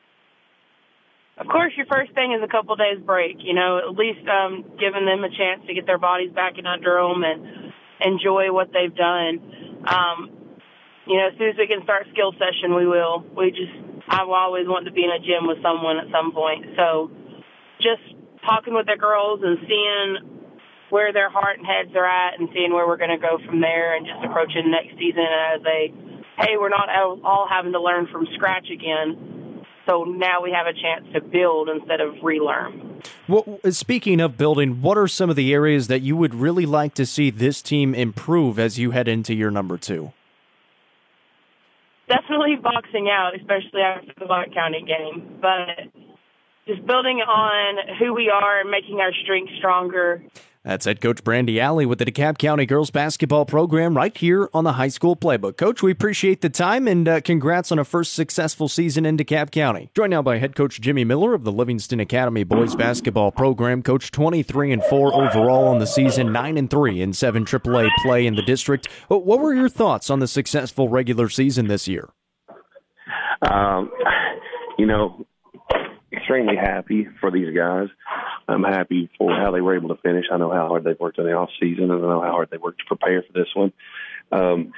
Of 1.37 1.49
course, 1.49 1.73
your 1.77 1.87
first 1.87 2.15
thing 2.15 2.33
is 2.33 2.43
a 2.43 2.49
couple 2.49 2.75
days 2.77 2.99
break. 3.05 3.37
You 3.41 3.53
know, 3.53 3.79
at 3.79 3.95
least 3.95 4.27
um, 4.27 4.65
giving 4.79 5.05
them 5.05 5.23
a 5.23 5.29
chance 5.29 5.67
to 5.67 5.75
get 5.75 5.85
their 5.85 5.99
bodies 5.99 6.33
back 6.33 6.57
in 6.57 6.67
under 6.67 6.95
them 6.95 7.23
and 7.23 7.73
enjoy 8.01 8.53
what 8.53 8.73
they've 8.73 8.95
done 8.95 9.70
um, 9.87 10.31
you 11.07 11.17
know, 11.17 11.29
as 11.29 11.39
soon 11.39 11.49
as 11.51 11.57
we 11.57 11.67
can 11.67 11.83
start 11.85 12.07
skill 12.13 12.33
session, 12.39 12.75
we 12.75 12.87
will. 12.87 13.25
We 13.37 13.51
just, 13.51 13.73
I 14.09 14.23
always 14.23 14.69
want 14.69 14.87
to 14.87 14.93
be 14.93 15.05
in 15.05 15.11
a 15.11 15.19
gym 15.19 15.47
with 15.49 15.63
someone 15.63 15.99
at 15.99 16.11
some 16.13 16.33
point. 16.33 16.77
So 16.77 17.11
just 17.81 18.05
talking 18.45 18.75
with 18.75 18.87
the 18.87 18.97
girls 18.99 19.41
and 19.43 19.59
seeing 19.67 20.41
where 20.91 21.13
their 21.13 21.31
heart 21.31 21.59
and 21.59 21.67
heads 21.67 21.95
are 21.95 22.05
at 22.05 22.39
and 22.39 22.49
seeing 22.53 22.73
where 22.73 22.87
we're 22.87 22.99
going 22.99 23.15
to 23.15 23.19
go 23.19 23.39
from 23.47 23.61
there 23.61 23.97
and 23.97 24.07
just 24.07 24.23
approaching 24.25 24.71
next 24.71 24.99
season 24.99 25.23
as 25.23 25.63
a, 25.65 25.93
hey, 26.39 26.59
we're 26.59 26.69
not 26.69 26.89
all 27.25 27.47
having 27.49 27.73
to 27.73 27.81
learn 27.81 28.07
from 28.11 28.27
scratch 28.35 28.67
again. 28.73 29.63
So 29.89 30.05
now 30.05 30.43
we 30.43 30.53
have 30.53 30.67
a 30.67 30.75
chance 30.75 31.07
to 31.15 31.21
build 31.21 31.69
instead 31.69 32.01
of 32.01 32.15
relearn. 32.23 32.90
Well, 33.29 33.61
speaking 33.71 34.21
of 34.21 34.37
building, 34.37 34.83
what 34.83 34.99
are 34.99 35.09
some 35.09 35.31
of 35.31 35.37
the 35.37 35.53
areas 35.53 35.89
that 35.89 36.01
you 36.01 36.17
would 36.17 36.35
really 36.35 36.67
like 36.67 36.95
to 36.95 37.07
see 37.07 37.31
this 37.31 37.63
team 37.63 37.95
improve 37.95 38.59
as 38.59 38.79
you 38.79 38.91
head 38.91 39.09
into 39.09 39.35
your 39.35 39.51
number 39.51 39.79
two? 39.79 40.13
Definitely 42.09 42.57
boxing 42.57 43.09
out, 43.09 43.33
especially 43.37 43.83
after 43.83 44.13
the 44.19 44.27
White 44.27 44.53
County 44.53 44.85
game. 44.85 45.39
But 45.41 45.93
just 46.67 46.87
building 46.87 47.19
on 47.19 47.97
who 47.99 48.15
we 48.15 48.31
are 48.31 48.61
and 48.61 48.71
making 48.71 49.01
our 49.01 49.13
strength 49.23 49.53
stronger 49.59 50.23
that's 50.65 50.85
head 50.85 51.01
coach 51.01 51.25
Brandy 51.25 51.59
Alley 51.59 51.87
with 51.87 51.99
the 51.99 52.05
DeKalb 52.05 52.37
County 52.37 52.67
girls 52.67 52.91
basketball 52.91 53.47
program 53.47 53.97
right 53.97 54.15
here 54.17 54.51
on 54.53 54.65
the 54.65 54.75
high 54.75 54.89
school 54.89 55.17
playbook. 55.17 55.57
Coach, 55.57 55.83
we 55.83 55.91
appreciate 55.91 56.43
the 56.43 56.51
time 56.51 56.87
and 56.87 57.09
uh, 57.09 57.21
congrats 57.23 57.73
on 57.73 57.79
a 57.79 57.85
first 57.85 58.13
successful 58.13 58.69
season 58.69 59.07
in 59.07 59.17
DeKalb 59.17 59.51
County. 59.51 59.91
Joined 59.97 60.11
now 60.11 60.21
by 60.21 60.37
head 60.37 60.55
coach 60.55 60.81
Jimmy 60.81 61.05
Miller 61.05 61.33
of 61.33 61.45
the 61.45 61.53
Livingston 61.53 61.99
Academy 61.99 62.45
boys 62.45 62.75
basketball 62.77 63.33
program. 63.33 63.83
Coach 63.83 64.11
23 64.11 64.73
and 64.73 64.85
4 64.85 65.15
overall 65.15 65.69
on 65.69 65.79
the 65.79 65.87
season, 65.87 66.31
9 66.31 66.59
and 66.59 66.69
3 66.71 67.01
in 67.01 67.13
7 67.15 67.45
AAA 67.45 67.89
play 68.03 68.27
in 68.27 68.35
the 68.35 68.43
district. 68.43 68.87
What 69.09 69.41
were 69.41 69.55
your 69.55 69.71
thoughts 69.71 70.11
on 70.11 70.19
the 70.19 70.29
successful 70.29 70.89
regular 70.91 71.31
season 71.31 71.69
this 71.69 71.89
year? 71.89 72.11
Um, 73.51 73.91
you 74.77 74.85
know, 74.85 75.25
extremely 76.31 76.57
happy 76.57 77.09
for 77.21 77.31
these 77.31 77.55
guys. 77.57 77.89
I'm 78.47 78.63
happy 78.63 79.11
for 79.19 79.33
how 79.35 79.51
they 79.51 79.61
were 79.61 79.77
able 79.77 79.89
to 79.89 80.01
finish. 80.01 80.27
I 80.33 80.37
know 80.37 80.53
how 80.53 80.69
hard 80.69 80.85
they've 80.85 80.99
worked 80.99 81.19
in 81.19 81.25
the 81.25 81.33
off 81.33 81.51
season, 81.61 81.91
and 81.91 81.93
I 81.93 82.09
know 82.09 82.23
how 82.23 82.31
hard 82.31 82.51
they 82.51 82.57
worked 82.57 82.81
to 82.81 82.85
prepare 82.87 83.23
for 83.23 83.33
this 83.33 83.49
one. 83.55 83.73
Um, 84.31 84.73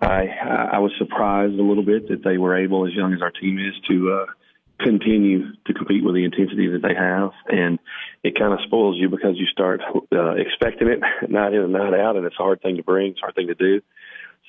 I 0.00 0.26
I 0.72 0.78
was 0.80 0.92
surprised 0.98 1.54
a 1.54 1.62
little 1.62 1.84
bit 1.84 2.08
that 2.08 2.22
they 2.24 2.36
were 2.36 2.56
able, 2.56 2.86
as 2.86 2.92
young 2.92 3.14
as 3.14 3.22
our 3.22 3.30
team 3.30 3.58
is, 3.58 3.74
to 3.88 4.12
uh, 4.12 4.26
continue 4.84 5.52
to 5.66 5.72
compete 5.72 6.04
with 6.04 6.14
the 6.14 6.24
intensity 6.24 6.68
that 6.68 6.82
they 6.82 6.94
have, 6.94 7.30
and 7.48 7.78
it 8.22 8.38
kind 8.38 8.52
of 8.52 8.60
spoils 8.66 8.96
you 8.98 9.08
because 9.08 9.36
you 9.36 9.46
start 9.46 9.80
uh, 10.12 10.34
expecting 10.34 10.88
it 10.88 11.00
night 11.30 11.54
in 11.54 11.62
and 11.62 11.72
night 11.72 11.94
out, 11.94 12.16
and 12.16 12.26
it's 12.26 12.36
a 12.38 12.42
hard 12.42 12.60
thing 12.60 12.76
to 12.76 12.82
bring, 12.82 13.12
it's 13.12 13.20
a 13.20 13.22
hard 13.22 13.34
thing 13.34 13.46
to 13.46 13.54
do. 13.54 13.80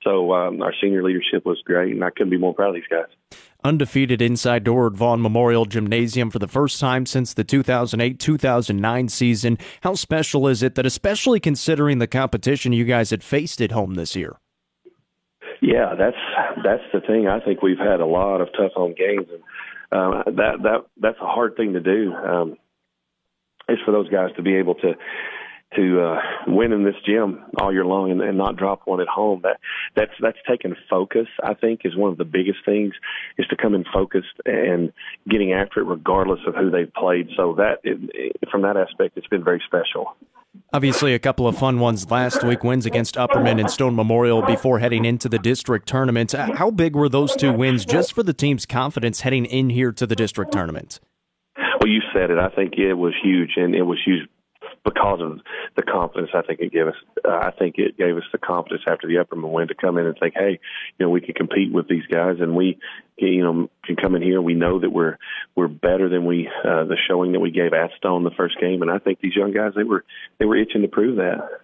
So 0.04 0.34
um, 0.34 0.62
our 0.62 0.74
senior 0.82 1.04
leadership 1.04 1.46
was 1.46 1.62
great, 1.64 1.94
and 1.94 2.04
I 2.04 2.10
couldn't 2.10 2.32
be 2.32 2.38
more 2.38 2.54
proud 2.54 2.70
of 2.70 2.76
these 2.76 2.84
guys. 2.90 3.40
Undefeated 3.64 4.22
inside 4.22 4.64
door 4.64 4.90
Vaughn 4.90 5.22
Memorial 5.22 5.66
Gymnasium 5.66 6.30
for 6.30 6.40
the 6.40 6.48
first 6.48 6.80
time 6.80 7.06
since 7.06 7.34
the 7.34 7.44
2008 7.44 8.20
2009 8.20 9.10
season. 9.10 9.58
How 9.82 9.96
special 9.96 10.48
is 10.48 10.64
it 10.64 10.76
that, 10.76 10.86
especially 10.86 11.40
considering 11.40 12.00
the 12.00 12.08
competition 12.08 12.74
you 12.74 12.86
guys 12.86 13.10
had 13.10 13.24
faced 13.24 13.62
at 13.62 13.72
home 13.72 13.96
this 13.96 14.16
year? 14.16 14.38
Yeah, 15.62 15.96
that's 15.98 16.18
that's 16.64 16.84
the 16.94 17.00
thing. 17.00 17.28
I 17.28 17.40
think 17.40 17.62
we've 17.62 17.78
had 17.78 18.02
a 18.02 18.06
lot 18.06 18.42
of 18.42 18.50
tough 18.52 18.74
home 18.74 18.94
games, 18.98 19.28
and 19.32 19.44
um, 19.98 20.36
that 20.36 20.62
that 20.64 20.86
that's 21.00 21.20
a 21.22 21.26
hard 21.26 21.56
thing 21.56 21.74
to 21.74 21.80
do. 21.80 22.14
Um, 22.14 22.58
it's 23.70 23.82
for 23.84 23.92
those 23.92 24.10
guys 24.10 24.30
to 24.36 24.42
be 24.42 24.56
able 24.56 24.76
to 24.76 24.94
to 25.76 26.02
uh, 26.02 26.20
win 26.48 26.72
in 26.72 26.84
this 26.84 26.96
gym 27.06 27.44
all 27.60 27.72
year 27.72 27.86
long 27.86 28.12
and, 28.12 28.22
and 28.22 28.38
not 28.38 28.56
drop 28.56 28.82
one 28.86 29.02
at 29.02 29.08
home. 29.08 29.42
That 29.44 29.60
that's 29.96 30.14
that's 30.22 30.38
taken 30.48 30.76
focus. 30.90 31.28
I 31.44 31.54
think 31.54 31.82
is 31.84 31.96
one 31.96 32.12
of 32.12 32.18
the 32.18 32.26
biggest 32.26 32.60
things 32.66 32.94
is 33.38 33.46
to 33.48 33.56
come 33.56 33.74
in 33.74 33.86
focused 33.94 34.34
and 34.46 34.92
getting 35.30 35.54
after 35.54 35.82
it 35.82 35.86
regardless 35.86 36.40
of 36.48 36.56
who 36.56 36.70
they've 36.70 36.94
played. 36.94 37.30
So 37.36 37.56
that 37.58 37.80
it, 37.84 37.98
it, 38.14 38.50
from 38.50 38.62
that 38.64 38.78
aspect, 38.78 39.18
it's 39.18 39.28
been 39.28 39.44
very 39.44 39.62
special. 39.66 40.16
Obviously, 40.72 41.14
a 41.14 41.20
couple 41.20 41.48
of 41.48 41.58
fun 41.58 41.80
ones 41.80 42.10
last 42.10 42.44
week 42.44 42.64
wins 42.64 42.86
against 42.86 43.16
Upperman 43.16 43.60
and 43.60 43.70
Stone 43.70 43.96
Memorial 43.96 44.44
before 44.44 44.80
heading 44.80 45.04
into 45.04 45.28
the 45.28 45.40
district 45.40 45.88
tournament. 45.88 46.32
How 46.32 46.70
big 46.70 46.96
were 46.96 47.10
those 47.10 47.36
two 47.36 47.52
wins 47.52 47.86
just 47.86 48.14
for 48.14 48.22
the 48.22 48.34
team's 48.34 48.66
confidence 48.66 49.22
heading 49.22 49.46
in 49.46 49.72
here 49.72 49.92
to 49.92 50.06
the 50.06 50.16
district 50.16 50.52
tournament? 50.52 51.00
Well, 51.58 51.92
you 51.92 52.02
said 52.14 52.30
it. 52.30 52.38
I 52.38 52.50
think 52.50 52.74
it 52.78 52.94
was 52.94 53.14
huge, 53.24 53.52
and 53.58 53.76
it 53.76 53.82
was 53.82 54.00
huge 54.06 54.30
because 54.84 55.22
of 55.22 55.40
the 55.76 55.84
confidence 55.84 56.32
I 56.34 56.42
think 56.42 56.60
it 56.60 56.72
gave 56.72 56.88
us. 56.88 56.96
Uh, 57.24 57.32
I 57.32 57.52
think 57.52 57.76
it 57.78 57.98
gave 57.98 58.18
us 58.18 58.24
the 58.32 58.38
confidence 58.38 58.84
after 58.88 59.08
the 59.08 59.16
Upperman 59.16 59.52
win 59.52 59.68
to 59.70 59.76
come 59.76 59.98
in 59.98 60.06
and 60.06 60.18
think, 60.20 60.34
hey, 60.36 60.60
you 60.98 61.06
know, 61.06 61.10
we 61.10 61.22
can 61.22 61.34
compete 61.34 61.72
with 61.72 61.88
these 61.88 62.06
guys, 62.12 62.38
and 62.40 62.56
we, 62.56 62.80
you 63.18 63.44
know, 63.44 63.70
can 63.86 63.96
come 63.96 64.16
in 64.16 64.22
here. 64.22 64.42
We 64.42 64.54
know 64.54 64.80
that 64.80 64.90
we're 64.90 65.18
we're 65.56 65.68
better 65.68 66.10
than 66.10 66.26
we 66.26 66.48
uh, 66.48 66.86
the 66.86 66.98
showing 67.08 67.32
that 67.34 67.40
we 67.40 67.52
gave 67.52 67.74
at 67.74 67.92
Stone 67.98 68.24
the 68.24 68.32
first 68.32 68.60
game, 68.60 68.82
and 68.82 68.92
I 68.92 69.00
think 69.00 69.20
these 69.20 69.36
young 69.36 69.54
guys 69.54 69.72
they 69.76 69.84
were 69.84 70.04
they 70.40 70.46
were 70.46 70.58
itching 70.58 70.82
to 70.82 70.88
prove 70.88 71.18
that. 71.18 71.63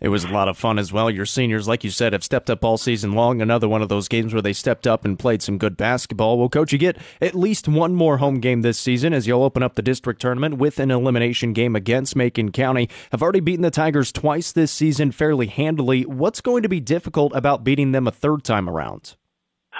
It 0.00 0.08
was 0.08 0.24
a 0.24 0.28
lot 0.28 0.48
of 0.48 0.56
fun 0.56 0.78
as 0.78 0.92
well. 0.92 1.10
Your 1.10 1.26
seniors, 1.26 1.68
like 1.68 1.84
you 1.84 1.90
said, 1.90 2.12
have 2.12 2.24
stepped 2.24 2.50
up 2.50 2.64
all 2.64 2.78
season 2.78 3.12
long. 3.12 3.40
Another 3.40 3.68
one 3.68 3.82
of 3.82 3.88
those 3.88 4.08
games 4.08 4.32
where 4.32 4.42
they 4.42 4.52
stepped 4.52 4.86
up 4.86 5.04
and 5.04 5.18
played 5.18 5.42
some 5.42 5.58
good 5.58 5.76
basketball. 5.76 6.38
Well, 6.38 6.48
coach, 6.48 6.72
you 6.72 6.78
get 6.78 6.98
at 7.20 7.34
least 7.34 7.68
one 7.68 7.94
more 7.94 8.18
home 8.18 8.40
game 8.40 8.62
this 8.62 8.78
season 8.78 9.12
as 9.12 9.26
you'll 9.26 9.42
open 9.42 9.62
up 9.62 9.74
the 9.74 9.82
district 9.82 10.20
tournament 10.20 10.58
with 10.58 10.78
an 10.78 10.90
elimination 10.90 11.52
game 11.52 11.76
against 11.76 12.16
Macon 12.16 12.52
County. 12.52 12.88
Have 13.12 13.22
already 13.22 13.40
beaten 13.40 13.62
the 13.62 13.70
Tigers 13.70 14.12
twice 14.12 14.52
this 14.52 14.72
season 14.72 15.12
fairly 15.12 15.46
handily. 15.46 16.02
What's 16.02 16.40
going 16.40 16.62
to 16.62 16.68
be 16.68 16.80
difficult 16.80 17.34
about 17.34 17.64
beating 17.64 17.92
them 17.92 18.06
a 18.06 18.12
third 18.12 18.44
time 18.44 18.68
around? 18.68 19.16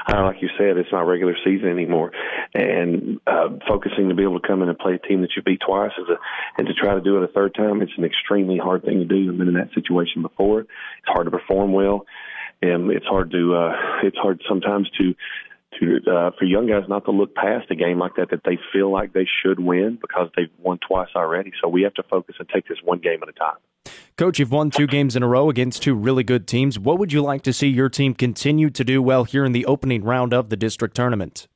Uh, 0.06 0.24
like 0.24 0.42
you 0.42 0.48
said, 0.58 0.76
it's 0.76 0.92
not 0.92 1.06
regular 1.06 1.34
season 1.44 1.68
anymore, 1.68 2.12
and 2.54 3.20
uh, 3.26 3.48
focusing 3.66 4.08
to 4.08 4.14
be 4.14 4.22
able 4.22 4.40
to 4.40 4.46
come 4.46 4.62
in 4.62 4.68
and 4.68 4.78
play 4.78 4.94
a 4.94 4.98
team 4.98 5.22
that 5.22 5.30
you 5.36 5.42
beat 5.42 5.60
twice 5.66 5.92
is 5.98 6.08
a, 6.08 6.16
and 6.58 6.66
to 6.66 6.74
try 6.74 6.94
to 6.94 7.00
do 7.00 7.16
it 7.16 7.24
a 7.24 7.32
third 7.32 7.54
time, 7.54 7.82
it's 7.82 7.92
an 7.96 8.04
extremely 8.04 8.58
hard 8.58 8.84
thing 8.84 8.98
to 8.98 9.04
do. 9.04 9.30
I've 9.30 9.38
been 9.38 9.48
in 9.48 9.54
that 9.54 9.74
situation 9.74 10.22
before. 10.22 10.60
It's 10.60 10.68
hard 11.06 11.26
to 11.26 11.30
perform 11.30 11.72
well, 11.72 12.06
and 12.62 12.90
it's 12.90 13.06
hard 13.06 13.30
to 13.32 13.54
uh, 13.54 13.72
it's 14.02 14.16
hard 14.16 14.40
sometimes 14.48 14.90
to 14.98 15.14
to 15.80 15.98
uh, 16.10 16.30
for 16.38 16.44
young 16.44 16.66
guys 16.66 16.84
not 16.88 17.04
to 17.04 17.10
look 17.10 17.34
past 17.34 17.70
a 17.70 17.74
game 17.74 17.98
like 17.98 18.16
that 18.16 18.30
that 18.30 18.40
they 18.44 18.58
feel 18.72 18.90
like 18.92 19.12
they 19.12 19.26
should 19.42 19.60
win 19.60 19.98
because 20.00 20.28
they've 20.36 20.50
won 20.58 20.78
twice 20.86 21.08
already. 21.14 21.52
So 21.62 21.68
we 21.68 21.82
have 21.82 21.94
to 21.94 22.02
focus 22.02 22.36
and 22.38 22.48
take 22.48 22.68
this 22.68 22.78
one 22.82 22.98
game 22.98 23.22
at 23.22 23.28
a 23.28 23.32
time. 23.32 23.56
Coach, 24.16 24.38
you've 24.38 24.50
won 24.50 24.70
two 24.70 24.86
games 24.86 25.14
in 25.14 25.22
a 25.22 25.28
row 25.28 25.48
against 25.48 25.82
two 25.82 25.94
really 25.94 26.24
good 26.24 26.46
teams. 26.46 26.78
What 26.78 26.98
would 26.98 27.12
you 27.12 27.22
like 27.22 27.42
to 27.42 27.52
see 27.52 27.68
your 27.68 27.88
team 27.88 28.14
continue 28.14 28.68
to 28.70 28.84
do 28.84 29.00
well 29.00 29.24
here 29.24 29.44
in 29.44 29.52
the 29.52 29.64
opening 29.66 30.02
round 30.02 30.34
of 30.34 30.48
the 30.48 30.56
district 30.56 30.96
tournament? 30.96 31.46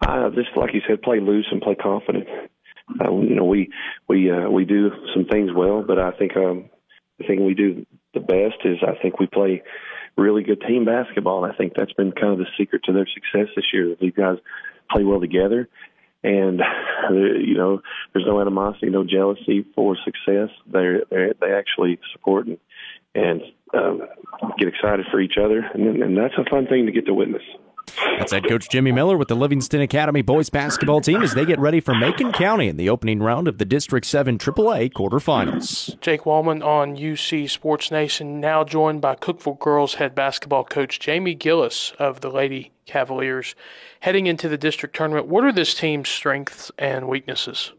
Uh, 0.00 0.30
just 0.30 0.48
like 0.56 0.74
you 0.74 0.80
said, 0.88 1.02
play 1.02 1.20
loose 1.20 1.46
and 1.50 1.60
play 1.60 1.74
confident. 1.74 2.26
Uh, 3.00 3.12
you 3.20 3.34
know, 3.34 3.44
we 3.44 3.70
we 4.08 4.30
uh, 4.30 4.48
we 4.48 4.64
do 4.64 4.90
some 5.14 5.24
things 5.26 5.50
well, 5.54 5.84
but 5.86 5.98
I 5.98 6.10
think 6.12 6.36
um, 6.36 6.70
the 7.18 7.26
thing 7.26 7.44
we 7.44 7.54
do 7.54 7.86
the 8.14 8.20
best 8.20 8.64
is 8.64 8.78
I 8.82 9.00
think 9.00 9.20
we 9.20 9.26
play 9.26 9.62
really 10.16 10.42
good 10.42 10.60
team 10.60 10.84
basketball. 10.84 11.44
And 11.44 11.52
I 11.52 11.56
think 11.56 11.74
that's 11.76 11.92
been 11.92 12.12
kind 12.12 12.32
of 12.32 12.38
the 12.38 12.46
secret 12.58 12.82
to 12.84 12.92
their 12.92 13.06
success 13.06 13.52
this 13.56 13.66
year. 13.72 13.96
These 14.00 14.14
guys 14.16 14.38
play 14.90 15.04
well 15.04 15.20
together, 15.20 15.68
and 16.22 16.60
you 17.10 17.54
know, 17.54 17.80
there's 18.12 18.26
no 18.26 18.40
animosity, 18.40 18.90
no 18.90 19.04
jealousy 19.04 19.64
for 19.74 19.96
success. 20.04 20.50
They 20.70 20.98
they 21.10 21.52
actually 21.52 21.98
support 22.12 22.46
and 22.46 22.58
and 23.14 23.42
um, 23.74 24.02
get 24.58 24.68
excited 24.68 25.06
for 25.10 25.20
each 25.20 25.34
other, 25.42 25.58
and, 25.74 26.02
and 26.02 26.16
that's 26.16 26.34
a 26.38 26.48
fun 26.50 26.66
thing 26.66 26.86
to 26.86 26.92
get 26.92 27.06
to 27.06 27.14
witness. 27.14 27.42
That's 28.18 28.32
head 28.32 28.48
coach 28.48 28.68
Jimmy 28.68 28.92
Miller 28.92 29.16
with 29.16 29.28
the 29.28 29.34
Livingston 29.34 29.80
Academy 29.80 30.22
boys 30.22 30.50
basketball 30.50 31.00
team 31.00 31.22
as 31.22 31.34
they 31.34 31.44
get 31.44 31.58
ready 31.58 31.80
for 31.80 31.94
Macon 31.94 32.32
County 32.32 32.68
in 32.68 32.76
the 32.76 32.88
opening 32.88 33.20
round 33.20 33.48
of 33.48 33.58
the 33.58 33.64
District 33.64 34.06
7 34.06 34.38
AAA 34.38 34.92
quarterfinals. 34.92 35.98
Jake 36.00 36.22
Wallman 36.22 36.64
on 36.64 36.96
UC 36.96 37.50
Sports 37.50 37.90
Nation, 37.90 38.40
now 38.40 38.64
joined 38.64 39.00
by 39.00 39.14
Cookeville 39.14 39.58
girls 39.58 39.94
head 39.94 40.14
basketball 40.14 40.64
coach 40.64 41.00
Jamie 41.00 41.34
Gillis 41.34 41.92
of 41.98 42.20
the 42.20 42.30
Lady 42.30 42.72
Cavaliers. 42.86 43.54
Heading 44.00 44.26
into 44.26 44.48
the 44.48 44.58
district 44.58 44.94
tournament, 44.94 45.26
what 45.26 45.44
are 45.44 45.52
this 45.52 45.74
team's 45.74 46.08
strengths 46.08 46.70
and 46.78 47.08
weaknesses? 47.08 47.72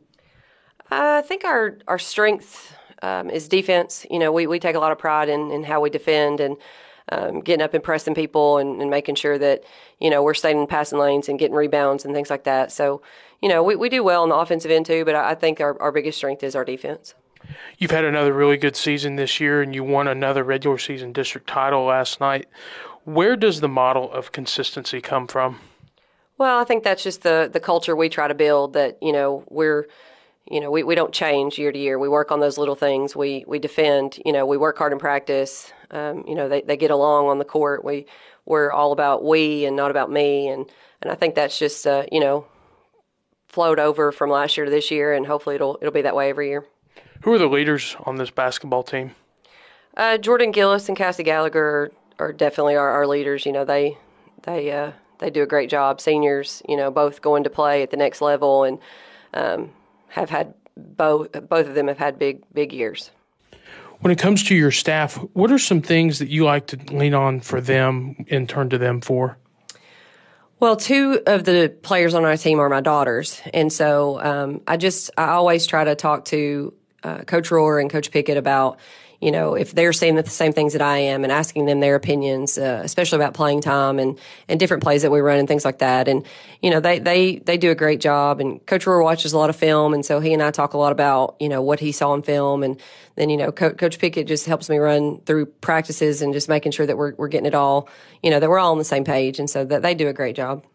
I 0.91 1.22
think 1.22 1.43
our, 1.43 1.78
our 1.88 1.99
strength 1.99 2.76
um, 3.01 3.30
is 3.30 3.47
defense. 3.47 4.05
You 4.09 4.20
know, 4.20 4.32
we, 4.32 4.47
we 4.47 4.59
take 4.59 4.76
a 4.76 4.80
lot 4.80 4.91
of 4.91 4.97
pride 4.97 5.30
in, 5.30 5.51
in 5.51 5.64
how 5.64 5.82
we 5.82 5.89
defend 5.89 6.39
and 6.39 6.57
um, 7.12 7.41
getting 7.41 7.64
up 7.64 7.74
and 7.74 7.84
pressing 7.84 8.16
people 8.16 8.58
and, 8.58 8.82
and, 8.82 8.89
making 8.89 9.16
sure 9.16 9.38
that 9.38 9.64
you 9.99 10.10
know 10.10 10.24
we're 10.24 10.34
staying 10.34 10.60
in 10.60 10.68
passing 10.68 10.99
lanes 10.99 11.28
and 11.30 11.38
getting 11.38 11.56
rebounds 11.56 12.06
and 12.06 12.14
things 12.14 12.30
like 12.30 12.43
that. 12.45 12.72
So 12.72 13.01
you 13.41 13.49
know 13.49 13.64
we, 13.64 13.76
we 13.76 13.89
do 13.89 14.04
well 14.04 14.24
on 14.24 14.30
the 14.30 14.36
offensive 14.36 14.72
end 14.72 14.86
too, 14.86 15.06
but 15.06 15.16
I, 15.16 15.32
I 15.32 15.36
think 15.36 15.60
our, 15.60 15.80
our 15.82 15.91
biggest 15.91 16.18
strength 16.18 16.43
is 16.43 16.56
our 16.56 16.66
defense. 16.66 17.14
You've 17.78 17.91
had 17.91 18.06
another 18.06 18.34
really 18.34 18.58
good 18.58 18.76
season 18.76 19.18
this 19.18 19.39
year, 19.39 19.62
and 19.62 19.76
you 19.76 19.84
won 19.84 20.08
another 20.08 20.43
regular 20.43 20.78
season 20.78 21.12
district 21.12 21.47
title 21.47 21.84
last 21.84 22.22
night. 22.22 22.47
Where 23.04 23.36
does 23.36 23.60
the 23.60 23.68
model 23.68 24.12
of 24.12 24.32
consistency 24.32 25.01
come 25.01 25.28
from? 25.28 25.60
Well, 26.38 26.60
I 26.60 26.64
think 26.64 26.84
that's 26.84 27.04
just 27.04 27.24
the 27.24 27.49
the 27.51 27.60
culture 27.60 27.95
we 27.95 28.10
try 28.10 28.28
to 28.28 28.34
build. 28.34 28.74
That 28.74 28.97
you 29.01 29.12
know 29.12 29.43
we're 29.49 29.88
you 30.50 30.60
know, 30.60 30.70
we, 30.70 30.84
we 30.84 30.96
don't 30.96 31.14
change 31.14 31.58
year 31.58 31.72
to 31.72 31.80
year. 31.80 31.98
We 31.98 32.10
work 32.10 32.32
on 32.32 32.39
those 32.39 32.58
little 32.58 32.76
things. 32.76 33.16
We 33.16 33.46
we 33.48 33.60
defend. 33.60 34.20
You 34.26 34.34
know, 34.34 34.46
we 34.46 34.58
work 34.58 34.78
hard 34.78 34.91
in 34.91 35.00
practice. 35.00 35.72
Um, 35.91 36.26
you 36.28 36.36
know, 36.36 36.50
they, 36.50 36.62
they 36.62 36.76
get 36.76 36.91
along 36.91 37.28
on 37.28 37.39
the 37.39 37.46
court. 37.46 37.86
We 37.86 38.08
we're 38.46 38.72
all 38.72 38.91
about 38.91 39.24
we 39.24 39.66
and 39.66 39.76
not 39.76 39.91
about 39.91 40.12
me. 40.12 40.50
And 40.50 40.70
and 41.02 41.12
I 41.12 41.16
think 41.16 41.36
that's 41.36 41.58
just 41.58 41.88
uh, 41.88 42.06
you 42.12 42.20
know 42.20 42.46
flowed 43.48 43.80
over 43.80 44.12
from 44.12 44.30
last 44.30 44.58
year 44.58 44.66
to 44.66 44.72
this 44.72 44.91
year, 44.91 45.14
and 45.14 45.26
hopefully 45.26 45.56
it'll 45.56 45.78
it'll 45.82 45.94
be 45.94 46.02
that 46.02 46.16
way 46.16 46.30
every 46.30 46.50
year. 46.50 46.66
Who 47.22 47.34
are 47.34 47.39
the 47.39 47.48
leaders 47.48 47.96
on 48.06 48.18
this 48.18 48.30
basketball 48.30 48.84
team? 48.84 49.12
Uh, 49.96 50.18
Jordan 50.18 50.52
Gillis 50.52 50.89
and 50.89 50.98
Cassie 50.98 51.24
Gallagher 51.24 51.64
are, 51.64 51.91
are 52.20 52.34
definitely 52.34 52.76
our, 52.76 52.89
our 52.89 53.08
leaders. 53.08 53.46
You 53.46 53.54
know, 53.54 53.64
they 53.64 53.98
they 54.41 54.72
uh, 54.74 54.91
they 55.20 55.30
do 55.30 55.41
a 55.41 55.48
great 55.48 55.70
job. 55.70 56.02
Seniors, 56.02 56.62
you 56.68 56.76
know, 56.76 56.91
both 56.91 57.22
going 57.22 57.46
to 57.46 57.50
play 57.50 57.82
at 57.82 57.91
the 57.91 57.98
next 57.98 58.20
level 58.20 58.66
and. 58.66 58.80
Um, 59.36 59.72
have 60.14 60.30
had 60.30 60.53
both 60.78 61.32
both 61.49 61.68
of 61.68 61.76
them 61.76 61.88
have 61.88 61.97
had 61.97 62.20
big 62.20 62.43
big 62.53 62.72
years. 62.72 63.11
When 63.99 64.11
it 64.11 64.20
comes 64.20 64.43
to 64.43 64.55
your 64.55 64.72
staff, 64.72 65.16
what 65.34 65.51
are 65.51 65.57
some 65.57 65.82
things 65.82 66.20
that 66.20 66.30
you 66.30 66.43
like 66.43 66.68
to 66.68 66.78
lean 66.93 67.14
on 67.14 67.39
for 67.39 67.61
them 67.61 68.26
and 68.30 68.47
turn 68.47 68.70
to 68.70 68.78
them 68.78 69.01
for? 69.01 69.38
Well, 70.59 70.76
two 70.76 71.22
of 71.26 71.45
the 71.45 71.74
players 71.82 72.14
on 72.14 72.26
our 72.26 72.38
team 72.38 72.59
are 72.59 72.70
my 72.70 72.82
daughters, 72.82 73.41
and 73.53 73.72
so 73.72 74.22
um, 74.22 74.61
I 74.68 74.78
just 74.78 75.09
I 75.18 75.30
always 75.30 75.66
try 75.66 75.84
to 75.84 75.95
talk 75.95 76.26
to 76.26 76.74
uh, 77.04 77.20
Coach 77.24 77.49
Rohr 77.49 77.82
and 77.82 77.89
Coach 77.89 78.12
Pickett 78.12 78.38
about 78.38 78.80
you 79.24 79.32
know, 79.32 79.54
if 79.54 79.74
they're 79.74 79.93
saying 79.93 80.16
the 80.16 80.30
same 80.30 80.51
things 80.51 80.74
that 80.74 80.82
I 80.82 80.97
am 80.97 81.24
and 81.24 81.32
asking 81.32 81.66
them 81.66 81.80
their 81.80 81.95
opinions, 81.95 82.58
uh, 82.58 82.82
especially 82.84 83.16
about 83.16 83.34
playing 83.34 83.62
time 83.62 83.97
and, 83.97 84.20
and 84.49 84.60
different 84.60 84.84
plays 84.84 85.04
that 85.04 85.12
we 85.12 85.22
run 85.22 85.39
and 85.39 85.47
things 85.47 85.64
like 85.64 85.78
that. 85.78 86.10
And, 86.10 86.26
you 86.62 86.70
know, 86.70 86.82
they, 86.82 86.99
they, 86.99 87.38
they 87.38 87.56
do 87.58 87.72
a 87.72 87.76
great 87.76 88.01
job 88.01 88.41
and 88.41 88.64
Coach 88.66 88.84
Rohr 88.84 89.01
watches 89.01 89.32
a 89.32 89.38
lot 89.38 89.49
of 89.49 89.56
film. 89.56 89.93
And 89.93 90.06
so 90.06 90.20
he 90.20 90.34
and 90.34 90.43
I 90.43 90.51
talk 90.51 90.74
a 90.74 90.78
lot 90.78 90.91
about, 90.91 91.38
you 91.39 91.47
know, 91.47 91.62
what 91.62 91.80
he 91.80 91.93
saw 91.93 92.14
in 92.16 92.22
film. 92.22 92.64
And 92.64 92.78
then, 93.16 93.30
you 93.30 93.38
know, 93.38 93.54
Co- 93.54 93.74
Coach 93.74 93.97
Pickett 93.97 94.28
just 94.28 94.45
helps 94.45 94.70
me 94.70 94.78
run 94.78 95.22
through 95.22 95.45
practices 95.45 96.22
and 96.22 96.34
just 96.34 96.49
making 96.49 96.74
sure 96.74 96.86
that 96.86 96.97
we're, 96.97 97.14
we're 97.16 97.30
getting 97.30 97.47
it 97.47 97.56
all, 97.56 97.88
you 98.22 98.30
know, 98.30 98.41
that 98.41 98.49
we're 98.49 98.60
all 98.60 98.74
on 98.74 98.78
the 98.78 98.84
same 98.84 99.06
page. 99.06 99.39
And 99.39 99.49
so 99.49 99.64
that 99.64 99.82
they 99.82 99.95
do 99.95 100.10
a 100.10 100.14
great 100.14 100.36
job 100.36 100.66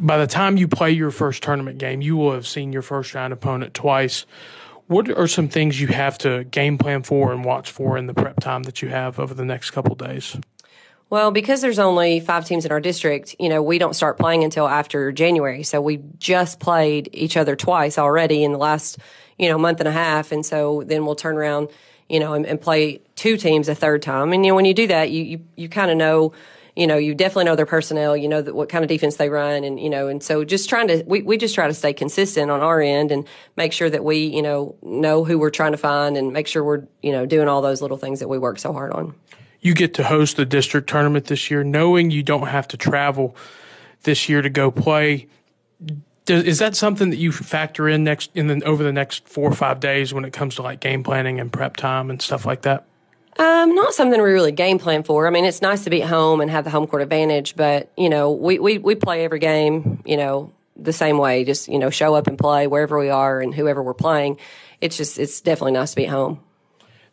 by 0.00 0.16
the 0.16 0.28
time 0.28 0.56
you 0.56 0.68
play 0.68 0.92
your 0.92 1.10
first 1.10 1.42
tournament 1.42 1.78
game, 1.78 2.00
you 2.00 2.16
will 2.16 2.32
have 2.32 2.46
seen 2.46 2.72
your 2.72 2.82
first 2.82 3.14
round 3.14 3.32
opponent 3.32 3.74
twice. 3.74 4.26
What 4.88 5.10
are 5.10 5.28
some 5.28 5.48
things 5.48 5.78
you 5.78 5.88
have 5.88 6.16
to 6.18 6.44
game 6.44 6.78
plan 6.78 7.02
for 7.02 7.30
and 7.30 7.44
watch 7.44 7.70
for 7.70 7.98
in 7.98 8.06
the 8.06 8.14
prep 8.14 8.40
time 8.40 8.62
that 8.62 8.80
you 8.80 8.88
have 8.88 9.20
over 9.20 9.34
the 9.34 9.44
next 9.44 9.70
couple 9.70 9.94
days? 9.94 10.36
Well, 11.10 11.30
because 11.30 11.60
there's 11.60 11.78
only 11.78 12.20
five 12.20 12.46
teams 12.46 12.64
in 12.64 12.72
our 12.72 12.80
district, 12.80 13.36
you 13.38 13.50
know, 13.50 13.62
we 13.62 13.78
don't 13.78 13.94
start 13.94 14.18
playing 14.18 14.44
until 14.44 14.66
after 14.66 15.12
January. 15.12 15.62
So 15.62 15.80
we 15.80 16.00
just 16.18 16.58
played 16.58 17.10
each 17.12 17.36
other 17.36 17.54
twice 17.54 17.98
already 17.98 18.42
in 18.42 18.52
the 18.52 18.58
last, 18.58 18.98
you 19.38 19.48
know, 19.48 19.58
month 19.58 19.80
and 19.80 19.88
a 19.88 19.92
half. 19.92 20.32
And 20.32 20.44
so 20.44 20.82
then 20.86 21.04
we'll 21.04 21.14
turn 21.16 21.36
around, 21.36 21.68
you 22.08 22.18
know, 22.18 22.32
and, 22.32 22.46
and 22.46 22.58
play 22.58 23.00
two 23.14 23.36
teams 23.36 23.68
a 23.68 23.74
third 23.74 24.00
time. 24.00 24.32
And, 24.32 24.44
you 24.44 24.52
know, 24.52 24.56
when 24.56 24.64
you 24.64 24.74
do 24.74 24.86
that, 24.86 25.10
you, 25.10 25.22
you, 25.22 25.44
you 25.56 25.68
kind 25.68 25.90
of 25.90 25.98
know, 25.98 26.32
you 26.78 26.86
know, 26.86 26.96
you 26.96 27.14
definitely 27.14 27.44
know 27.44 27.56
their 27.56 27.66
personnel, 27.66 28.16
you 28.16 28.28
know, 28.28 28.40
what 28.42 28.68
kind 28.68 28.84
of 28.84 28.88
defense 28.88 29.16
they 29.16 29.28
run. 29.28 29.64
And, 29.64 29.80
you 29.80 29.90
know, 29.90 30.06
and 30.06 30.22
so 30.22 30.44
just 30.44 30.68
trying 30.68 30.88
to, 30.88 31.02
we, 31.06 31.22
we 31.22 31.36
just 31.36 31.54
try 31.54 31.66
to 31.66 31.74
stay 31.74 31.92
consistent 31.92 32.50
on 32.50 32.60
our 32.60 32.80
end 32.80 33.10
and 33.10 33.26
make 33.56 33.72
sure 33.72 33.90
that 33.90 34.04
we, 34.04 34.18
you 34.18 34.42
know, 34.42 34.76
know 34.82 35.24
who 35.24 35.38
we're 35.38 35.50
trying 35.50 35.72
to 35.72 35.78
find 35.78 36.16
and 36.16 36.32
make 36.32 36.46
sure 36.46 36.62
we're, 36.62 36.84
you 37.02 37.10
know, 37.10 37.26
doing 37.26 37.48
all 37.48 37.62
those 37.62 37.82
little 37.82 37.96
things 37.96 38.20
that 38.20 38.28
we 38.28 38.38
work 38.38 38.58
so 38.58 38.72
hard 38.72 38.92
on 38.92 39.14
you 39.60 39.74
get 39.74 39.94
to 39.94 40.04
host 40.04 40.36
the 40.36 40.44
district 40.44 40.88
tournament 40.88 41.26
this 41.26 41.50
year, 41.50 41.64
knowing 41.64 42.10
you 42.10 42.22
don't 42.22 42.46
have 42.46 42.68
to 42.68 42.76
travel 42.76 43.34
this 44.02 44.28
year 44.28 44.42
to 44.42 44.50
go 44.50 44.70
play. 44.70 45.26
Is 46.28 46.58
that 46.58 46.76
something 46.76 47.10
that 47.10 47.16
you 47.16 47.32
factor 47.32 47.88
in 47.88 48.04
next 48.04 48.30
in 48.34 48.46
the, 48.46 48.64
over 48.64 48.82
the 48.82 48.92
next 48.92 49.28
four 49.28 49.50
or 49.50 49.54
five 49.54 49.80
days 49.80 50.12
when 50.12 50.24
it 50.24 50.32
comes 50.32 50.56
to 50.56 50.62
like 50.62 50.80
game 50.80 51.02
planning 51.02 51.40
and 51.40 51.52
prep 51.52 51.76
time 51.76 52.10
and 52.10 52.20
stuff 52.20 52.44
like 52.44 52.62
that? 52.62 52.86
Um, 53.38 53.74
not 53.74 53.94
something 53.94 54.20
we 54.20 54.30
really 54.30 54.50
game 54.50 54.78
plan 54.78 55.04
for. 55.04 55.26
I 55.26 55.30
mean, 55.30 55.44
it's 55.44 55.62
nice 55.62 55.84
to 55.84 55.90
be 55.90 56.02
at 56.02 56.08
home 56.08 56.40
and 56.40 56.50
have 56.50 56.64
the 56.64 56.70
home 56.70 56.88
court 56.88 57.02
advantage, 57.02 57.54
but 57.54 57.92
you 57.96 58.08
know, 58.08 58.32
we, 58.32 58.58
we, 58.58 58.78
we 58.78 58.96
play 58.96 59.24
every 59.24 59.38
game, 59.38 60.02
you 60.04 60.16
know, 60.16 60.52
the 60.76 60.92
same 60.92 61.18
way. 61.18 61.44
Just 61.44 61.68
you 61.68 61.78
know, 61.78 61.90
show 61.90 62.14
up 62.14 62.26
and 62.26 62.36
play 62.38 62.66
wherever 62.66 62.98
we 62.98 63.10
are 63.10 63.40
and 63.40 63.54
whoever 63.54 63.82
we're 63.82 63.94
playing. 63.94 64.38
It's 64.80 64.96
just 64.96 65.18
it's 65.18 65.40
definitely 65.40 65.72
nice 65.72 65.90
to 65.90 65.96
be 65.96 66.06
at 66.06 66.10
home. 66.10 66.40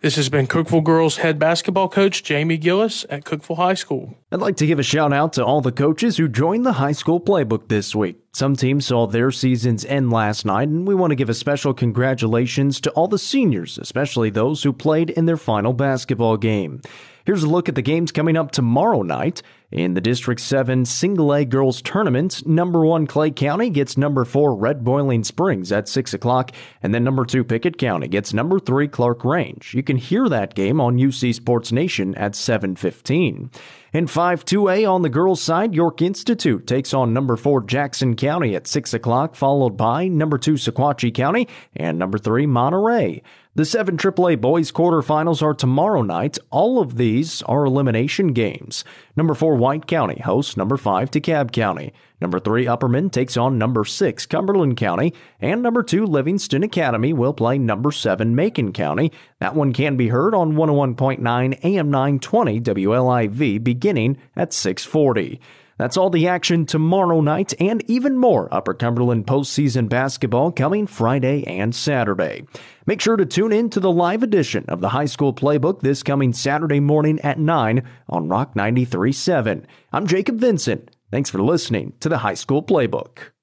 This 0.01 0.17
has 0.17 0.29
been 0.29 0.45
Cookeville 0.45 0.83
Girls 0.83 1.17
head 1.17 1.39
basketball 1.39 1.87
coach 1.87 2.21
Jamie 2.21 2.57
Gillis 2.57 3.05
at 3.09 3.23
Cookeville 3.23 3.55
High 3.55 3.73
School. 3.73 4.15
I'd 4.31 4.41
like 4.41 4.57
to 4.57 4.67
give 4.67 4.77
a 4.77 4.83
shout 4.83 5.13
out 5.13 5.33
to 5.33 5.45
all 5.45 5.61
the 5.61 5.71
coaches 5.71 6.17
who 6.17 6.27
joined 6.27 6.65
the 6.65 6.73
high 6.73 6.91
school 6.91 7.19
playbook 7.19 7.69
this 7.69 7.95
week. 7.95 8.17
Some 8.33 8.55
teams 8.55 8.85
saw 8.85 9.07
their 9.07 9.31
seasons 9.31 9.85
end 9.85 10.11
last 10.11 10.45
night, 10.45 10.67
and 10.67 10.85
we 10.85 10.93
want 10.93 11.11
to 11.11 11.15
give 11.15 11.29
a 11.29 11.33
special 11.33 11.73
congratulations 11.73 12.81
to 12.81 12.91
all 12.91 13.07
the 13.07 13.17
seniors, 13.17 13.77
especially 13.77 14.29
those 14.29 14.63
who 14.63 14.73
played 14.73 15.09
in 15.11 15.25
their 15.25 15.37
final 15.37 15.71
basketball 15.71 16.35
game. 16.35 16.81
Here's 17.25 17.43
a 17.43 17.49
look 17.49 17.69
at 17.69 17.75
the 17.75 17.81
games 17.81 18.11
coming 18.11 18.37
up 18.37 18.51
tomorrow 18.51 19.01
night. 19.01 19.41
In 19.75 19.93
the 19.93 19.99
District 19.99 20.39
7 20.39 20.85
Single 20.85 21.33
A 21.33 21.43
Girls 21.43 21.81
Tournament, 21.81 22.47
number 22.47 22.85
1 22.85 23.07
Clay 23.07 23.29
County 23.29 23.69
gets 23.69 23.97
number 23.97 24.23
4 24.23 24.55
Red 24.55 24.85
Boiling 24.85 25.25
Springs 25.25 25.69
at 25.69 25.89
6 25.89 26.13
o'clock, 26.13 26.53
and 26.81 26.93
then 26.93 27.03
number 27.03 27.25
2 27.25 27.43
Pickett 27.43 27.77
County 27.77 28.07
gets 28.07 28.33
number 28.33 28.57
3 28.57 28.87
Clarkrange. 28.87 29.73
You 29.73 29.83
can 29.83 29.97
hear 29.97 30.29
that 30.29 30.55
game 30.55 30.79
on 30.79 30.97
UC 30.97 31.35
Sports 31.35 31.73
Nation 31.73 32.15
at 32.15 32.35
7.15. 32.35 33.53
In 33.91 34.07
5-2A 34.07 34.89
on 34.89 35.01
the 35.01 35.09
girls' 35.09 35.41
side, 35.41 35.75
York 35.75 36.01
Institute 36.01 36.65
takes 36.65 36.93
on 36.93 37.11
number 37.11 37.35
4 37.35 37.63
Jackson 37.63 38.15
County 38.15 38.55
at 38.55 38.67
6 38.67 38.93
o'clock, 38.93 39.35
followed 39.35 39.75
by 39.75 40.07
number 40.07 40.37
2 40.37 40.53
Sequatchie 40.53 41.13
County 41.13 41.49
and 41.75 41.99
number 41.99 42.17
3 42.17 42.45
Monterey. 42.45 43.21
The 43.57 43.63
7 43.63 43.95
AAA 43.95 44.41
boys 44.41 44.69
quarterfinals 44.69 45.41
are 45.41 45.53
tomorrow 45.53 46.01
night. 46.01 46.37
All 46.49 46.81
of 46.81 46.97
these 46.97 47.41
are 47.43 47.63
elimination 47.63 48.33
games. 48.33 48.83
Number 49.15 49.33
4 49.33 49.55
White 49.55 49.87
County 49.87 50.19
hosts 50.19 50.57
number 50.57 50.75
5 50.75 51.09
DeKalb 51.09 51.53
County. 51.53 51.93
Number 52.19 52.37
3 52.37 52.65
Upperman 52.65 53.13
takes 53.13 53.37
on 53.37 53.57
number 53.57 53.85
6 53.85 54.25
Cumberland 54.25 54.75
County. 54.75 55.13
And 55.39 55.63
number 55.63 55.83
2 55.83 56.05
Livingston 56.05 56.63
Academy 56.63 57.13
will 57.13 57.33
play 57.33 57.57
number 57.57 57.93
7 57.93 58.35
Macon 58.35 58.73
County. 58.73 59.13
That 59.39 59.55
one 59.55 59.71
can 59.71 59.95
be 59.95 60.09
heard 60.09 60.35
on 60.35 60.55
101.9 60.55 61.63
AM 61.63 61.89
920 61.89 62.59
WLIV 62.59 63.63
beginning 63.63 64.17
at 64.35 64.51
640. 64.51 65.39
That's 65.77 65.97
all 65.97 66.09
the 66.09 66.27
action 66.27 66.65
tomorrow 66.65 67.19
night 67.19 67.53
and 67.59 67.83
even 67.89 68.17
more 68.17 68.47
Upper 68.53 68.73
Cumberland 68.73 69.27
postseason 69.27 69.89
basketball 69.89 70.51
coming 70.51 70.87
Friday 70.87 71.43
and 71.45 71.75
Saturday. 71.75 72.45
Make 72.85 73.01
sure 73.01 73.17
to 73.17 73.25
tune 73.25 73.51
in 73.51 73.69
to 73.71 73.81
the 73.81 73.91
live 73.91 74.23
edition 74.23 74.63
of 74.69 74.79
the 74.79 74.89
High 74.89 75.05
School 75.05 75.33
Playbook 75.33 75.81
this 75.81 76.01
coming 76.01 76.31
Saturday 76.31 76.79
morning 76.79 77.19
at 77.19 77.39
9 77.39 77.83
on 78.07 78.29
Rock 78.29 78.55
93.7. 78.55 79.65
I'm 79.91 80.07
Jacob 80.07 80.37
Vincent. 80.37 80.91
Thanks 81.11 81.29
for 81.29 81.41
listening 81.41 81.93
to 81.99 82.07
the 82.07 82.19
High 82.19 82.33
School 82.35 82.63
Playbook. 82.63 83.34